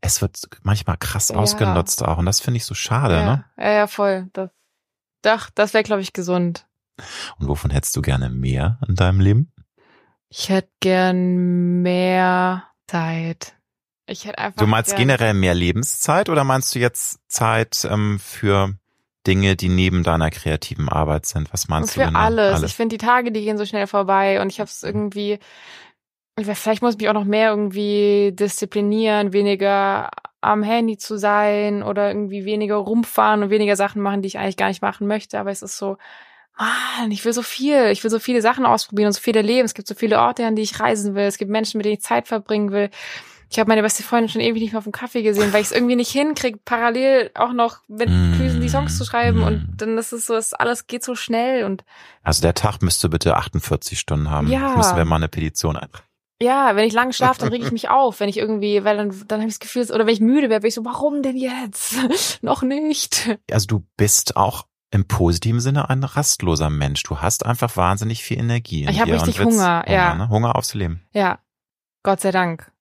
[0.02, 1.36] es wird manchmal krass ja.
[1.36, 3.26] ausgenutzt auch und das finde ich so schade, ja.
[3.26, 3.45] ne?
[3.58, 4.30] Ja, ja, voll.
[4.34, 4.50] Das,
[5.22, 6.66] doch, das wäre glaube ich gesund.
[7.38, 9.52] Und wovon hättest du gerne mehr in deinem Leben?
[10.30, 13.57] Ich hätte gern mehr Zeit.
[14.08, 14.62] Ich hätte einfach.
[14.62, 18.74] Du meinst generell mehr Lebenszeit oder meinst du jetzt Zeit ähm, für
[19.28, 21.51] Dinge, die neben deiner kreativen Arbeit sind?
[21.51, 22.20] Was meinst für du genau?
[22.20, 22.55] Alles.
[22.55, 22.72] alles.
[22.72, 25.39] Ich finde, die Tage, die gehen so schnell vorbei und ich habe es irgendwie.
[26.39, 32.10] Vielleicht muss ich mich auch noch mehr irgendwie disziplinieren, weniger am Handy zu sein oder
[32.10, 35.39] irgendwie weniger rumfahren und weniger Sachen machen, die ich eigentlich gar nicht machen möchte.
[35.39, 35.97] Aber es ist so,
[36.58, 37.88] Mann, ich will so viel.
[37.88, 39.66] Ich will so viele Sachen ausprobieren und so viel erleben.
[39.66, 41.26] Es gibt so viele Orte, an die ich reisen will.
[41.26, 42.89] Es gibt Menschen, mit denen ich Zeit verbringen will.
[43.50, 45.68] Ich habe meine beste Freundin schon ewig nicht mehr auf dem Kaffee gesehen, weil ich
[45.68, 49.41] es irgendwie nicht hinkriege, parallel auch noch mit Füßen die Songs zu schreiben.
[49.41, 49.78] Und mm.
[49.78, 51.86] dann ist es so, dass alles geht so schnell und.
[52.24, 54.48] Also der Tag müsste bitte 48 Stunden haben.
[54.48, 54.76] Ja.
[54.76, 56.08] Müssen wir mal eine Petition einreichen.
[56.41, 59.10] Ja, wenn ich lang schlafe, dann reg ich mich auf, wenn ich irgendwie, weil dann,
[59.28, 61.36] dann habe ich das Gefühl, oder wenn ich müde werde, bin ich so, warum denn
[61.36, 61.95] jetzt?
[62.43, 63.38] Noch nicht.
[63.52, 67.02] Also du bist auch im positiven Sinne ein rastloser Mensch.
[67.04, 68.88] Du hast einfach wahnsinnig viel Energie.
[68.88, 70.16] Ich habe richtig Hunger, Hunger, ja.
[70.16, 70.30] Ne?
[70.30, 71.02] Hunger aufs Leben.
[71.12, 71.39] Ja.
[72.04, 72.72] Gott sei Dank.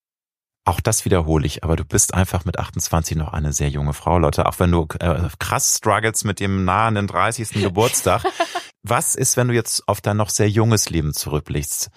[0.67, 4.19] Auch das wiederhole ich, aber du bist einfach mit 28 noch eine sehr junge Frau,
[4.19, 4.47] Lotte.
[4.47, 7.51] Auch wenn du äh, krass struggles mit dem nahenden 30.
[7.63, 8.25] Geburtstag.
[8.83, 11.91] Was ist, wenn du jetzt auf dein noch sehr junges Leben zurückblickst?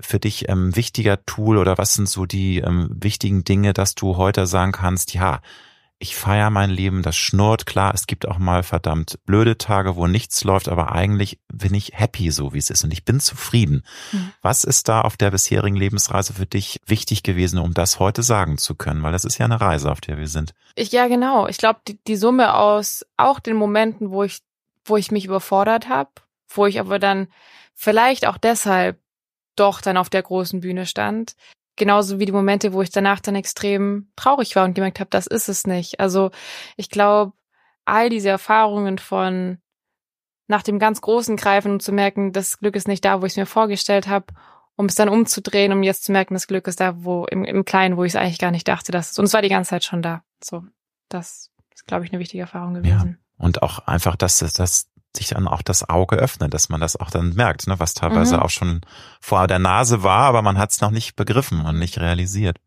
[0.00, 4.16] Für dich ähm, wichtiger Tool oder was sind so die ähm, wichtigen Dinge, dass du
[4.16, 5.40] heute sagen kannst, ja,
[6.02, 7.66] ich feiere mein Leben, das schnurrt.
[7.66, 11.92] Klar, es gibt auch mal verdammt blöde Tage, wo nichts läuft, aber eigentlich bin ich
[11.92, 13.84] happy, so wie es ist und ich bin zufrieden.
[14.10, 14.32] Mhm.
[14.40, 18.56] Was ist da auf der bisherigen Lebensreise für dich wichtig gewesen, um das heute sagen
[18.56, 19.02] zu können?
[19.02, 20.54] Weil das ist ja eine Reise, auf der wir sind.
[20.74, 21.46] Ich, ja, genau.
[21.46, 24.40] Ich glaube, die, die Summe aus auch den Momenten, wo ich,
[24.86, 26.10] wo ich mich überfordert habe,
[26.48, 27.28] wo ich aber dann
[27.74, 28.98] vielleicht auch deshalb
[29.54, 31.36] doch dann auf der großen Bühne stand,
[31.80, 35.26] Genauso wie die Momente, wo ich danach dann extrem traurig war und gemerkt habe, das
[35.26, 35.98] ist es nicht.
[35.98, 36.30] Also
[36.76, 37.32] ich glaube,
[37.86, 39.56] all diese Erfahrungen von
[40.46, 43.32] nach dem ganz Großen greifen und zu merken, das Glück ist nicht da, wo ich
[43.32, 44.26] es mir vorgestellt habe,
[44.76, 47.64] um es dann umzudrehen, um jetzt zu merken, das Glück ist da, wo im, im
[47.64, 49.18] Kleinen, wo ich es eigentlich gar nicht dachte, dass es.
[49.18, 50.22] Und es war die ganze Zeit schon da.
[50.44, 50.62] So,
[51.08, 53.18] das ist, glaube ich, eine wichtige Erfahrung gewesen.
[53.38, 53.42] Ja.
[53.42, 57.10] Und auch einfach, dass das sich dann auch das Auge öffnet, dass man das auch
[57.10, 58.42] dann merkt, ne, was teilweise mhm.
[58.42, 58.80] auch schon
[59.20, 62.58] vor der Nase war, aber man hat es noch nicht begriffen und nicht realisiert.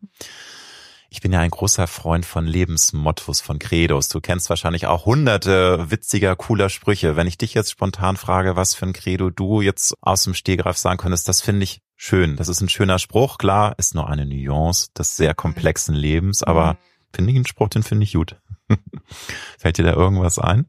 [1.10, 4.10] Ich bin ja ein großer Freund von Lebensmottos, von Credos.
[4.10, 7.16] Du kennst wahrscheinlich auch hunderte witziger, cooler Sprüche.
[7.16, 10.76] Wenn ich dich jetzt spontan frage, was für ein Credo du jetzt aus dem Stehgreif
[10.76, 12.36] sagen könntest, das finde ich schön.
[12.36, 13.38] Das ist ein schöner Spruch.
[13.38, 16.78] Klar, ist nur eine Nuance des sehr komplexen Lebens, aber mhm.
[17.14, 18.42] finde ich einen Spruch, den finde ich gut.
[19.60, 20.66] Fällt dir da irgendwas ein?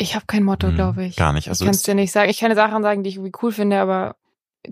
[0.00, 1.16] Ich habe kein Motto, hm, glaube ich.
[1.16, 1.48] Gar nicht.
[1.48, 2.30] Also ich kann es dir nicht sagen.
[2.30, 4.16] Ich kann Sachen sagen, die ich irgendwie cool finde, aber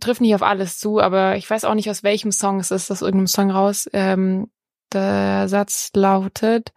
[0.00, 1.00] trifft nicht auf alles zu.
[1.00, 3.90] Aber ich weiß auch nicht, aus welchem Song es ist, aus irgendeinem Song raus.
[3.92, 4.48] Ähm,
[4.92, 6.72] der Satz lautet,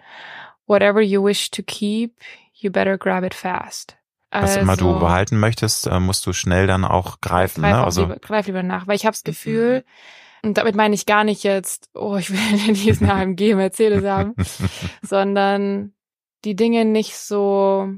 [0.65, 2.15] Whatever you wish to keep,
[2.53, 3.97] you better grab it fast.
[4.31, 7.61] Was also, immer du also behalten möchtest, äh, musst du schnell dann auch greifen.
[7.61, 7.83] Greif ne?
[7.83, 9.83] also lieber, greif lieber nach, weil ich habe das Gefühl,
[10.43, 14.35] und damit meine ich gar nicht jetzt, oh, ich will diesen AMG Mercedes haben,
[15.01, 15.93] sondern
[16.45, 17.91] die Dinge nicht so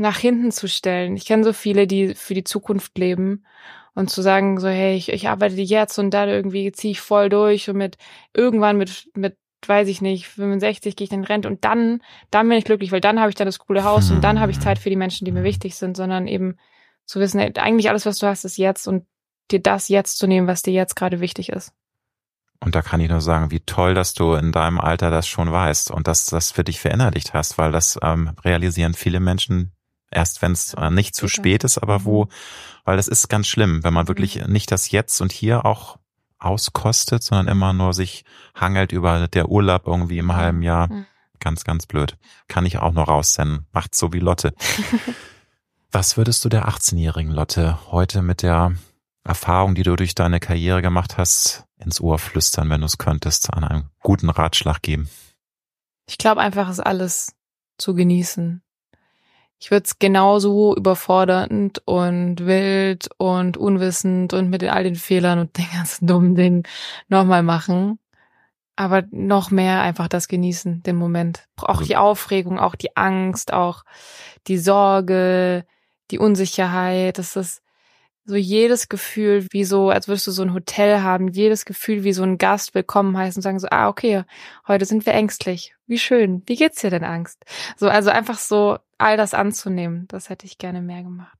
[0.00, 1.14] nach hinten zu stellen.
[1.14, 3.44] Ich kenne so viele, die für die Zukunft leben
[3.94, 7.28] und zu sagen so, hey, ich, ich arbeite jetzt und dann irgendwie ziehe ich voll
[7.28, 7.98] durch und mit
[8.34, 9.36] irgendwann mit mit
[9.66, 13.02] weiß ich nicht, 65 gehe ich in Rente und dann dann bin ich glücklich, weil
[13.02, 15.26] dann habe ich dann das coole Haus und dann habe ich Zeit für die Menschen,
[15.26, 16.56] die mir wichtig sind, sondern eben
[17.04, 19.04] zu wissen, hey, eigentlich alles was du hast ist jetzt und
[19.50, 21.74] dir das jetzt zu nehmen, was dir jetzt gerade wichtig ist.
[22.60, 25.52] Und da kann ich nur sagen, wie toll, dass du in deinem Alter das schon
[25.52, 29.72] weißt und dass das für dich verinnerlicht hast, weil das ähm, realisieren viele Menschen
[30.10, 32.28] Erst wenn es äh, nicht zu spät ist, aber wo, mhm.
[32.84, 34.52] weil das ist ganz schlimm, wenn man wirklich mhm.
[34.52, 35.98] nicht das Jetzt und Hier auch
[36.38, 40.92] auskostet, sondern immer nur sich hangelt über der Urlaub irgendwie im halben Jahr.
[40.92, 41.06] Mhm.
[41.38, 42.18] Ganz, ganz blöd.
[42.48, 43.66] Kann ich auch noch raussenden.
[43.72, 44.52] Macht so wie Lotte.
[45.92, 48.74] Was würdest du der 18-jährigen Lotte heute mit der
[49.24, 53.52] Erfahrung, die du durch deine Karriere gemacht hast, ins Ohr flüstern, wenn du es könntest,
[53.52, 55.08] an einem guten Ratschlag geben?
[56.06, 57.34] Ich glaube einfach, es alles
[57.78, 58.62] zu genießen
[59.60, 65.58] ich würde es genauso überfordernd und wild und unwissend und mit all den Fehlern und
[65.58, 66.62] den ganzen dummen Dingen
[67.08, 67.98] nochmal machen.
[68.74, 71.46] Aber noch mehr einfach das genießen, den Moment.
[71.58, 73.84] Auch also die Aufregung, auch die Angst, auch
[74.46, 75.66] die Sorge,
[76.10, 77.18] die Unsicherheit.
[77.18, 77.62] Das ist
[78.24, 82.14] so jedes Gefühl, wie so, als würdest du so ein Hotel haben, jedes Gefühl, wie
[82.14, 84.24] so ein Gast willkommen heißen und sagen so, ah, okay,
[84.66, 85.74] heute sind wir ängstlich.
[85.86, 86.42] Wie schön.
[86.46, 87.44] Wie geht's dir denn Angst?
[87.76, 91.36] So, also einfach so all das anzunehmen, das hätte ich gerne mehr gemacht.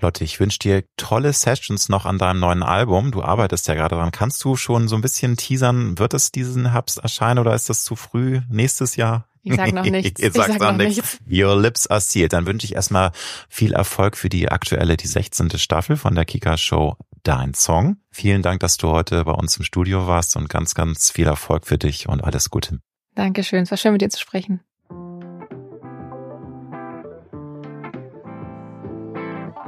[0.00, 3.12] Lotte, ich wünsche dir tolle Sessions noch an deinem neuen Album.
[3.12, 4.10] Du arbeitest ja gerade dran.
[4.10, 5.98] Kannst du schon so ein bisschen teasern?
[5.98, 8.40] Wird es diesen Herbst erscheinen oder ist das zu früh?
[8.50, 9.28] Nächstes Jahr?
[9.44, 10.20] Ich sag noch nichts.
[10.20, 11.18] ich sag noch nichts.
[11.30, 12.32] Your lips are sealed.
[12.32, 13.12] Dann wünsche ich erstmal
[13.48, 15.50] viel Erfolg für die aktuelle, die 16.
[15.58, 17.98] Staffel von der Kika Show Dein Song.
[18.10, 21.66] Vielen Dank, dass du heute bei uns im Studio warst und ganz, ganz viel Erfolg
[21.66, 22.80] für dich und alles Gute.
[23.14, 23.62] Dankeschön.
[23.62, 24.60] Es war schön mit dir zu sprechen.